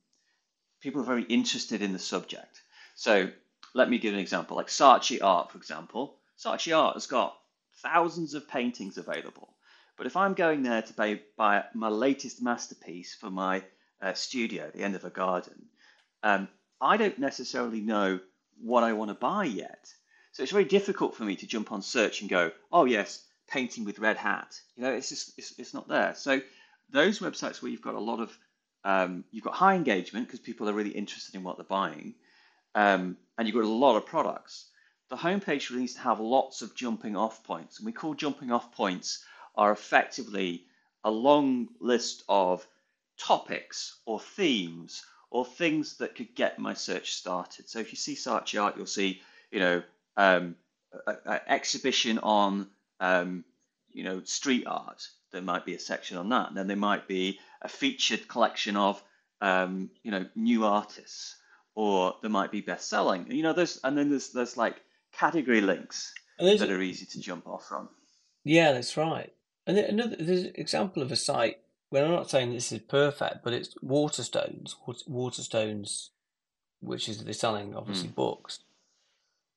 people 0.82 1.02
are 1.02 1.06
very 1.06 1.24
interested 1.24 1.84
in 1.84 1.94
the 1.94 2.00
subject. 2.00 2.64
So 2.96 3.30
let 3.76 3.90
me 3.90 4.00
give 4.00 4.14
an 4.14 4.20
example, 4.20 4.58
like 4.58 4.68
Saatchi 4.68 5.20
Art, 5.24 5.52
for 5.52 5.58
example. 5.60 6.18
Saatchi 6.38 6.78
Art 6.78 6.96
has 6.96 7.08
got 7.08 7.38
thousands 7.82 8.34
of 8.34 8.48
paintings 8.48 8.98
available. 8.98 9.54
But 9.98 10.08
if 10.08 10.18
I'm 10.18 10.34
going 10.34 10.64
there 10.64 10.82
to 10.82 10.94
buy, 10.94 11.22
buy 11.38 11.64
my 11.74 11.90
latest 11.90 12.42
masterpiece 12.42 13.14
for 13.14 13.30
my 13.30 13.64
uh, 14.02 14.14
studio 14.14 14.70
the 14.74 14.84
end 14.84 14.96
of 14.96 15.06
a 15.06 15.10
garden, 15.10 15.66
um, 16.24 16.48
I 16.82 16.98
don't 16.98 17.20
necessarily 17.20 17.82
know 17.82 18.20
what 18.62 18.84
I 18.84 18.94
want 18.94 19.10
to 19.10 19.16
buy 19.16 19.46
yet. 19.46 19.88
So 20.32 20.42
it's 20.42 20.52
very 20.52 20.66
difficult 20.66 21.16
for 21.16 21.24
me 21.24 21.36
to 21.38 21.48
jump 21.48 21.72
on 21.72 21.82
search 21.82 22.22
and 22.22 22.30
go, 22.30 22.52
oh 22.72 22.86
yes, 22.86 23.24
painting 23.48 23.86
with 23.86 24.00
red 24.00 24.18
hat. 24.18 24.60
You 24.76 24.84
know, 24.84 24.94
it's 24.94 25.10
just 25.10 25.38
it's, 25.38 25.54
it's 25.60 25.74
not 25.74 25.88
there. 25.88 26.16
So 26.16 26.42
those 26.90 27.20
websites 27.20 27.62
where 27.62 27.72
you've 27.72 27.82
got 27.82 27.96
a 27.96 28.00
lot 28.00 28.20
of 28.20 28.38
um, 28.84 29.24
you've 29.32 29.44
got 29.44 29.54
high 29.54 29.76
engagement 29.76 30.28
because 30.28 30.40
people 30.40 30.70
are 30.70 30.74
really 30.74 30.90
interested 30.90 31.36
in 31.36 31.44
what 31.44 31.58
they're 31.58 31.66
buying, 31.66 32.16
um, 32.76 33.18
and 33.38 33.48
you've 33.48 33.56
got 33.56 33.64
a 33.64 33.68
lot 33.68 33.96
of 33.96 34.06
products. 34.06 34.66
The 35.14 35.20
homepage 35.20 35.70
really 35.70 35.82
needs 35.82 35.94
to 35.94 36.00
have 36.00 36.20
lots 36.20 36.64
of 36.64 36.74
jumping 36.74 37.16
off 37.16 37.44
points, 37.44 37.78
and 37.78 37.86
we 37.86 37.92
call 37.92 38.16
jumping 38.16 38.52
off 38.52 38.72
points 38.72 39.24
are 39.54 39.72
effectively 39.72 40.66
a 41.04 41.12
long 41.12 41.70
list 41.80 42.24
of 42.28 42.68
topics 43.20 43.96
or 44.08 44.20
themes 44.20 45.06
or 45.30 45.46
things 45.46 45.98
that 45.98 46.16
could 46.16 46.34
get 46.34 46.58
my 46.58 46.74
search 46.74 47.14
started. 47.14 47.70
So 47.70 47.78
if 47.78 47.92
you 47.92 47.96
see 47.96 48.16
Saatchi 48.16 48.60
Art, 48.60 48.76
you'll 48.76 48.88
see, 48.88 49.22
you 49.52 49.60
know, 49.60 49.84
um, 50.18 50.56
exhibition 51.46 52.18
on, 52.18 52.68
um, 53.00 53.46
you 53.92 54.04
know, 54.04 54.24
street 54.24 54.66
art. 54.66 55.08
There 55.32 55.44
might 55.44 55.64
be 55.64 55.76
a 55.76 55.80
section 55.80 56.18
on 56.18 56.30
that. 56.30 56.48
And 56.48 56.58
then 56.58 56.66
there 56.66 56.76
might 56.76 57.08
be 57.08 57.40
a 57.62 57.68
featured 57.68 58.28
collection 58.28 58.76
of 58.76 59.04
um, 59.42 59.92
you 60.02 60.10
know 60.10 60.26
new 60.34 60.66
artists, 60.66 61.36
or 61.76 62.16
there 62.24 62.32
might 62.32 62.52
be 62.52 62.62
best 62.62 62.90
selling. 62.90 63.30
You 63.30 63.44
know, 63.44 63.54
there's 63.54 63.80
and 63.84 63.96
then 63.96 64.10
there's 64.10 64.30
there's 64.30 64.58
like 64.58 64.82
category 65.14 65.62
links 65.62 66.14
that 66.40 66.70
are 66.70 66.82
easy 66.82 67.06
to 67.06 67.20
jump 67.20 67.48
off 67.48 67.68
from. 67.68 67.90
Yeah, 68.44 68.74
that's 68.74 68.98
right. 68.98 69.32
And 69.66 69.78
another 69.78 70.16
there's 70.20 70.44
an 70.44 70.54
example 70.56 71.02
of 71.02 71.12
a 71.12 71.16
site 71.16 71.58
where 71.90 72.04
I'm 72.04 72.12
not 72.12 72.30
saying 72.30 72.52
this 72.52 72.72
is 72.72 72.80
perfect, 72.80 73.44
but 73.44 73.54
it's 73.54 73.76
Waterstones. 73.84 74.76
Waterstones, 75.08 76.10
which 76.82 77.08
is 77.08 77.24
they're 77.24 77.34
selling 77.34 77.76
obviously 77.76 78.10
mm. 78.10 78.16
books. 78.16 78.60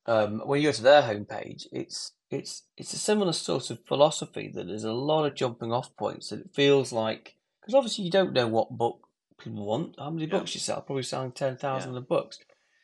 Um, 0.06 0.40
when 0.44 0.60
you 0.60 0.68
go 0.68 0.72
to 0.72 0.82
their 0.82 1.02
homepage, 1.02 1.66
it's 1.72 2.12
it's 2.30 2.64
it's 2.76 2.92
a 2.92 2.98
similar 2.98 3.32
sort 3.32 3.70
of 3.70 3.84
philosophy 3.86 4.50
that 4.54 4.66
there's 4.66 4.84
a 4.84 4.92
lot 4.92 5.24
of 5.24 5.34
jumping 5.34 5.72
off 5.72 5.96
points 5.96 6.30
that 6.30 6.40
it 6.40 6.54
feels 6.54 6.92
like 6.92 7.36
because 7.60 7.74
obviously 7.74 8.04
you 8.04 8.10
don't 8.10 8.32
know 8.32 8.46
what 8.46 8.76
book 8.76 9.08
people 9.38 9.66
want. 9.66 9.96
How 9.98 10.10
many 10.10 10.26
yeah. 10.26 10.38
books 10.38 10.54
you 10.54 10.60
sell? 10.60 10.82
Probably 10.82 11.02
selling 11.02 11.32
ten 11.32 11.56
thousand 11.56 11.92
yeah. 11.92 11.98
of 11.98 12.08
books. 12.08 12.38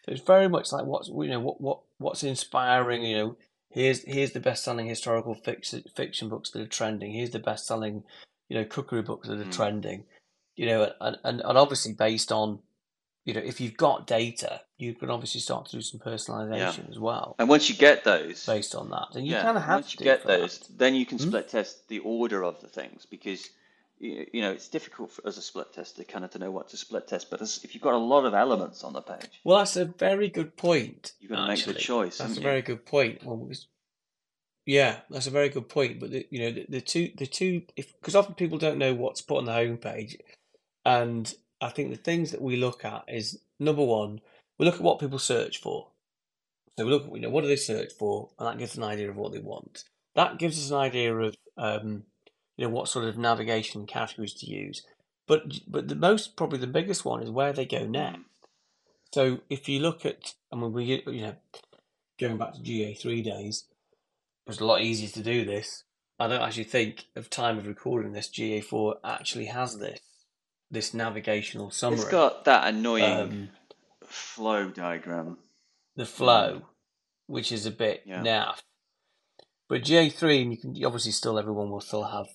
So 0.05 0.13
it's 0.13 0.23
very 0.23 0.49
much 0.49 0.73
like 0.73 0.85
what's 0.85 1.09
you 1.09 1.29
know 1.29 1.41
what 1.41 1.61
what 1.61 1.81
what's 1.99 2.25
inspiring. 2.25 3.05
You 3.05 3.17
know, 3.17 3.37
here's 3.71 4.03
here's 4.05 4.33
the 4.33 4.41
best 4.41 4.65
selling 4.65 4.87
historical 4.87 5.35
fiction 5.35 5.85
fiction 5.95 6.29
books 6.29 6.51
that 6.51 6.63
are 6.63 6.67
trending. 6.67 7.13
Here's 7.13 7.31
the 7.31 7.39
best 7.39 7.67
selling 7.67 8.03
you 8.49 8.59
know 8.59 8.65
cookery 8.65 9.03
books 9.03 9.29
that 9.29 9.41
are 9.41 9.45
mm. 9.45 9.53
trending. 9.53 10.05
You 10.57 10.67
know, 10.67 10.93
and, 11.01 11.19
and 11.25 11.41
and 11.41 11.59
obviously 11.59 11.93
based 11.93 12.33
on 12.33 12.61
you 13.25 13.35
know, 13.35 13.41
if 13.41 13.61
you've 13.61 13.77
got 13.77 14.07
data, 14.07 14.63
you 14.79 14.95
can 14.95 15.09
obviously 15.09 15.41
start 15.41 15.67
to 15.67 15.77
do 15.77 15.81
some 15.81 16.01
personalization 16.01 16.85
yeah. 16.85 16.91
as 16.91 16.99
well. 16.99 17.37
And 17.39 17.49
once 17.49 17.69
you 17.69 17.77
get 17.77 18.03
those, 18.03 18.45
based 18.45 18.75
on 18.75 18.91
that, 18.91 19.09
then 19.15 19.25
you 19.25 19.33
yeah, 19.33 19.43
kind 19.43 19.57
of 19.57 19.63
have 19.63 19.77
once 19.77 19.95
you 19.95 20.05
get 20.05 20.27
those, 20.27 20.59
that. 20.59 20.79
then 20.79 20.95
you 20.95 21.07
can 21.07 21.19
hmm? 21.19 21.29
split 21.29 21.49
test 21.49 21.89
the 21.89 22.01
order 22.01 22.43
of 22.43 22.61
the 22.61 22.67
things 22.67 23.07
because 23.07 23.49
you 24.03 24.41
know 24.41 24.51
it's 24.51 24.69
difficult 24.69 25.13
for, 25.13 25.27
as 25.27 25.39
a 25.39 25.43
split 25.43 25.73
tester 25.73 26.03
kind 26.03 26.25
of 26.25 26.33
to 26.33 26.39
know 26.39 26.51
what 26.51 26.69
to 26.71 26.77
split 26.77 27.07
test. 27.07 27.31
But 27.31 27.41
as, 27.41 27.61
if 27.63 27.75
you've 27.75 27.83
got 27.83 27.95
a 27.95 27.99
lot 27.99 28.25
of 28.25 28.35
elements 28.35 28.83
on 28.83 28.93
the 28.93 29.01
page, 29.01 29.41
well, 29.45 29.59
that's 29.59 29.77
a 29.77 29.85
very 29.85 30.29
good 30.29 30.57
point. 30.57 31.13
You've 31.21 31.31
got 31.31 31.47
to 31.47 31.49
make 31.49 31.65
the 31.65 31.75
choice. 31.75 32.19
That's 32.19 32.33
a 32.33 32.37
you? 32.37 32.43
very 32.43 32.63
good 32.63 32.85
point. 32.85 33.25
Well, 33.25 33.49
yeah, 34.67 34.99
that's 35.09 35.29
a 35.29 35.31
very 35.31 35.49
good 35.49 35.69
point. 35.69 36.01
But 36.01 36.11
the, 36.11 36.27
you 36.31 36.41
know, 36.41 36.51
the, 36.51 36.67
the 36.69 36.81
two, 36.81 37.11
the 37.17 37.27
two, 37.27 37.63
if 37.77 37.93
because 38.01 38.17
often 38.17 38.35
people 38.35 38.59
don't 38.59 38.79
know 38.79 38.95
what's 38.95 39.23
put 39.23 39.39
on 39.39 39.45
the 39.45 39.53
homepage, 39.53 40.17
and 40.85 41.33
I 41.61 41.71
think 41.71 41.91
the 41.91 41.97
things 41.97 42.33
that 42.33 42.43
we 42.43 42.57
look 42.57 42.85
at 42.85 43.05
is 43.09 43.39
number 43.61 43.85
one, 43.85 44.21
we 44.59 44.67
look 44.67 44.77
at 44.77 44.83
what 44.83 44.99
people 44.99 45.21
search 45.21 45.61
for. 45.61 45.89
So 46.77 46.85
we 46.85 46.91
look 46.91 47.07
at 47.07 47.15
you 47.15 47.21
know 47.21 47.31
what 47.31 47.43
do 47.43 47.49
they 47.49 47.57
search 47.57 47.93
for, 47.93 48.31
and 48.39 48.49
that 48.49 48.59
gives 48.59 48.77
an 48.77 48.83
idea 48.83 49.11
of 49.11 49.17
what 49.17 49.33
they 49.33 49.39
want. 49.39 49.85
That 50.17 50.39
gives 50.39 50.59
us 50.59 50.71
an 50.71 50.79
idea 50.79 51.17
of 51.17 51.35
um, 51.57 52.03
you 52.63 52.69
know 52.69 52.75
what 52.75 52.87
sort 52.87 53.07
of 53.07 53.19
navigation 53.19 53.87
categories 53.87 54.35
to 54.35 54.47
use. 54.47 54.83
But 55.27 55.61
but 55.67 55.89
the 55.89 55.97
most 55.97 56.37
probably 56.37 56.61
the 56.61 56.69
biggest 56.69 57.05
one 57.05 57.21
is 57.21 57.29
where 57.29 57.53
they 57.53 57.67
go 57.67 57.87
next. 57.87 58.21
So 59.13 59.41
if 59.51 59.69
you 59.69 59.81
look 59.81 60.07
at, 60.07 60.35
I 60.53 60.57
mean, 60.57 60.73
we 60.73 61.03
you 61.05 61.23
know 61.23 61.35
going 62.21 62.39
back 62.39 62.55
to 62.55 62.61
GA3 62.61 63.25
days, 63.25 63.65
it 64.47 64.51
was 64.51 64.61
a 64.61 64.65
lot 64.65 64.81
easier 64.81 65.09
to 65.09 65.23
do 65.23 65.45
this. 65.45 65.83
I 66.21 66.29
don't 66.29 66.41
actually 66.41 66.65
think 66.65 67.07
of 67.17 67.29
time 67.29 67.59
of 67.59 67.67
recording 67.67 68.13
this 68.13 68.29
GA4 68.29 68.95
actually 69.03 69.47
has 69.47 69.79
this 69.81 69.99
this 70.71 70.95
navigational 70.95 71.73
summary. 71.73 71.99
It's 71.99 72.09
got 72.09 72.45
that 72.45 72.73
annoying 72.73 73.19
um, 73.19 73.49
flow 74.05 74.71
diagram. 74.71 75.39
The 75.97 76.07
flow, 76.07 76.63
which 77.27 77.51
is 77.51 77.67
a 77.67 77.73
bit 77.73 78.03
yeah. 78.07 78.23
naff. 78.23 78.63
But 79.69 79.83
GA3, 79.83 80.43
and 80.43 80.53
you 80.53 80.59
can 80.59 80.85
obviously 80.85 81.11
still 81.11 81.41
everyone 81.41 81.69
will 81.69 81.81
still 81.81 82.05
have 82.05 82.29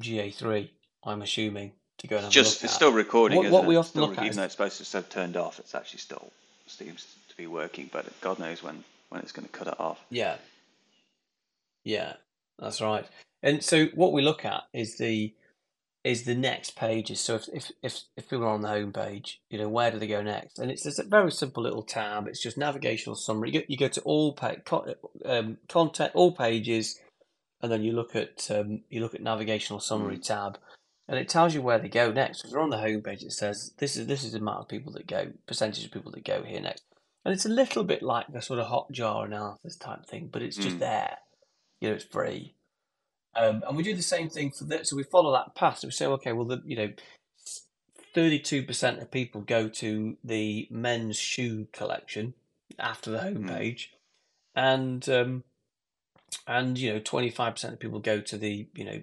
GA3. 0.00 0.68
I'm 1.04 1.22
assuming 1.22 1.72
to 1.98 2.06
go 2.06 2.18
and 2.18 2.30
just 2.30 2.56
it's 2.64 2.64
at. 2.64 2.76
still 2.76 2.92
recording. 2.92 3.38
What, 3.38 3.50
what 3.50 3.66
we 3.66 3.76
often 3.76 3.90
still, 3.90 4.08
look 4.08 4.18
at, 4.18 4.24
even 4.24 4.36
though 4.36 4.44
it's 4.44 4.54
supposed 4.54 4.84
to 4.84 4.96
have 4.96 5.08
turned 5.08 5.36
off, 5.36 5.58
it's 5.58 5.74
actually 5.74 6.00
still 6.00 6.32
seems 6.66 7.16
to 7.28 7.36
be 7.36 7.46
working. 7.46 7.90
But 7.92 8.06
God 8.20 8.38
knows 8.38 8.62
when 8.62 8.84
when 9.10 9.20
it's 9.20 9.32
going 9.32 9.46
to 9.46 9.52
cut 9.52 9.68
it 9.68 9.78
off. 9.80 10.04
Yeah, 10.10 10.36
yeah, 11.84 12.14
that's 12.58 12.80
right. 12.80 13.06
And 13.42 13.62
so 13.62 13.86
what 13.94 14.12
we 14.12 14.22
look 14.22 14.44
at 14.44 14.64
is 14.72 14.98
the 14.98 15.34
is 16.04 16.24
the 16.24 16.34
next 16.34 16.76
pages. 16.76 17.20
So 17.20 17.36
if, 17.36 17.48
if, 17.52 17.72
if, 17.82 18.00
if 18.16 18.28
people 18.28 18.44
are 18.44 18.50
on 18.50 18.62
the 18.62 18.68
home 18.68 18.92
page, 18.92 19.40
you 19.50 19.58
know, 19.58 19.68
where 19.68 19.90
do 19.90 19.98
they 19.98 20.06
go 20.08 20.22
next? 20.22 20.58
And 20.58 20.70
it's 20.70 20.82
just 20.82 20.98
a 20.98 21.04
very 21.04 21.30
simple 21.30 21.62
little 21.62 21.82
tab. 21.82 22.26
It's 22.26 22.42
just 22.42 22.58
navigational 22.58 23.14
summary. 23.14 23.52
You 23.52 23.60
go, 23.60 23.66
you 23.68 23.76
go 23.76 23.88
to 23.88 24.00
all 24.02 24.32
page, 24.32 24.60
um, 25.24 25.58
content, 25.68 26.12
all 26.14 26.32
pages, 26.32 26.98
and 27.62 27.70
then 27.70 27.82
you 27.82 27.92
look 27.92 28.16
at 28.16 28.50
um, 28.50 28.82
you 28.90 29.00
look 29.00 29.14
at 29.14 29.22
navigational 29.22 29.80
summary 29.80 30.18
mm. 30.18 30.24
tab, 30.24 30.58
and 31.08 31.18
it 31.18 31.28
tells 31.28 31.54
you 31.54 31.62
where 31.62 31.78
they 31.78 31.88
go 31.88 32.12
next. 32.12 32.44
If 32.44 32.50
they're 32.50 32.60
on 32.60 32.70
the 32.70 32.78
home 32.78 33.02
page, 33.02 33.22
it 33.22 33.32
says 33.32 33.72
this 33.78 33.96
is 33.96 34.06
this 34.06 34.24
is 34.24 34.32
the 34.32 34.38
amount 34.38 34.60
of 34.60 34.68
people 34.68 34.92
that 34.92 35.06
go, 35.06 35.32
percentage 35.46 35.84
of 35.84 35.92
people 35.92 36.12
that 36.12 36.24
go 36.24 36.42
here 36.42 36.60
next. 36.60 36.84
And 37.24 37.32
it's 37.32 37.46
a 37.46 37.50
little 37.50 37.84
bit 37.84 38.02
like 38.02 38.26
the 38.32 38.42
sort 38.42 38.58
of 38.58 38.66
hot 38.66 38.92
Hotjar 38.92 39.26
analysis 39.26 39.76
type 39.76 40.06
thing, 40.06 40.28
but 40.32 40.42
it's 40.42 40.56
just 40.56 40.76
mm. 40.76 40.80
there. 40.80 41.18
You 41.80 41.88
know, 41.88 41.94
it's 41.94 42.04
free. 42.04 42.56
Um, 43.34 43.62
and 43.66 43.76
we 43.76 43.82
do 43.82 43.94
the 43.94 44.02
same 44.02 44.28
thing 44.28 44.50
for 44.50 44.64
that. 44.64 44.86
So 44.86 44.96
we 44.96 45.04
follow 45.04 45.32
that 45.32 45.54
path. 45.54 45.78
So 45.78 45.88
we 45.88 45.92
say, 45.92 46.06
okay, 46.06 46.32
well, 46.32 46.44
the, 46.44 46.60
you 46.66 46.76
know, 46.76 46.90
32% 48.14 49.00
of 49.00 49.10
people 49.10 49.40
go 49.40 49.68
to 49.68 50.16
the 50.22 50.68
men's 50.70 51.16
shoe 51.16 51.68
collection 51.72 52.34
after 52.78 53.10
the 53.10 53.18
homepage, 53.18 53.74
mm. 53.74 53.88
and 54.56 55.08
um, 55.08 55.44
and 56.46 56.78
you 56.78 56.92
know, 56.92 57.00
25% 57.00 57.72
of 57.72 57.80
people 57.80 58.00
go 58.00 58.20
to 58.20 58.36
the 58.36 58.68
you 58.74 58.84
know 58.84 59.00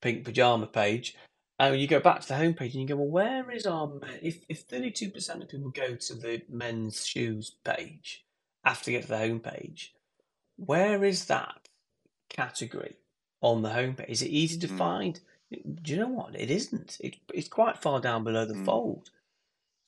pink 0.00 0.24
pajama 0.24 0.66
page. 0.66 1.16
And 1.56 1.80
you 1.80 1.86
go 1.86 2.00
back 2.00 2.20
to 2.20 2.28
the 2.28 2.34
homepage 2.34 2.72
and 2.72 2.82
you 2.82 2.86
go, 2.88 2.96
well, 2.96 3.06
where 3.06 3.50
is 3.52 3.64
our 3.64 3.86
men? 3.86 4.18
If 4.22 4.40
if 4.48 4.68
32% 4.68 5.42
of 5.42 5.48
people 5.48 5.70
go 5.70 5.94
to 5.94 6.14
the 6.14 6.42
men's 6.48 7.06
shoes 7.06 7.54
page 7.64 8.24
after 8.64 8.86
they 8.86 8.92
get 8.92 9.02
to 9.02 9.08
the 9.08 9.14
homepage, 9.14 9.90
where 10.56 11.04
is 11.04 11.26
that 11.26 11.68
category? 12.28 12.96
on 13.44 13.60
the 13.60 13.68
homepage. 13.68 14.08
Is 14.08 14.22
it 14.22 14.30
easy 14.30 14.58
to 14.60 14.68
mm. 14.68 14.78
find? 14.78 15.20
Do 15.50 15.92
you 15.92 15.98
know 15.98 16.08
what? 16.08 16.34
It 16.34 16.50
isn't. 16.50 16.96
It, 16.98 17.16
it's 17.32 17.48
quite 17.48 17.80
far 17.80 18.00
down 18.00 18.24
below 18.24 18.46
the 18.46 18.54
mm. 18.54 18.64
fold. 18.64 19.10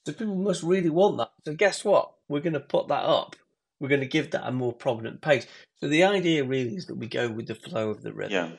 So 0.04 0.12
people 0.12 0.36
must 0.36 0.62
really 0.62 0.90
want 0.90 1.16
that. 1.16 1.32
So 1.44 1.54
guess 1.54 1.84
what? 1.84 2.12
We're 2.28 2.40
going 2.40 2.52
to 2.52 2.60
put 2.60 2.88
that 2.88 3.04
up. 3.04 3.34
We're 3.80 3.88
going 3.88 4.00
to 4.00 4.06
give 4.06 4.30
that 4.30 4.46
a 4.46 4.52
more 4.52 4.72
prominent 4.72 5.20
page. 5.20 5.46
So 5.80 5.88
the 5.88 6.04
idea 6.04 6.44
really 6.44 6.76
is 6.76 6.86
that 6.86 6.96
we 6.96 7.06
go 7.06 7.28
with 7.28 7.46
the 7.46 7.54
flow 7.54 7.90
of 7.90 8.02
the 8.02 8.12
rhythm. 8.12 8.32
Yeah. 8.32 8.50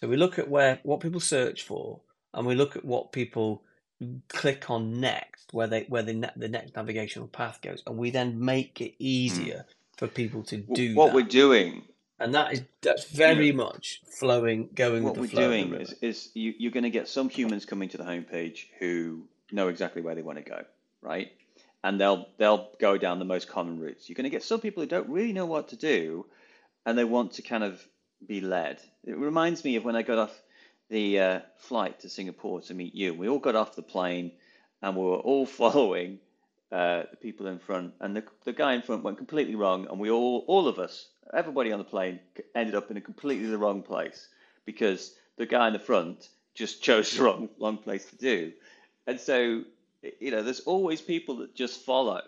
So 0.00 0.08
we 0.08 0.16
look 0.16 0.38
at 0.38 0.48
where 0.48 0.80
what 0.82 1.00
people 1.00 1.20
search 1.20 1.62
for, 1.62 2.00
and 2.34 2.46
we 2.46 2.54
look 2.54 2.76
at 2.76 2.84
what 2.84 3.12
people 3.12 3.62
click 4.28 4.70
on 4.70 5.00
next, 5.00 5.52
where 5.52 5.66
they 5.66 5.86
where 5.88 6.02
the 6.02 6.30
the 6.36 6.48
next 6.48 6.76
navigational 6.76 7.28
path 7.28 7.60
goes, 7.62 7.82
and 7.86 7.96
we 7.96 8.10
then 8.10 8.44
make 8.44 8.80
it 8.80 8.94
easier 8.98 9.64
mm. 9.66 9.98
for 9.98 10.06
people 10.06 10.42
to 10.44 10.58
do. 10.58 10.94
What 10.94 11.06
that. 11.06 11.14
we're 11.14 11.22
doing 11.22 11.84
and 12.20 12.34
that 12.34 12.52
is 12.52 12.62
that's 12.82 13.04
very 13.04 13.52
much 13.52 14.02
flowing, 14.18 14.68
going. 14.74 15.04
What 15.04 15.16
we're 15.16 15.26
doing 15.26 15.74
is, 15.74 15.94
is 16.02 16.30
you, 16.34 16.52
you're 16.58 16.72
going 16.72 16.84
to 16.84 16.90
get 16.90 17.08
some 17.08 17.28
humans 17.28 17.64
coming 17.64 17.88
to 17.90 17.96
the 17.96 18.04
homepage 18.04 18.66
who 18.78 19.24
know 19.52 19.68
exactly 19.68 20.02
where 20.02 20.14
they 20.14 20.22
want 20.22 20.38
to 20.38 20.44
go, 20.44 20.64
right? 21.00 21.30
And 21.88 21.98
they'll 21.98 22.28
they'll 22.36 22.68
go 22.78 22.98
down 22.98 23.18
the 23.18 23.24
most 23.24 23.48
common 23.48 23.80
routes. 23.80 24.08
You're 24.08 24.14
going 24.14 24.24
to 24.24 24.30
get 24.30 24.42
some 24.42 24.60
people 24.60 24.82
who 24.82 24.88
don't 24.88 25.08
really 25.08 25.32
know 25.32 25.46
what 25.46 25.68
to 25.68 25.76
do, 25.76 26.26
and 26.84 26.98
they 26.98 27.04
want 27.04 27.32
to 27.32 27.42
kind 27.42 27.64
of 27.64 27.82
be 28.26 28.42
led. 28.42 28.78
It 29.06 29.16
reminds 29.16 29.64
me 29.64 29.76
of 29.76 29.84
when 29.84 29.96
I 29.96 30.02
got 30.02 30.18
off 30.18 30.42
the 30.90 31.18
uh, 31.18 31.40
flight 31.56 32.00
to 32.00 32.10
Singapore 32.10 32.60
to 32.62 32.74
meet 32.74 32.94
you. 32.94 33.14
We 33.14 33.28
all 33.28 33.38
got 33.38 33.56
off 33.56 33.74
the 33.74 33.82
plane, 33.82 34.32
and 34.82 34.96
we 34.96 35.02
were 35.02 35.16
all 35.16 35.46
following 35.60 36.18
uh, 36.70 37.04
the 37.10 37.16
people 37.16 37.46
in 37.46 37.58
front, 37.58 37.94
and 38.00 38.14
the 38.14 38.24
the 38.44 38.52
guy 38.52 38.74
in 38.74 38.82
front 38.82 39.02
went 39.02 39.16
completely 39.16 39.54
wrong, 39.54 39.86
and 39.88 39.98
we 39.98 40.10
all 40.10 40.44
all 40.46 40.68
of 40.68 40.78
us 40.78 41.08
everybody 41.34 41.72
on 41.72 41.78
the 41.78 41.84
plane 41.84 42.20
ended 42.54 42.74
up 42.74 42.90
in 42.90 42.98
a 42.98 43.00
completely 43.00 43.46
the 43.46 43.58
wrong 43.58 43.82
place 43.82 44.28
because 44.64 45.14
the 45.36 45.46
guy 45.46 45.66
in 45.66 45.72
the 45.72 45.78
front 45.78 46.28
just 46.54 46.82
chose 46.86 47.12
the 47.12 47.22
wrong 47.22 47.48
wrong 47.58 47.78
place 47.78 48.04
to 48.10 48.16
do. 48.16 48.52
And 49.06 49.18
so, 49.18 49.62
you 50.20 50.30
know, 50.30 50.42
there's 50.42 50.60
always 50.60 51.00
people 51.00 51.38
that 51.38 51.54
just 51.54 51.84
follow. 51.84 52.22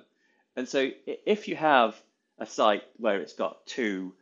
And 0.56 0.68
so, 0.68 0.90
if 1.06 1.48
you 1.48 1.56
have 1.56 2.00
a 2.38 2.46
site 2.46 2.82
where 2.96 3.20
it's 3.20 3.34
got 3.34 3.66
two 3.66 4.12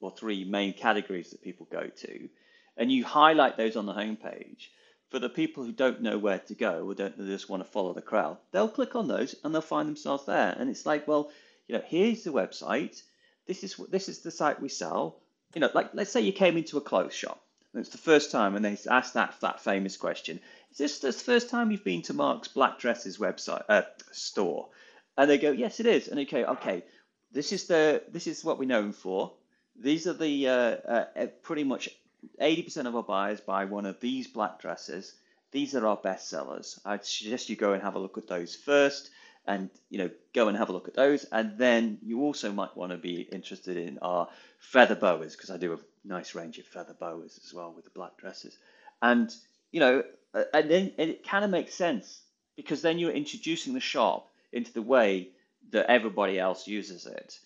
or 0.00 0.10
three 0.10 0.44
main 0.44 0.72
categories 0.72 1.30
that 1.30 1.42
people 1.42 1.66
go 1.70 1.88
to, 1.88 2.28
and 2.76 2.90
you 2.90 3.04
highlight 3.04 3.56
those 3.56 3.76
on 3.76 3.86
the 3.86 3.92
homepage, 3.92 4.68
for 5.10 5.18
the 5.18 5.28
people 5.28 5.64
who 5.64 5.72
don't 5.72 6.02
know 6.02 6.18
where 6.18 6.38
to 6.40 6.54
go 6.54 6.86
or 6.86 6.94
don't 6.94 7.16
just 7.18 7.48
want 7.48 7.64
to 7.64 7.70
follow 7.70 7.92
the 7.92 8.02
crowd, 8.02 8.38
they'll 8.50 8.68
click 8.68 8.96
on 8.96 9.06
those 9.06 9.36
and 9.44 9.54
they'll 9.54 9.60
find 9.60 9.88
themselves 9.88 10.26
there. 10.26 10.54
And 10.58 10.70
it's 10.70 10.86
like, 10.86 11.06
well, 11.06 11.30
you 11.68 11.76
know, 11.76 11.82
here's 11.86 12.24
the 12.24 12.32
website 12.32 13.00
this 13.46 13.62
is 13.62 13.76
this 13.90 14.08
is 14.08 14.20
the 14.20 14.30
site 14.30 14.60
we 14.60 14.68
sell. 14.68 15.20
You 15.54 15.60
know, 15.60 15.70
like 15.74 15.90
let's 15.94 16.10
say 16.10 16.22
you 16.22 16.32
came 16.32 16.56
into 16.56 16.78
a 16.78 16.80
clothes 16.80 17.14
shop 17.14 17.40
and 17.72 17.80
it's 17.80 17.90
the 17.90 17.98
first 17.98 18.30
time, 18.30 18.54
and 18.54 18.64
they 18.64 18.78
asked 18.88 19.14
that 19.14 19.34
that 19.40 19.60
famous 19.60 19.96
question: 19.96 20.40
Is 20.74 20.78
this 20.78 20.98
the 20.98 21.12
first 21.12 21.50
time 21.50 21.70
you've 21.70 21.84
been 21.84 22.02
to 22.02 22.14
Mark's 22.14 22.48
Black 22.48 22.80
Dresses 22.80 23.18
website 23.18 23.62
uh, 23.68 23.82
store? 24.10 24.70
And 25.16 25.30
they 25.30 25.38
go, 25.38 25.52
Yes, 25.52 25.78
it 25.78 25.86
is. 25.86 26.08
And 26.08 26.18
okay, 26.20 26.44
okay, 26.44 26.82
this 27.30 27.52
is 27.52 27.68
the 27.68 28.02
this 28.08 28.26
is 28.26 28.44
what 28.44 28.58
we're 28.58 28.64
known 28.66 28.92
for. 28.92 29.32
These 29.76 30.08
are 30.08 30.14
the 30.14 30.48
uh, 30.48 30.52
uh, 30.52 31.26
pretty 31.42 31.62
much 31.62 31.90
80% 32.40 32.86
of 32.86 32.96
our 32.96 33.04
buyers 33.04 33.40
buy 33.40 33.66
one 33.66 33.86
of 33.86 34.00
these 34.00 34.26
black 34.26 34.60
dresses. 34.60 35.14
these 35.52 35.76
are 35.76 35.86
our 35.86 35.96
best 35.96 36.28
sellers. 36.28 36.80
I'd 36.84 37.04
suggest 37.04 37.48
you 37.48 37.54
go 37.54 37.72
and 37.72 37.82
have 37.82 37.94
a 37.94 38.00
look 38.00 38.18
at 38.18 38.26
those 38.26 38.56
first 38.56 39.10
and 39.46 39.70
you 39.90 39.98
know 39.98 40.10
go 40.32 40.48
and 40.48 40.58
have 40.58 40.70
a 40.70 40.72
look 40.72 40.88
at 40.88 40.94
those 40.94 41.24
and 41.24 41.56
then 41.56 41.98
you 42.02 42.22
also 42.22 42.50
might 42.50 42.76
want 42.76 42.90
to 42.90 42.98
be 42.98 43.20
interested 43.20 43.76
in 43.76 43.98
our 43.98 44.28
feather 44.58 44.96
boas 44.96 45.36
because 45.36 45.50
I 45.50 45.56
do 45.56 45.74
a 45.74 45.78
nice 46.04 46.34
range 46.34 46.58
of 46.58 46.66
feather 46.66 46.94
boas 46.94 47.38
as 47.44 47.52
well 47.54 47.72
with 47.72 47.84
the 47.84 47.90
black 47.90 48.16
dresses 48.16 48.56
and 49.02 49.32
you 49.74 49.80
know 49.80 50.04
and 50.52 50.70
then 50.70 50.92
and 50.98 51.10
it 51.10 51.26
kind 51.26 51.44
of 51.44 51.50
makes 51.50 51.74
sense 51.74 52.20
because 52.56 52.80
then 52.80 52.98
you're 52.98 53.10
introducing 53.10 53.74
the 53.74 53.80
shop 53.80 54.30
into 54.52 54.72
the 54.72 54.82
way 54.82 55.28
that 55.70 55.90
everybody 55.90 56.38
else 56.38 56.68
uses 56.68 57.06
it 57.06 57.38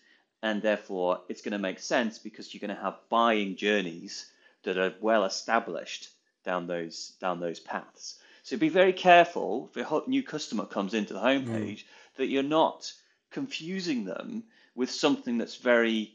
and 0.42 0.60
therefore 0.62 1.20
it's 1.28 1.42
going 1.42 1.52
to 1.52 1.58
make 1.58 1.78
sense 1.80 2.18
because 2.18 2.52
you're 2.52 2.66
going 2.66 2.76
to 2.76 2.82
have 2.82 2.98
buying 3.08 3.56
journeys 3.56 4.30
that 4.64 4.76
are 4.76 4.94
well 5.00 5.24
established 5.24 6.10
down 6.44 6.66
those 6.66 7.12
down 7.20 7.40
those 7.40 7.60
paths. 7.60 8.18
So 8.42 8.56
be 8.56 8.68
very 8.68 8.92
careful 8.92 9.70
if 9.74 9.90
a 9.90 10.02
new 10.06 10.22
customer 10.22 10.64
comes 10.66 10.94
into 10.94 11.14
the 11.14 11.20
homepage 11.20 11.80
mm. 11.80 11.84
that 12.16 12.28
you're 12.28 12.42
not 12.42 12.92
confusing 13.30 14.04
them 14.04 14.44
with 14.74 14.90
something 14.90 15.38
that's 15.38 15.56
very 15.56 16.14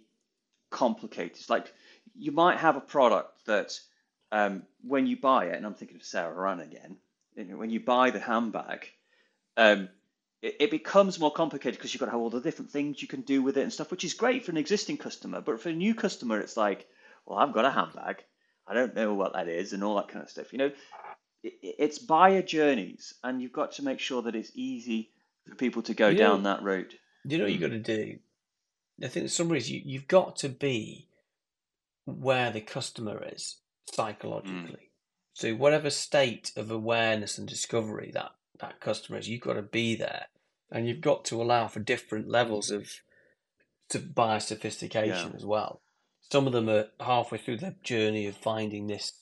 complicated. 0.70 1.38
It's 1.38 1.50
like 1.50 1.74
you 2.16 2.32
might 2.32 2.58
have 2.58 2.76
a 2.76 2.82
product 2.82 3.46
that 3.46 3.80
um, 4.34 4.64
when 4.82 5.06
you 5.06 5.16
buy 5.16 5.46
it, 5.46 5.56
and 5.56 5.66
I'm 5.66 5.76
thinking 5.76 5.96
of 5.96 6.04
Sarah 6.04 6.34
Run 6.34 6.60
again, 6.60 6.98
when 7.36 7.70
you 7.70 7.80
buy 7.80 8.10
the 8.10 8.20
handbag, 8.20 8.90
um, 9.56 9.90
it, 10.42 10.56
it, 10.60 10.72
becomes 10.72 11.20
more 11.20 11.32
complicated 11.32 11.78
because 11.78 11.94
you've 11.94 12.00
got 12.00 12.08
to 12.08 12.14
have 12.14 12.20
all 12.20 12.32
the 12.32 12.42
different 12.42 12.72
things 12.72 13.00
you 13.00 13.08
can 13.08 13.22
do 13.22 13.44
with 13.44 13.58
it 13.58 13.62
and 13.62 13.72
stuff, 13.72 13.92
which 13.92 14.04
is 14.04 14.16
great 14.16 14.44
for 14.44 14.50
an 14.50 14.58
existing 14.58 14.98
customer. 14.98 15.40
But 15.40 15.62
for 15.62 15.70
a 15.70 15.74
new 15.74 15.94
customer, 15.94 16.40
it's 16.40 16.58
like, 16.58 16.88
well, 17.28 17.38
I've 17.38 17.54
got 17.54 17.66
a 17.66 17.70
handbag. 17.70 18.24
I 18.68 18.74
don't 18.74 18.96
know 18.96 19.14
what 19.14 19.34
that 19.34 19.48
is 19.48 19.72
and 19.72 19.84
all 19.84 19.98
that 19.98 20.08
kind 20.08 20.24
of 20.24 20.32
stuff. 20.32 20.52
You 20.52 20.58
know, 20.58 20.72
it, 21.44 21.54
it's 21.62 22.00
buyer 22.00 22.42
journeys, 22.42 23.14
and 23.24 23.40
you've 23.40 23.54
got 23.54 23.74
to 23.74 23.84
make 23.84 24.00
sure 24.00 24.24
that 24.24 24.36
it's 24.36 24.52
easy 24.56 25.12
for 25.48 25.54
people 25.54 25.84
to 25.84 25.94
go 25.94 26.08
you 26.08 26.18
know, 26.18 26.30
down 26.30 26.44
that 26.44 26.64
route. 26.64 26.96
You 27.24 27.38
know 27.38 27.44
what 27.44 27.54
you've 27.54 27.62
got 27.62 27.70
to 27.70 27.80
do? 27.80 28.18
I 29.04 29.10
think 29.10 29.24
in 29.26 29.30
some 29.30 29.50
ways 29.50 29.70
you, 29.70 29.80
you've 29.86 30.08
got 30.08 30.38
to 30.38 30.50
be 30.50 31.08
where 32.06 32.50
the 32.50 32.62
customer 32.62 33.24
is 33.32 33.58
psychologically. 33.92 34.72
Mm. 34.72 34.90
So 35.34 35.56
whatever 35.56 35.90
state 35.90 36.52
of 36.56 36.70
awareness 36.72 37.38
and 37.38 37.48
discovery 37.48 38.12
that 38.14 38.32
that 38.60 38.80
customer 38.80 39.18
is, 39.18 39.28
you've 39.28 39.42
got 39.42 39.54
to 39.54 39.64
be 39.64 39.96
there, 39.96 40.28
and 40.72 40.88
you've 40.88 41.02
got 41.02 41.26
to 41.26 41.42
allow 41.42 41.68
for 41.68 41.80
different 41.80 42.30
levels 42.30 42.70
of 42.70 42.90
to 43.90 44.00
buyer 44.00 44.40
sophistication 44.40 45.30
yeah. 45.32 45.36
as 45.36 45.46
well. 45.46 45.82
Some 46.32 46.48
of 46.48 46.54
them 46.54 46.70
are 46.70 46.88
halfway 47.00 47.38
through 47.38 47.58
their 47.58 47.76
journey 47.84 48.28
of 48.28 48.38
finding 48.38 48.88
this, 48.88 49.14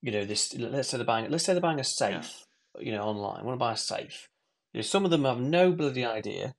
you 0.00 0.12
know, 0.12 0.24
this. 0.24 0.54
Let's 0.56 0.88
say 0.88 0.96
they're 0.96 1.06
buying. 1.06 1.30
Let's 1.30 1.44
say 1.44 1.52
they're 1.52 1.60
buying 1.60 1.80
a 1.80 1.84
safe, 1.84 2.46
yeah. 2.76 2.84
you 2.84 2.92
know, 2.92 3.02
online. 3.02 3.40
I 3.40 3.44
want 3.44 3.56
to 3.56 3.64
buy 3.64 3.72
a 3.72 3.76
safe. 3.76 4.28
You 4.72 4.78
know, 4.78 4.82
some 4.82 5.04
of 5.04 5.10
them 5.10 5.24
have 5.24 5.38
no 5.38 5.72
bloody 5.72 6.04
idea 6.04 6.54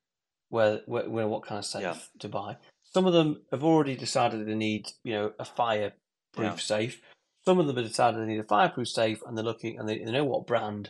where, 0.49 0.81
where, 0.85 1.09
where 1.09 1.27
what 1.27 1.43
kind 1.43 1.57
of 1.59 1.65
safe 1.65 1.81
yeah. 1.81 1.95
to 2.19 2.29
buy. 2.29 2.57
Some 2.83 3.07
of 3.07 3.13
them 3.13 3.41
have 3.49 3.63
already 3.63 3.95
decided 3.95 4.45
they 4.45 4.53
need, 4.53 4.91
you 5.03 5.13
know, 5.13 5.31
a 5.39 5.45
fireproof 5.45 5.95
yeah. 6.37 6.55
safe. 6.57 7.01
Some 7.45 7.59
of 7.59 7.67
them 7.67 7.75
have 7.75 7.85
decided 7.85 8.21
they 8.21 8.25
need 8.25 8.39
a 8.39 8.43
fireproof 8.43 8.87
safe, 8.87 9.21
and 9.25 9.37
they're 9.37 9.43
looking 9.43 9.77
and 9.77 9.87
they, 9.87 9.99
they 9.99 10.11
know 10.11 10.23
what 10.23 10.47
brand, 10.47 10.89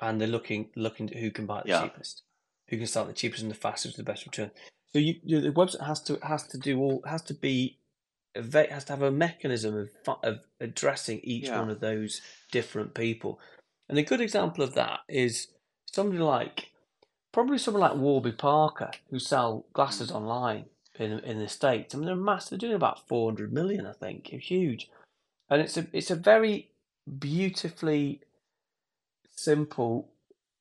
and 0.00 0.20
they're 0.20 0.28
looking 0.28 0.70
looking 0.76 1.08
at 1.10 1.16
who 1.16 1.30
can 1.30 1.46
buy 1.46 1.62
the 1.62 1.68
yeah. 1.70 1.82
cheapest, 1.82 2.22
who 2.68 2.76
can 2.78 2.86
start 2.86 3.06
the 3.06 3.12
cheapest 3.12 3.42
and 3.42 3.50
the 3.50 3.56
fastest, 3.56 3.96
with 3.96 4.04
the 4.04 4.12
best 4.12 4.26
return. 4.26 4.50
So 4.92 4.98
you, 4.98 5.16
you, 5.24 5.40
the 5.40 5.50
website 5.50 5.86
has 5.86 6.00
to 6.02 6.18
has 6.22 6.44
to 6.48 6.58
do 6.58 6.78
all 6.78 7.02
has 7.06 7.22
to 7.22 7.34
be 7.34 7.78
has 8.34 8.84
to 8.84 8.92
have 8.92 9.02
a 9.02 9.10
mechanism 9.10 9.76
of 9.76 10.16
of 10.22 10.40
addressing 10.60 11.20
each 11.22 11.46
yeah. 11.46 11.60
one 11.60 11.70
of 11.70 11.80
those 11.80 12.20
different 12.50 12.94
people. 12.94 13.40
And 13.88 13.98
a 13.98 14.02
good 14.02 14.20
example 14.20 14.64
of 14.64 14.74
that 14.74 15.00
is 15.08 15.48
somebody 15.92 16.20
like 16.20 16.70
probably 17.32 17.58
someone 17.58 17.80
like 17.82 17.96
Warby 17.96 18.32
Parker 18.32 18.90
who 19.10 19.18
sell 19.18 19.66
glasses 19.72 20.10
mm. 20.10 20.16
online 20.16 20.64
in 20.98 21.18
in 21.20 21.38
the 21.38 21.48
states. 21.48 21.94
I 21.94 21.98
mean, 21.98 22.06
they're 22.06 22.16
massive. 22.16 22.50
They're 22.50 22.68
doing 22.68 22.76
about 22.76 23.06
four 23.08 23.30
hundred 23.30 23.52
million, 23.52 23.86
I 23.86 23.92
think. 23.92 24.32
It's 24.32 24.46
huge, 24.46 24.88
and 25.50 25.60
it's 25.62 25.76
a 25.76 25.86
it's 25.92 26.10
a 26.10 26.16
very 26.16 26.70
beautifully 27.18 28.20
simple 29.30 30.08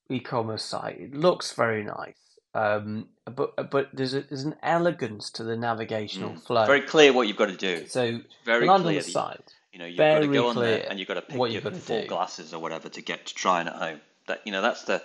e-commerce 0.10 0.64
site. 0.64 1.00
It 1.00 1.14
looks 1.14 1.54
very 1.54 1.84
nice. 1.84 2.16
Um, 2.56 3.08
but 3.26 3.72
but 3.72 3.90
there's 3.94 4.14
a, 4.14 4.22
there's 4.22 4.44
an 4.44 4.56
elegance 4.62 5.30
to 5.32 5.44
the 5.44 5.58
navigational 5.58 6.32
mm. 6.32 6.42
flow. 6.42 6.66
Very 6.66 6.82
clear 6.82 7.12
what 7.12 7.28
you've 7.28 7.38
got 7.38 7.48
to 7.48 7.58
do. 7.58 7.88
So 7.88 8.20
very 8.46 8.68
land 8.68 8.84
clear. 8.84 9.02
Side, 9.02 9.42
you 9.72 9.80
know, 9.80 9.86
you've 9.86 9.98
got 9.98 10.20
to 10.20 10.28
go 10.28 10.48
on 10.50 10.56
there 10.58 10.86
and 10.90 11.00
you've 11.00 11.08
got 11.08 11.16
to 11.16 11.22
pick 11.22 11.52
your 11.52 11.62
full 11.62 12.02
do. 12.02 12.08
glasses 12.08 12.54
or 12.54 12.62
whatever 12.62 12.90
to 12.90 13.02
get 13.02 13.26
to 13.28 13.34
trying 13.34 13.68
at 13.68 13.76
home. 13.76 14.02
That 14.28 14.42
you 14.46 14.52
know, 14.52 14.62
that's 14.62 14.84
the. 14.84 15.02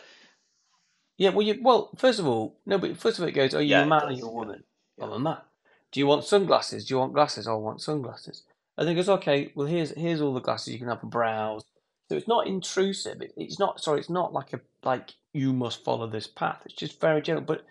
Yeah, 1.16 1.30
well, 1.30 1.44
you 1.44 1.58
well, 1.62 1.90
first 1.96 2.20
of 2.20 2.26
all, 2.26 2.58
no, 2.66 2.78
but 2.78 2.96
first 2.96 3.18
of 3.18 3.22
all, 3.22 3.28
it 3.28 3.32
goes, 3.32 3.54
are 3.54 3.62
you 3.62 3.70
yeah, 3.70 3.82
a 3.82 3.86
man 3.86 4.04
or 4.04 4.12
you 4.12 4.26
a 4.26 4.30
woman? 4.30 4.62
Yeah. 4.96 5.04
I'm 5.04 5.12
a 5.12 5.18
man. 5.18 5.38
Do 5.90 6.00
you 6.00 6.06
want 6.06 6.24
sunglasses? 6.24 6.84
Do 6.84 6.94
you 6.94 6.98
want 6.98 7.14
glasses? 7.14 7.48
I 7.48 7.54
want 7.54 7.80
sunglasses. 7.80 8.42
And 8.78 8.86
then 8.86 8.94
goes, 8.94 9.08
okay, 9.08 9.50
well, 9.56 9.66
here's 9.66 9.90
here's 9.90 10.20
all 10.20 10.32
the 10.32 10.40
glasses 10.40 10.72
you 10.72 10.78
can 10.78 10.88
have 10.88 11.02
a 11.02 11.06
browse. 11.06 11.64
So 12.08 12.16
it's 12.16 12.28
not 12.28 12.46
intrusive. 12.46 13.20
It, 13.20 13.32
it's 13.36 13.58
not 13.58 13.80
sorry. 13.80 13.98
It's 13.98 14.08
not 14.08 14.32
like 14.32 14.52
a 14.52 14.60
like 14.84 15.10
you 15.34 15.52
must 15.52 15.84
follow 15.84 16.06
this 16.06 16.28
path. 16.28 16.62
It's 16.64 16.74
just 16.74 17.00
very 17.00 17.20
general. 17.20 17.44
But 17.44 17.66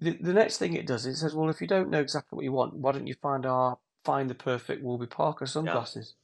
the, 0.00 0.18
the 0.20 0.32
next 0.32 0.58
thing 0.58 0.74
it 0.74 0.88
does, 0.88 1.06
is 1.06 1.16
it 1.16 1.20
says, 1.20 1.34
well, 1.34 1.50
if 1.50 1.60
you 1.60 1.68
don't 1.68 1.88
know 1.88 2.00
exactly 2.00 2.36
what 2.36 2.44
you 2.44 2.52
want, 2.52 2.74
why 2.74 2.90
don't 2.90 3.06
you 3.06 3.14
find 3.14 3.46
our 3.46 3.78
find 4.04 4.28
the 4.28 4.34
perfect 4.34 4.82
Warby 4.82 5.06
Parker 5.06 5.46
sunglasses? 5.46 6.14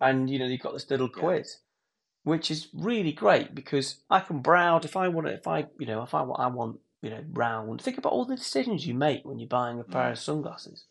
Yeah. 0.00 0.10
And 0.10 0.28
you 0.28 0.38
know, 0.38 0.44
you've 0.44 0.60
got 0.60 0.74
this 0.74 0.90
little 0.90 1.08
quiz, 1.08 1.56
yeah. 1.56 2.30
which 2.30 2.50
is 2.50 2.68
really 2.74 3.12
great 3.12 3.54
because 3.54 4.02
I 4.10 4.20
can 4.20 4.40
browse 4.40 4.84
if 4.84 4.94
I 4.94 5.08
want 5.08 5.28
it. 5.28 5.38
If 5.38 5.48
I, 5.48 5.64
you 5.78 5.86
know, 5.86 6.02
if 6.02 6.12
I 6.12 6.20
want, 6.20 6.38
I 6.38 6.48
want, 6.48 6.80
you 7.00 7.08
know, 7.08 7.24
round. 7.32 7.80
Think 7.80 7.96
about 7.96 8.12
all 8.12 8.26
the 8.26 8.36
decisions 8.36 8.86
you 8.86 8.92
make 8.92 9.24
when 9.24 9.38
you're 9.38 9.48
buying 9.48 9.80
a 9.80 9.84
pair 9.84 10.10
mm. 10.10 10.12
of 10.12 10.18
sunglasses. 10.18 10.84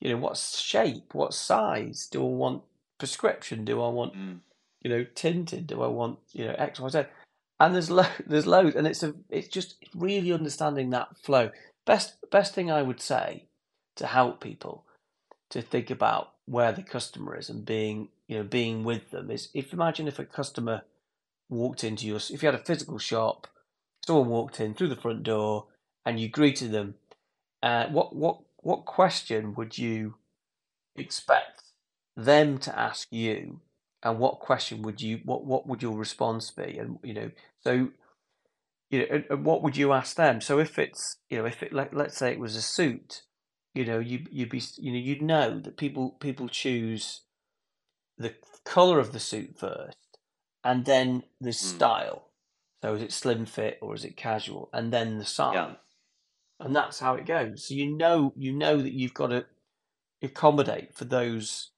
You 0.00 0.10
know, 0.10 0.18
what 0.18 0.36
shape, 0.36 1.14
what 1.14 1.34
size 1.34 2.08
do 2.10 2.20
I 2.20 2.28
want? 2.28 2.62
Prescription? 2.98 3.64
Do 3.64 3.82
I 3.82 3.88
want? 3.88 4.14
Mm. 4.14 4.38
You 4.82 4.90
know, 4.90 5.06
tinted? 5.14 5.66
Do 5.66 5.82
I 5.82 5.86
want? 5.86 6.18
You 6.32 6.46
know, 6.46 6.54
X, 6.58 6.80
Y, 6.80 6.88
Z 6.88 7.04
and 7.60 7.74
there's 7.74 7.90
lo- 7.90 8.04
there's 8.26 8.46
loads, 8.46 8.76
and 8.76 8.86
it's 8.86 9.02
a 9.02 9.14
it's 9.30 9.48
just 9.48 9.76
really 9.94 10.32
understanding 10.32 10.90
that 10.90 11.16
flow. 11.18 11.50
Best 11.84 12.16
best 12.30 12.54
thing 12.54 12.70
I 12.70 12.82
would 12.82 13.00
say 13.00 13.46
to 13.96 14.06
help 14.06 14.40
people 14.40 14.84
to 15.50 15.62
think 15.62 15.90
about 15.90 16.32
where 16.44 16.72
the 16.72 16.82
customer 16.82 17.36
is 17.36 17.48
and 17.48 17.64
being 17.64 18.08
you 18.26 18.38
know 18.38 18.44
being 18.44 18.84
with 18.84 19.10
them 19.10 19.30
is 19.30 19.48
if 19.54 19.72
imagine 19.72 20.08
if 20.08 20.18
a 20.18 20.24
customer 20.24 20.82
walked 21.48 21.84
into 21.84 22.06
your 22.06 22.16
if 22.16 22.42
you 22.42 22.46
had 22.46 22.54
a 22.54 22.64
physical 22.64 22.98
shop, 22.98 23.46
someone 24.06 24.28
walked 24.28 24.60
in 24.60 24.74
through 24.74 24.88
the 24.88 24.96
front 24.96 25.22
door 25.22 25.66
and 26.04 26.20
you 26.20 26.28
greeted 26.28 26.72
them, 26.72 26.94
uh, 27.62 27.86
what 27.88 28.14
what 28.14 28.40
what 28.66 28.84
question 28.84 29.54
would 29.54 29.78
you 29.78 30.16
expect 30.96 31.62
them 32.16 32.58
to 32.58 32.76
ask 32.76 33.06
you? 33.12 33.60
And 34.02 34.18
what 34.18 34.40
question 34.40 34.82
would 34.82 35.00
you 35.00 35.20
what 35.24 35.44
what 35.44 35.68
would 35.68 35.82
your 35.82 35.96
response 35.96 36.50
be? 36.50 36.76
And 36.76 36.98
you 37.04 37.14
know 37.14 37.30
so 37.62 37.90
you 38.90 38.98
know 38.98 39.06
and, 39.08 39.24
and 39.30 39.44
what 39.44 39.62
would 39.62 39.76
you 39.76 39.92
ask 39.92 40.16
them? 40.16 40.40
So 40.40 40.58
if 40.58 40.80
it's 40.80 41.18
you 41.30 41.38
know 41.38 41.46
if 41.46 41.62
it 41.62 41.72
let, 41.72 41.94
let's 41.94 42.16
say 42.16 42.32
it 42.32 42.40
was 42.40 42.56
a 42.56 42.62
suit 42.62 43.22
you 43.72 43.84
know 43.84 44.00
you 44.00 44.26
you'd 44.32 44.50
be 44.50 44.62
you 44.78 44.90
know 44.92 44.98
you'd 44.98 45.22
know 45.22 45.60
that 45.60 45.76
people 45.76 46.10
people 46.18 46.48
choose 46.48 47.20
the 48.18 48.34
color 48.64 48.98
of 48.98 49.12
the 49.12 49.20
suit 49.20 49.56
first 49.56 50.18
and 50.64 50.84
then 50.86 51.22
the 51.40 51.50
mm. 51.50 51.54
style. 51.54 52.30
So 52.82 52.94
is 52.94 53.02
it 53.02 53.12
slim 53.12 53.46
fit 53.46 53.78
or 53.80 53.94
is 53.94 54.04
it 54.04 54.16
casual? 54.16 54.70
And 54.72 54.92
then 54.92 55.18
the 55.18 55.24
size. 55.24 55.54
yeah. 55.54 55.74
And 56.60 56.74
that's 56.74 56.98
how 56.98 57.14
it 57.14 57.26
goes 57.26 57.66
so 57.66 57.74
you 57.74 57.86
know 57.86 58.32
you 58.36 58.52
know 58.52 58.80
that 58.80 58.92
you've 58.92 59.14
got 59.14 59.28
to 59.28 59.44
accommodate 60.22 60.94
for 60.94 61.04
those 61.04 61.70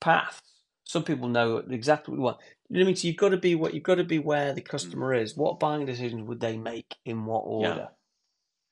paths 0.00 0.50
some 0.90 1.04
people 1.04 1.28
know 1.28 1.58
exactly 1.58 2.10
what 2.10 2.18
you 2.18 2.22
want. 2.22 2.38
You 2.68 2.74
know 2.74 2.80
what 2.80 2.84
I 2.84 2.86
mean? 2.86 2.96
So 2.96 3.06
you've 3.06 3.16
got 3.16 3.28
to 3.28 3.36
be 3.36 3.54
what 3.54 3.74
you've 3.74 3.84
got 3.84 3.96
to 3.96 4.04
be 4.04 4.18
where 4.18 4.52
the 4.52 4.60
customer 4.60 5.14
is. 5.14 5.36
What 5.36 5.60
buying 5.60 5.86
decisions 5.86 6.22
would 6.24 6.40
they 6.40 6.56
make 6.56 6.96
in 7.04 7.26
what 7.26 7.42
order? 7.44 7.88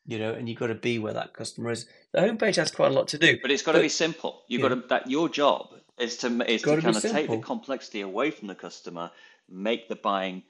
Yeah. 0.06 0.14
You 0.14 0.18
know, 0.18 0.32
and 0.32 0.48
you've 0.48 0.58
got 0.58 0.68
to 0.68 0.74
be 0.74 0.98
where 0.98 1.12
that 1.12 1.32
customer 1.32 1.70
is. 1.70 1.86
The 2.12 2.20
homepage 2.20 2.56
has 2.56 2.72
quite 2.72 2.90
a 2.90 2.94
lot 2.94 3.08
to 3.08 3.18
do, 3.18 3.38
but 3.40 3.52
it's 3.52 3.62
got 3.62 3.72
but, 3.72 3.78
to 3.78 3.84
be 3.84 3.88
simple. 3.88 4.42
You've 4.48 4.62
yeah. 4.62 4.68
got 4.68 4.74
to 4.74 4.88
that 4.88 5.10
your 5.10 5.28
job 5.28 5.68
is 5.98 6.16
to 6.18 6.50
is 6.50 6.62
to 6.62 6.80
kind 6.80 6.96
of 6.96 7.02
take 7.02 7.30
the 7.30 7.38
complexity 7.38 8.00
away 8.00 8.32
from 8.32 8.48
the 8.48 8.54
customer, 8.56 9.12
make 9.48 9.88
the 9.88 9.96
buying 9.96 10.42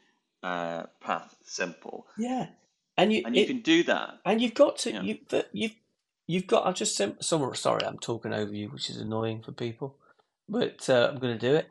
uh, 0.43 0.85
path 1.01 1.35
simple. 1.45 2.07
Yeah, 2.17 2.47
and 2.99 3.13
you 3.15 3.23
and 3.27 3.37
you 3.37 3.45
it, 3.45 3.49
can 3.49 3.63
do 3.63 3.85
that. 3.85 4.21
And 4.27 4.43
you've 4.43 4.55
got 4.55 4.79
to 4.81 4.93
you 4.93 5.19
you've 5.53 5.77
you've 6.29 6.49
got. 6.49 6.67
I've 6.67 6.77
just 6.77 6.97
sim- 6.97 7.19
sorry, 7.21 7.85
I'm 7.87 7.99
talking 7.99 8.35
over 8.35 8.55
you, 8.55 8.69
which 8.71 8.91
is 8.91 8.99
annoying 8.99 9.43
for 9.43 9.53
people 9.53 9.97
but 10.49 10.89
uh, 10.91 11.11
I'm 11.13 11.19
going 11.21 11.39
to 11.39 11.49
do 11.51 11.57
it. 11.57 11.69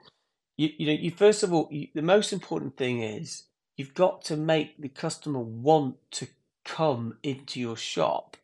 You, 0.58 0.70
you 0.78 0.88
know, 0.88 0.94
you 0.94 1.12
first 1.12 1.44
of 1.44 1.54
all, 1.54 1.70
you, 1.72 1.90
the 1.96 2.04
most 2.04 2.34
important 2.34 2.78
thing 2.78 3.02
is 3.04 3.46
you've 3.78 3.96
got 3.96 4.24
to 4.26 4.38
make 4.38 4.82
the 4.82 4.90
customer 4.90 5.40
want 5.40 5.98
to 6.14 6.28
come 6.66 7.18
into 7.24 7.60
your 7.60 7.78
shop 7.78 8.38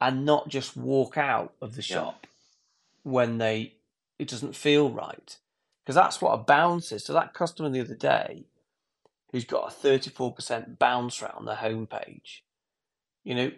and 0.00 0.26
not 0.26 0.48
just 0.48 0.76
walk 0.76 1.18
out 1.18 1.54
of 1.62 1.76
the 1.76 1.82
shop 1.82 2.26
yeah. 2.90 3.12
when 3.12 3.38
they 3.38 3.74
it 4.18 4.28
doesn't 4.28 4.56
feel 4.56 4.90
right 4.90 5.38
because 5.84 5.96
that's 5.96 6.20
what 6.22 6.32
a 6.32 6.38
bounce 6.38 6.92
is. 6.92 7.04
So 7.04 7.12
that 7.14 7.34
customer 7.34 7.70
the 7.70 7.80
other 7.80 7.96
day, 7.96 8.44
who's 9.32 9.44
got 9.44 9.72
a 9.72 9.74
34% 9.74 10.78
bounce 10.78 11.22
rate 11.22 11.32
on 11.34 11.46
their 11.46 11.56
homepage, 11.56 12.40
you 13.24 13.34
know, 13.34 13.50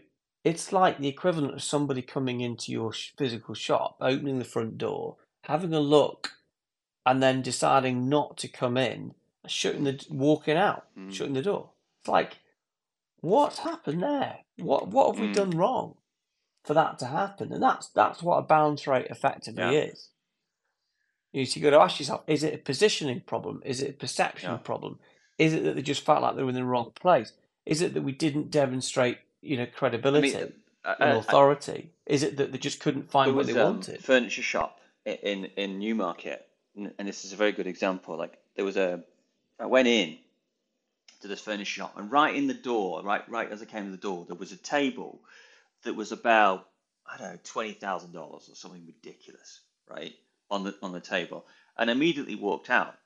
it's 0.44 0.72
like 0.72 0.98
the 0.98 1.08
equivalent 1.08 1.54
of 1.54 1.62
somebody 1.62 2.02
coming 2.02 2.40
into 2.40 2.70
your 2.70 2.92
physical 2.92 3.54
shop, 3.54 3.96
opening 4.00 4.38
the 4.38 4.44
front 4.44 4.78
door, 4.78 5.16
having 5.42 5.72
a 5.72 5.80
look, 5.80 6.32
and 7.06 7.22
then 7.22 7.42
deciding 7.42 8.08
not 8.08 8.36
to 8.38 8.48
come 8.48 8.76
in, 8.76 9.14
shutting 9.46 9.84
the 9.84 10.04
walking 10.10 10.56
out, 10.56 10.84
mm. 10.98 11.12
shutting 11.12 11.34
the 11.34 11.42
door. 11.42 11.70
It's 12.00 12.08
like, 12.08 12.38
what's 13.20 13.60
happened 13.60 14.02
there? 14.02 14.40
What 14.58 14.88
what 14.88 15.14
have 15.14 15.24
mm. 15.24 15.28
we 15.28 15.34
done 15.34 15.50
wrong 15.50 15.94
for 16.62 16.74
that 16.74 16.98
to 17.00 17.06
happen? 17.06 17.52
And 17.52 17.62
that's 17.62 17.88
that's 17.88 18.22
what 18.22 18.36
a 18.36 18.42
bounce 18.42 18.86
rate 18.86 19.06
effectively 19.08 19.62
yeah. 19.62 19.70
is. 19.70 20.10
You 21.32 21.40
need 21.40 21.46
to 21.46 21.60
go 21.60 21.70
to 21.70 21.80
ask 21.80 21.98
yourself: 21.98 22.22
Is 22.26 22.44
it 22.44 22.54
a 22.54 22.58
positioning 22.58 23.22
problem? 23.26 23.62
Is 23.64 23.82
it 23.82 23.90
a 23.90 23.94
perception 23.94 24.50
yeah. 24.50 24.58
problem? 24.58 24.98
Is 25.38 25.52
it 25.52 25.64
that 25.64 25.74
they 25.74 25.82
just 25.82 26.04
felt 26.04 26.22
like 26.22 26.36
they 26.36 26.42
were 26.42 26.50
in 26.50 26.54
the 26.54 26.64
wrong 26.64 26.92
place? 26.94 27.32
Is 27.66 27.82
it 27.82 27.94
that 27.94 28.02
we 28.02 28.12
didn't 28.12 28.50
demonstrate, 28.50 29.18
you 29.40 29.56
know, 29.56 29.66
credibility 29.66 30.36
I 30.36 30.40
mean, 30.40 30.52
uh, 30.84 30.94
and 31.00 31.12
uh, 31.12 31.18
authority? 31.18 31.90
Is 32.06 32.22
it 32.22 32.36
that 32.36 32.52
they 32.52 32.58
just 32.58 32.80
couldn't 32.80 33.10
find 33.10 33.34
what 33.34 33.46
they 33.46 33.58
um, 33.58 33.74
wanted? 33.74 34.04
Furniture 34.04 34.42
shop 34.42 34.80
in 35.04 35.46
in 35.56 35.78
Newmarket, 35.78 36.46
and 36.76 36.92
this 36.98 37.24
is 37.24 37.32
a 37.32 37.36
very 37.36 37.52
good 37.52 37.66
example. 37.66 38.16
Like 38.16 38.38
there 38.56 38.64
was 38.64 38.76
a, 38.76 39.02
I 39.58 39.66
went 39.66 39.88
in 39.88 40.18
to 41.20 41.28
this 41.28 41.40
furniture 41.40 41.64
shop, 41.64 41.94
and 41.96 42.12
right 42.12 42.34
in 42.34 42.46
the 42.46 42.54
door, 42.54 43.02
right 43.02 43.28
right 43.28 43.50
as 43.50 43.62
I 43.62 43.64
came 43.64 43.86
to 43.86 43.90
the 43.90 43.96
door, 43.96 44.24
there 44.26 44.36
was 44.36 44.52
a 44.52 44.56
table 44.56 45.20
that 45.82 45.94
was 45.94 46.12
about 46.12 46.68
I 47.10 47.16
don't 47.16 47.32
know 47.32 47.38
twenty 47.44 47.72
thousand 47.72 48.12
dollars 48.12 48.48
or 48.50 48.54
something 48.54 48.84
ridiculous, 48.86 49.60
right 49.88 50.14
on 50.50 50.64
the 50.64 50.74
on 50.82 50.92
the 50.92 51.00
table, 51.00 51.46
and 51.78 51.88
immediately 51.90 52.34
walked 52.34 52.70
out 52.70 52.96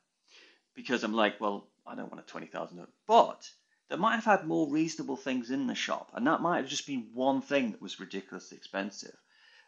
because 0.75 1.03
I'm 1.03 1.13
like, 1.13 1.39
well, 1.39 1.68
I 1.89 1.95
don't 1.95 2.11
want 2.11 2.23
a 2.23 2.29
twenty 2.29 2.47
thousand, 2.47 2.85
but 3.07 3.49
they 3.89 3.95
might 3.95 4.15
have 4.15 4.25
had 4.25 4.45
more 4.45 4.69
reasonable 4.69 5.17
things 5.17 5.49
in 5.49 5.67
the 5.67 5.75
shop, 5.75 6.11
and 6.13 6.27
that 6.27 6.41
might 6.41 6.57
have 6.57 6.69
just 6.69 6.85
been 6.85 7.09
one 7.13 7.41
thing 7.41 7.71
that 7.71 7.81
was 7.81 7.99
ridiculously 7.99 8.57
expensive. 8.57 9.17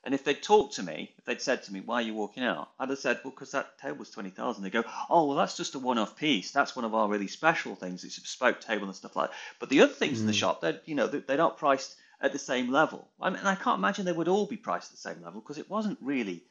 And 0.04 0.16
if 0.16 0.24
they'd 0.24 0.42
talked 0.42 0.76
to 0.76 0.84
me, 0.84 1.14
if 1.18 1.26
they'd 1.26 1.42
said 1.42 1.64
to 1.64 1.74
me, 1.74 1.82
"Why 1.82 1.96
are 1.96 2.02
you 2.02 2.16
walking 2.16 2.44
out?" 2.44 2.72
I'd 2.80 2.90
have 2.90 2.98
said, 2.98 3.22
"Well, 3.24 3.32
because 3.32 3.52
that 3.52 3.78
table's 3.78 4.10
twenty 4.10 4.32
thousand. 4.32 4.64
They 4.64 4.70
go, 4.72 4.84
"Oh, 5.10 5.28
well, 5.28 5.38
that's 5.38 5.58
just 5.58 5.76
a 5.76 5.80
one-off 5.80 6.16
piece. 6.16 6.52
That's 6.52 6.76
one 6.76 6.86
of 6.86 6.96
our 6.96 7.08
really 7.08 7.28
special 7.28 7.76
things. 7.76 8.04
It's 8.04 8.18
a 8.18 8.22
bespoke 8.22 8.62
table 8.62 8.86
and 8.86 8.96
stuff 8.96 9.16
like 9.16 9.30
that." 9.30 9.38
But 9.60 9.70
the 9.70 9.82
other 9.82 9.94
things 9.94 10.18
mm. 10.18 10.22
in 10.22 10.28
the 10.28 10.34
mm. 10.34 10.40
shop, 10.40 10.62
they're 10.62 10.82
you 10.86 10.96
know 10.96 11.08
they're 11.08 11.38
not 11.38 11.58
priced 11.58 11.96
at 12.20 12.32
the 12.32 12.40
same 12.40 12.72
level. 12.72 13.08
I 13.20 13.30
mean, 13.30 13.44
I 13.44 13.56
can't 13.56 13.78
imagine 13.80 14.06
they 14.06 14.12
would 14.12 14.28
all 14.28 14.46
be 14.48 14.58
priced 14.58 14.92
at 14.92 14.98
the 14.98 15.10
same 15.10 15.22
level 15.24 15.42
because 15.42 15.58
it 15.58 15.70
wasn't 15.70 16.00
really 16.02 16.44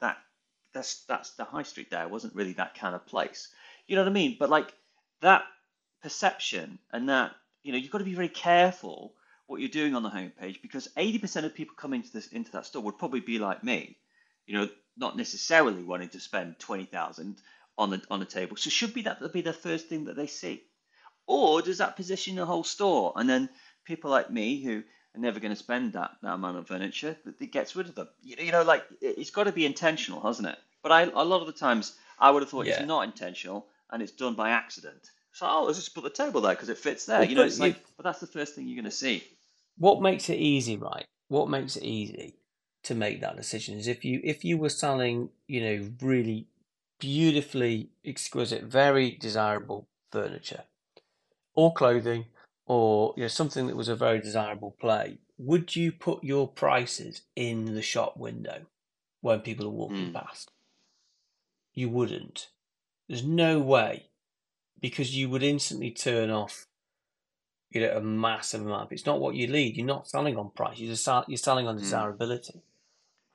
that. 0.00 0.18
That's 0.72 1.04
that's 1.04 1.30
the 1.30 1.44
high 1.44 1.62
street 1.62 1.90
there. 1.90 2.02
It 2.02 2.10
wasn't 2.10 2.34
really 2.34 2.54
that 2.54 2.74
kind 2.74 2.94
of 2.94 3.06
place. 3.06 3.48
You 3.86 3.94
know 3.94 4.02
what 4.02 4.10
I 4.10 4.14
mean? 4.14 4.36
But 4.38 4.50
like 4.50 4.74
that 5.20 5.44
perception 6.02 6.78
and 6.92 7.08
that 7.08 7.32
you 7.62 7.72
know 7.72 7.78
you've 7.78 7.90
got 7.90 7.98
to 7.98 8.04
be 8.04 8.14
very 8.14 8.28
careful 8.28 9.14
what 9.46 9.60
you're 9.60 9.68
doing 9.68 9.94
on 9.94 10.02
the 10.02 10.10
homepage 10.10 10.60
because 10.60 10.88
80% 10.96 11.44
of 11.44 11.54
people 11.54 11.76
coming 11.76 12.00
into 12.00 12.12
this 12.12 12.28
into 12.28 12.52
that 12.52 12.66
store 12.66 12.82
would 12.82 12.98
probably 12.98 13.20
be 13.20 13.38
like 13.38 13.62
me, 13.62 13.96
you 14.46 14.58
know, 14.58 14.68
not 14.96 15.16
necessarily 15.16 15.82
wanting 15.82 16.08
to 16.10 16.20
spend 16.20 16.58
20,000 16.58 17.36
on 17.78 17.90
the 17.90 18.02
on 18.10 18.20
the 18.20 18.26
table. 18.26 18.56
So 18.56 18.70
should 18.70 18.94
be 18.94 19.02
that 19.02 19.32
be 19.32 19.42
the 19.42 19.52
first 19.52 19.88
thing 19.88 20.06
that 20.06 20.16
they 20.16 20.26
see, 20.26 20.62
or 21.26 21.62
does 21.62 21.78
that 21.78 21.96
position 21.96 22.36
the 22.36 22.46
whole 22.46 22.64
store 22.64 23.12
and 23.16 23.28
then 23.28 23.48
people 23.84 24.10
like 24.10 24.30
me 24.30 24.62
who 24.62 24.82
are 25.14 25.20
never 25.20 25.40
going 25.40 25.52
to 25.52 25.56
spend 25.56 25.92
that, 25.92 26.10
that 26.22 26.34
amount 26.34 26.58
of 26.58 26.66
furniture, 26.66 27.16
it 27.40 27.52
gets 27.52 27.76
rid 27.76 27.88
of 27.88 27.94
them. 27.94 28.08
You, 28.22 28.36
you 28.38 28.52
know, 28.52 28.62
like 28.62 28.84
it's 29.00 29.30
got 29.30 29.44
to 29.44 29.52
be 29.52 29.66
intentional, 29.66 30.20
hasn't 30.20 30.48
it? 30.48 30.58
But 30.82 30.92
I 30.92 31.02
a 31.02 31.24
lot 31.24 31.40
of 31.40 31.46
the 31.46 31.52
times 31.52 31.96
I 32.18 32.30
would 32.30 32.42
have 32.42 32.50
thought 32.50 32.66
yeah. 32.66 32.78
it's 32.78 32.86
not 32.86 33.04
intentional 33.04 33.66
and 33.90 34.02
it's 34.02 34.12
done 34.12 34.34
by 34.34 34.50
accident. 34.50 35.10
So 35.32 35.46
oh, 35.48 35.64
let's 35.64 35.78
just 35.78 35.94
put 35.94 36.04
the 36.04 36.10
table 36.10 36.40
there 36.40 36.54
because 36.54 36.68
it 36.68 36.78
fits 36.78 37.06
there. 37.06 37.20
Well, 37.20 37.28
you 37.28 37.36
know, 37.36 37.44
it's 37.44 37.60
like, 37.60 37.76
but 37.96 38.04
that's 38.04 38.20
the 38.20 38.26
first 38.26 38.54
thing 38.54 38.66
you're 38.66 38.80
going 38.80 38.90
to 38.90 38.96
see. 38.96 39.22
What 39.78 40.00
makes 40.00 40.30
it 40.30 40.36
easy, 40.36 40.76
right? 40.76 41.04
What 41.28 41.50
makes 41.50 41.76
it 41.76 41.84
easy 41.84 42.36
to 42.84 42.94
make 42.94 43.20
that 43.20 43.36
decision 43.36 43.76
is 43.76 43.86
if 43.86 44.04
you 44.04 44.20
if 44.24 44.44
you 44.44 44.56
were 44.56 44.70
selling, 44.70 45.28
you 45.46 45.60
know, 45.60 45.90
really 46.00 46.46
beautifully 46.98 47.90
exquisite, 48.04 48.64
very 48.64 49.10
desirable 49.10 49.88
furniture 50.10 50.62
or 51.54 51.72
clothing 51.74 52.26
or 52.66 53.12
you 53.16 53.24
know 53.24 53.28
something 53.28 53.66
that 53.66 53.76
was 53.76 53.88
a 53.88 53.96
very 53.96 54.20
desirable 54.20 54.74
play, 54.80 55.18
would 55.38 55.76
you 55.76 55.92
put 55.92 56.24
your 56.24 56.48
prices 56.48 57.22
in 57.34 57.74
the 57.74 57.82
shop 57.82 58.16
window 58.16 58.62
when 59.20 59.40
people 59.40 59.66
are 59.66 59.70
walking 59.70 60.10
mm. 60.10 60.14
past? 60.14 60.50
You 61.74 61.90
wouldn't. 61.90 62.48
There's 63.08 63.24
no 63.24 63.58
way 63.60 64.06
because 64.80 65.16
you 65.16 65.28
would 65.30 65.42
instantly 65.42 65.90
turn 65.90 66.30
off 66.30 66.66
you 67.70 67.80
know 67.80 67.96
a 67.96 68.00
massive 68.00 68.62
amount. 68.62 68.92
It's 68.92 69.06
not 69.06 69.20
what 69.20 69.34
you 69.34 69.46
lead. 69.48 69.76
You're 69.76 69.86
not 69.86 70.08
selling 70.08 70.36
on 70.36 70.50
price. 70.50 70.78
You're 70.78 70.94
just 70.94 71.08
you're 71.28 71.36
selling 71.36 71.66
on 71.66 71.76
hmm. 71.76 71.82
desirability, 71.82 72.58
mm. 72.58 72.62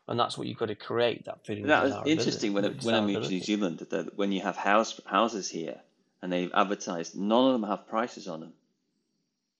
and 0.08 0.20
that's 0.20 0.38
what 0.38 0.48
you've 0.48 0.58
got 0.58 0.68
to 0.68 0.76
create 0.76 1.26
that 1.26 1.46
feeling. 1.46 1.68
That 1.68 1.84
was 1.84 2.08
interesting 2.08 2.54
when 2.54 2.66
when 2.82 2.96
I 2.96 3.02
moved 3.02 3.26
to 3.26 3.30
New 3.30 3.42
Zealand. 3.42 3.86
That 3.90 4.18
when 4.18 4.32
you 4.32 4.42
have 4.42 4.56
house 4.56 5.00
houses 5.06 5.50
here 5.50 5.80
and 6.22 6.32
they've 6.32 6.52
advertised, 6.54 7.16
none 7.16 7.48
of 7.48 7.54
them 7.54 7.70
have 7.70 7.88
prices 7.88 8.28
on 8.28 8.40
them. 8.42 8.54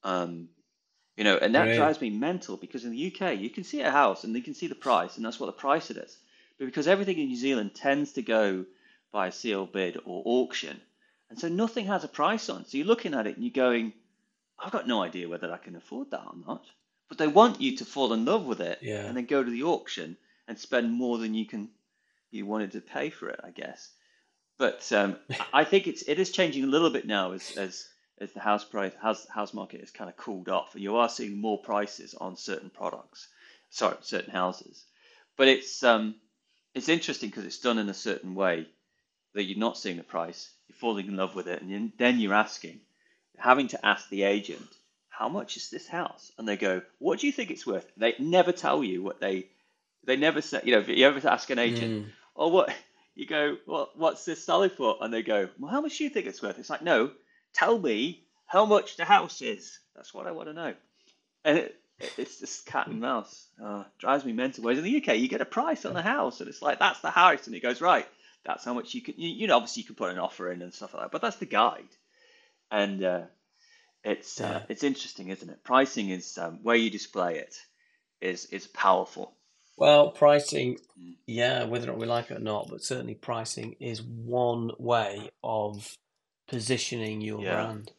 Um, 0.04 0.50
you 1.18 1.24
know, 1.24 1.38
and 1.38 1.54
that 1.54 1.68
right. 1.68 1.76
drives 1.76 2.02
me 2.02 2.10
mental 2.10 2.58
because 2.58 2.86
in 2.86 2.92
the 2.92 3.14
UK 3.14 3.38
you 3.38 3.50
can 3.50 3.64
see 3.64 3.82
a 3.82 3.92
house 3.92 4.24
and 4.24 4.36
you 4.36 4.42
can 4.42 4.54
see 4.54 4.68
the 4.68 4.76
price, 4.76 5.18
and 5.18 5.26
that's 5.26 5.40
what 5.40 5.48
the 5.48 5.52
price 5.52 5.92
it 5.92 5.98
is. 5.98 6.18
But 6.58 6.66
because 6.66 6.88
everything 6.88 7.20
in 7.20 7.28
New 7.28 7.36
Zealand 7.36 7.76
tends 7.76 8.14
to 8.14 8.22
go 8.22 8.66
by 9.12 9.28
a 9.28 9.32
sealed 9.32 9.72
bid 9.72 9.98
or 10.06 10.22
auction, 10.26 10.80
and 11.30 11.40
so 11.40 11.48
nothing 11.48 11.86
has 11.86 12.04
a 12.04 12.10
price 12.10 12.50
on. 12.50 12.66
So 12.66 12.78
you're 12.78 12.88
looking 12.88 13.14
at 13.14 13.28
it 13.28 13.36
and 13.36 13.44
you're 13.46 13.52
going, 13.54 13.94
I've 14.60 14.72
got 14.72 14.88
no 14.88 15.02
idea 15.02 15.30
whether 15.30 15.52
I 15.52 15.58
can 15.58 15.76
afford 15.76 16.12
that 16.12 16.26
or 16.26 16.36
not. 16.46 16.66
But 17.08 17.18
they 17.18 17.28
want 17.28 17.62
you 17.62 17.78
to 17.78 17.86
fall 17.86 18.14
in 18.14 18.26
love 18.26 18.46
with 18.46 18.62
it 18.62 18.80
yeah. 18.82 19.06
and 19.06 19.18
then 19.18 19.26
go 19.26 19.44
to 19.44 19.50
the 19.50 19.64
auction 19.64 20.18
and 20.48 20.60
spend 20.60 20.92
more 20.92 21.18
than 21.18 21.34
you 21.34 21.46
can 21.46 21.70
you 22.32 22.46
wanted 22.46 22.72
to 22.72 22.82
pay 22.82 23.10
for 23.10 23.30
it, 23.30 23.40
I 23.44 23.52
guess. 23.52 23.90
But 24.58 24.90
um, 24.92 25.18
I 25.54 25.64
think 25.64 25.88
it's 25.88 26.04
it 26.04 26.20
is 26.20 26.32
changing 26.32 26.64
a 26.64 26.68
little 26.68 26.90
bit 26.90 27.06
now 27.06 27.32
as 27.32 27.56
as 27.58 27.88
as 28.20 28.32
the 28.34 28.40
house 28.40 28.64
price 28.64 28.94
house 29.02 29.28
house 29.28 29.54
market 29.54 29.80
has 29.80 29.92
kind 29.92 30.10
of 30.10 30.18
cooled 30.18 30.50
off. 30.50 30.74
You 30.76 30.98
are 30.98 31.10
seeing 31.10 31.40
more 31.40 31.62
prices 31.62 32.14
on 32.14 32.38
certain 32.38 32.70
products, 32.70 33.28
sorry, 33.70 33.98
certain 34.02 34.32
houses. 34.32 34.86
But 35.38 35.48
it's 35.48 35.84
um 35.84 36.16
it's 36.74 36.90
interesting 36.90 37.30
because 37.30 37.46
it's 37.46 37.60
done 37.60 37.78
in 37.78 37.90
a 37.90 37.94
certain 37.94 38.36
way 38.36 38.68
that 39.34 39.44
you're 39.44 39.60
not 39.60 39.78
seeing 39.78 39.98
the 39.98 40.04
price, 40.04 40.50
you're 40.68 40.76
falling 40.76 41.08
in 41.08 41.16
love 41.16 41.36
with 41.36 41.48
it, 41.48 41.62
and 41.62 41.92
then 41.98 42.20
you're 42.20 42.34
asking, 42.34 42.80
having 43.38 43.68
to 43.70 43.86
ask 43.86 44.10
the 44.10 44.24
agent, 44.24 44.68
how 45.10 45.30
much 45.30 45.58
is 45.58 45.70
this 45.70 45.88
house? 45.88 46.32
And 46.38 46.48
they 46.48 46.58
go, 46.58 46.82
what 47.00 47.20
do 47.20 47.28
you 47.28 47.34
think 47.34 47.52
it's 47.52 47.66
worth? 47.68 47.86
They 47.98 48.16
never 48.20 48.52
tell 48.52 48.84
you 48.84 49.02
what 49.02 49.20
they, 49.20 49.48
they 50.06 50.18
never 50.18 50.42
say, 50.42 50.62
you 50.64 50.74
know, 50.74 50.80
if 50.80 50.90
you 50.90 51.06
ever 51.06 51.28
ask 51.28 51.50
an 51.50 51.60
agent, 51.60 52.06
mm. 52.06 52.10
oh, 52.36 52.48
what, 52.50 52.74
you 53.16 53.26
go, 53.26 53.58
well, 53.68 53.90
what's 53.96 54.26
this 54.26 54.44
selling 54.44 54.70
for? 54.70 54.98
And 55.02 55.14
they 55.14 55.24
go, 55.24 55.50
well, 55.60 55.72
how 55.72 55.82
much 55.82 55.98
do 55.98 56.04
you 56.04 56.10
think 56.10 56.26
it's 56.26 56.42
worth? 56.42 56.60
It's 56.60 56.70
like, 56.70 56.82
no, 56.82 57.12
tell 57.54 57.78
me 57.78 58.24
how 58.48 58.66
much 58.66 58.98
the 58.98 59.06
house 59.06 59.42
is. 59.42 59.80
That's 59.96 60.14
what 60.14 60.28
I 60.28 60.32
want 60.32 60.50
to 60.50 60.54
know. 60.54 60.74
And 61.44 61.58
it, 61.58 61.76
it's 62.18 62.40
just 62.40 62.66
cat 62.66 62.88
and 62.88 63.00
mouse. 63.00 63.48
Oh, 63.62 63.86
drives 64.00 64.26
me 64.26 64.34
mental. 64.34 64.64
Whereas 64.64 64.80
in 64.80 64.86
the 64.86 64.98
UK, 64.98 65.18
you 65.18 65.28
get 65.28 65.42
a 65.42 65.46
price 65.46 65.86
on 65.86 65.94
the 65.94 66.02
house, 66.02 66.40
and 66.40 66.50
it's 66.50 66.62
like 66.62 66.80
that's 66.80 67.00
the 67.02 67.12
house, 67.12 67.46
and 67.46 67.56
it 67.56 67.62
goes 67.62 67.82
right 67.82 68.08
that's 68.46 68.66
how 68.66 68.74
much 68.74 68.94
you 68.94 69.02
can. 69.02 69.16
You, 69.18 69.30
you 69.30 69.48
know, 69.48 69.56
obviously 69.56 69.82
you 69.82 69.88
can 69.88 69.96
put 69.96 70.12
an 70.12 70.20
offer 70.20 70.52
in 70.52 70.62
and 70.62 70.74
stuff 70.74 70.94
like 70.94 71.04
that, 71.04 71.12
but 71.12 71.22
that's 71.22 71.38
the 71.38 71.46
guide, 71.46 71.90
and 72.72 73.04
uh, 73.04 73.22
it's 74.04 74.42
uh, 74.42 74.44
yeah. 74.44 74.58
uh, 74.58 74.62
it's 74.70 74.84
interesting, 74.84 75.30
isn't 75.30 75.50
it? 75.50 75.64
Pricing 75.64 76.10
is 76.10 76.38
um, 76.38 76.60
where 76.64 76.76
you 76.76 76.90
display 76.90 77.38
it 77.38 77.56
is 78.20 78.46
is 78.46 78.68
powerful. 78.68 79.34
Well, 79.78 80.12
pricing, 80.12 80.78
mm. 81.00 81.16
yeah, 81.26 81.64
whether 81.64 81.86
or 81.86 81.94
not 81.94 81.98
we 81.98 82.06
like 82.06 82.30
it 82.30 82.38
or 82.38 82.42
not, 82.42 82.70
but 82.70 82.84
certainly 82.84 83.16
pricing 83.16 83.76
is 83.80 84.02
one 84.02 84.72
way 84.78 85.30
of 85.44 85.98
positioning 86.48 87.22
your 87.22 87.42
yeah. 87.42 87.54
brand. 87.54 87.92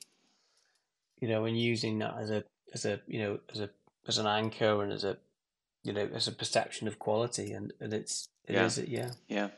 You 1.20 1.28
know, 1.28 1.44
and 1.44 1.58
using 1.58 1.98
that 2.00 2.14
as 2.18 2.30
a 2.30 2.44
as 2.74 2.84
a 2.84 3.00
you 3.06 3.20
know 3.20 3.38
as 3.52 3.60
a 3.60 3.70
as 4.08 4.18
an 4.18 4.26
anchor 4.26 4.82
and 4.82 4.92
as 4.92 5.04
a 5.04 5.18
you 5.84 5.92
know 5.92 6.08
as 6.14 6.28
a 6.28 6.32
perception 6.32 6.88
of 6.88 6.98
quality, 6.98 7.52
and 7.52 7.72
and 7.80 7.94
it's 7.94 8.28
it 8.46 8.54
yeah. 8.54 8.64
is 8.64 8.78
yeah 8.78 9.10
yeah 9.28 9.48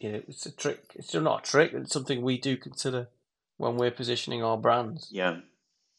you 0.00 0.12
know, 0.12 0.22
it's 0.28 0.46
a 0.46 0.50
trick. 0.50 0.92
It's 0.94 1.08
still 1.08 1.22
not 1.22 1.46
a 1.46 1.50
trick. 1.50 1.72
It's 1.72 1.92
something 1.92 2.22
we 2.22 2.38
do 2.38 2.56
consider 2.56 3.08
when 3.56 3.76
we're 3.76 3.90
positioning 3.90 4.42
our 4.42 4.56
brands. 4.56 5.08
Yeah. 5.10 5.38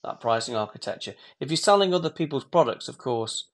That 0.04 0.20
pricing 0.20 0.56
architecture. 0.56 1.16
If 1.40 1.50
you're 1.50 1.58
selling 1.58 1.94
other 1.94 2.10
people's 2.10 2.44
products, 2.44 2.88
of 2.88 2.98
course, 2.98 3.48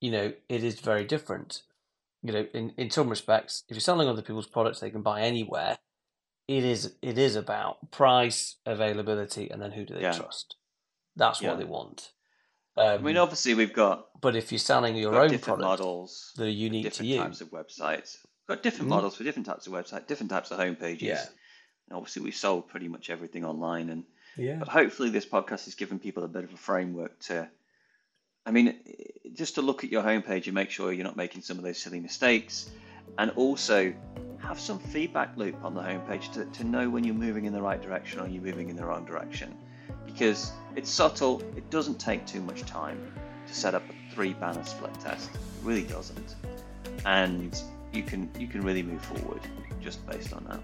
you 0.00 0.10
know, 0.10 0.32
it 0.48 0.64
is 0.64 0.80
very 0.80 1.04
different. 1.04 1.62
You 2.22 2.32
know, 2.32 2.46
in, 2.54 2.72
in 2.76 2.90
some 2.90 3.10
respects, 3.10 3.64
if 3.68 3.74
you're 3.74 3.80
selling 3.80 4.08
other 4.08 4.22
people's 4.22 4.46
products 4.46 4.80
they 4.80 4.90
can 4.90 5.02
buy 5.02 5.20
anywhere, 5.20 5.78
it 6.48 6.64
is 6.64 6.94
it 7.02 7.18
is 7.18 7.36
about 7.36 7.90
price, 7.90 8.56
availability, 8.64 9.50
and 9.50 9.60
then 9.60 9.72
who 9.72 9.84
do 9.84 9.94
they 9.94 10.00
yeah. 10.00 10.12
trust. 10.12 10.56
That's 11.14 11.42
yeah. 11.42 11.50
what 11.50 11.58
they 11.58 11.64
want. 11.64 12.12
Um, 12.76 12.86
I 12.86 12.98
mean, 12.98 13.16
um, 13.16 13.24
obviously, 13.24 13.54
we've 13.54 13.72
got. 13.72 14.06
But 14.20 14.36
if 14.36 14.50
you're 14.50 14.58
selling 14.58 14.96
your 14.96 15.14
own 15.14 15.30
different 15.30 15.60
products 15.60 15.80
models 15.80 16.32
that 16.36 16.44
are 16.44 16.48
unique 16.48 16.92
to 16.94 17.04
you, 17.04 17.18
types 17.18 17.40
of 17.40 17.50
websites, 17.50 18.16
got 18.48 18.62
different 18.62 18.86
mm. 18.86 18.94
models 18.94 19.16
for 19.16 19.24
different 19.24 19.46
types 19.46 19.66
of 19.66 19.72
website, 19.72 20.06
different 20.06 20.30
types 20.30 20.50
of 20.50 20.58
homepages. 20.58 21.02
Yeah. 21.02 21.24
And 21.88 21.96
obviously, 21.96 22.22
we 22.22 22.32
sold 22.32 22.68
pretty 22.68 22.88
much 22.88 23.10
everything 23.10 23.44
online, 23.44 23.90
and 23.90 24.04
Yeah. 24.36 24.56
But 24.56 24.68
hopefully, 24.68 25.10
this 25.10 25.26
podcast 25.26 25.64
has 25.64 25.74
given 25.74 25.98
people 25.98 26.24
a 26.24 26.28
bit 26.28 26.44
of 26.44 26.52
a 26.52 26.56
framework 26.56 27.18
to. 27.20 27.48
I 28.46 28.50
mean, 28.50 28.76
just 29.34 29.56
to 29.56 29.62
look 29.62 29.84
at 29.84 29.90
your 29.90 30.02
homepage 30.02 30.46
and 30.46 30.54
make 30.54 30.70
sure 30.70 30.90
you're 30.90 31.04
not 31.04 31.16
making 31.16 31.42
some 31.42 31.58
of 31.58 31.64
those 31.64 31.76
silly 31.76 32.00
mistakes, 32.00 32.70
and 33.18 33.30
also 33.32 33.92
have 34.38 34.58
some 34.58 34.78
feedback 34.78 35.36
loop 35.36 35.62
on 35.62 35.74
the 35.74 35.82
homepage 35.82 36.32
to, 36.32 36.46
to 36.46 36.64
know 36.64 36.88
when 36.88 37.04
you're 37.04 37.14
moving 37.14 37.44
in 37.44 37.52
the 37.52 37.60
right 37.60 37.82
direction 37.82 38.20
or 38.20 38.28
you're 38.28 38.42
moving 38.42 38.70
in 38.70 38.76
the 38.76 38.84
wrong 38.84 39.04
direction. 39.04 39.54
Because 40.06 40.52
it's 40.76 40.88
subtle, 40.88 41.42
it 41.56 41.68
doesn't 41.68 41.98
take 41.98 42.24
too 42.24 42.40
much 42.40 42.62
time 42.62 43.12
to 43.46 43.54
set 43.54 43.74
up 43.74 43.82
a 43.90 44.14
three 44.14 44.32
banner 44.32 44.64
split 44.64 44.94
test. 45.00 45.30
It 45.34 45.40
really 45.62 45.82
doesn't. 45.82 46.36
And 47.04 47.60
you 47.92 48.02
can 48.02 48.30
you 48.38 48.46
can 48.46 48.62
really 48.62 48.82
move 48.82 49.04
forward 49.04 49.40
just 49.80 50.06
based 50.06 50.32
on 50.32 50.44
that. 50.44 50.60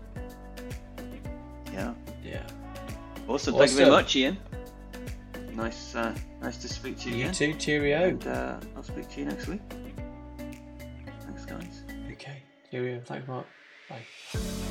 Yeah. 1.72 1.94
Yeah. 2.22 2.42
Awesome. 3.28 3.54
Thank 3.56 3.70
you 3.70 3.76
very 3.76 3.90
much, 3.90 4.14
Ian. 4.16 4.38
Nice, 5.54 5.94
uh, 5.94 6.14
nice 6.42 6.56
to 6.58 6.68
speak 6.68 6.98
to 7.00 7.10
you, 7.10 7.16
You 7.16 7.22
again. 7.22 7.34
too. 7.34 7.54
Cheerio. 7.54 8.08
And 8.08 8.26
uh, 8.26 8.58
I'll 8.76 8.82
speak 8.82 9.08
to 9.10 9.20
you 9.20 9.26
next 9.26 9.46
week. 9.46 9.60
Thanks, 11.20 11.46
guys. 11.46 11.82
Okay. 12.10 12.42
Cheerio. 12.70 13.00
Thanks, 13.04 13.26
Mark. 13.28 13.46
Bye. 13.88 14.63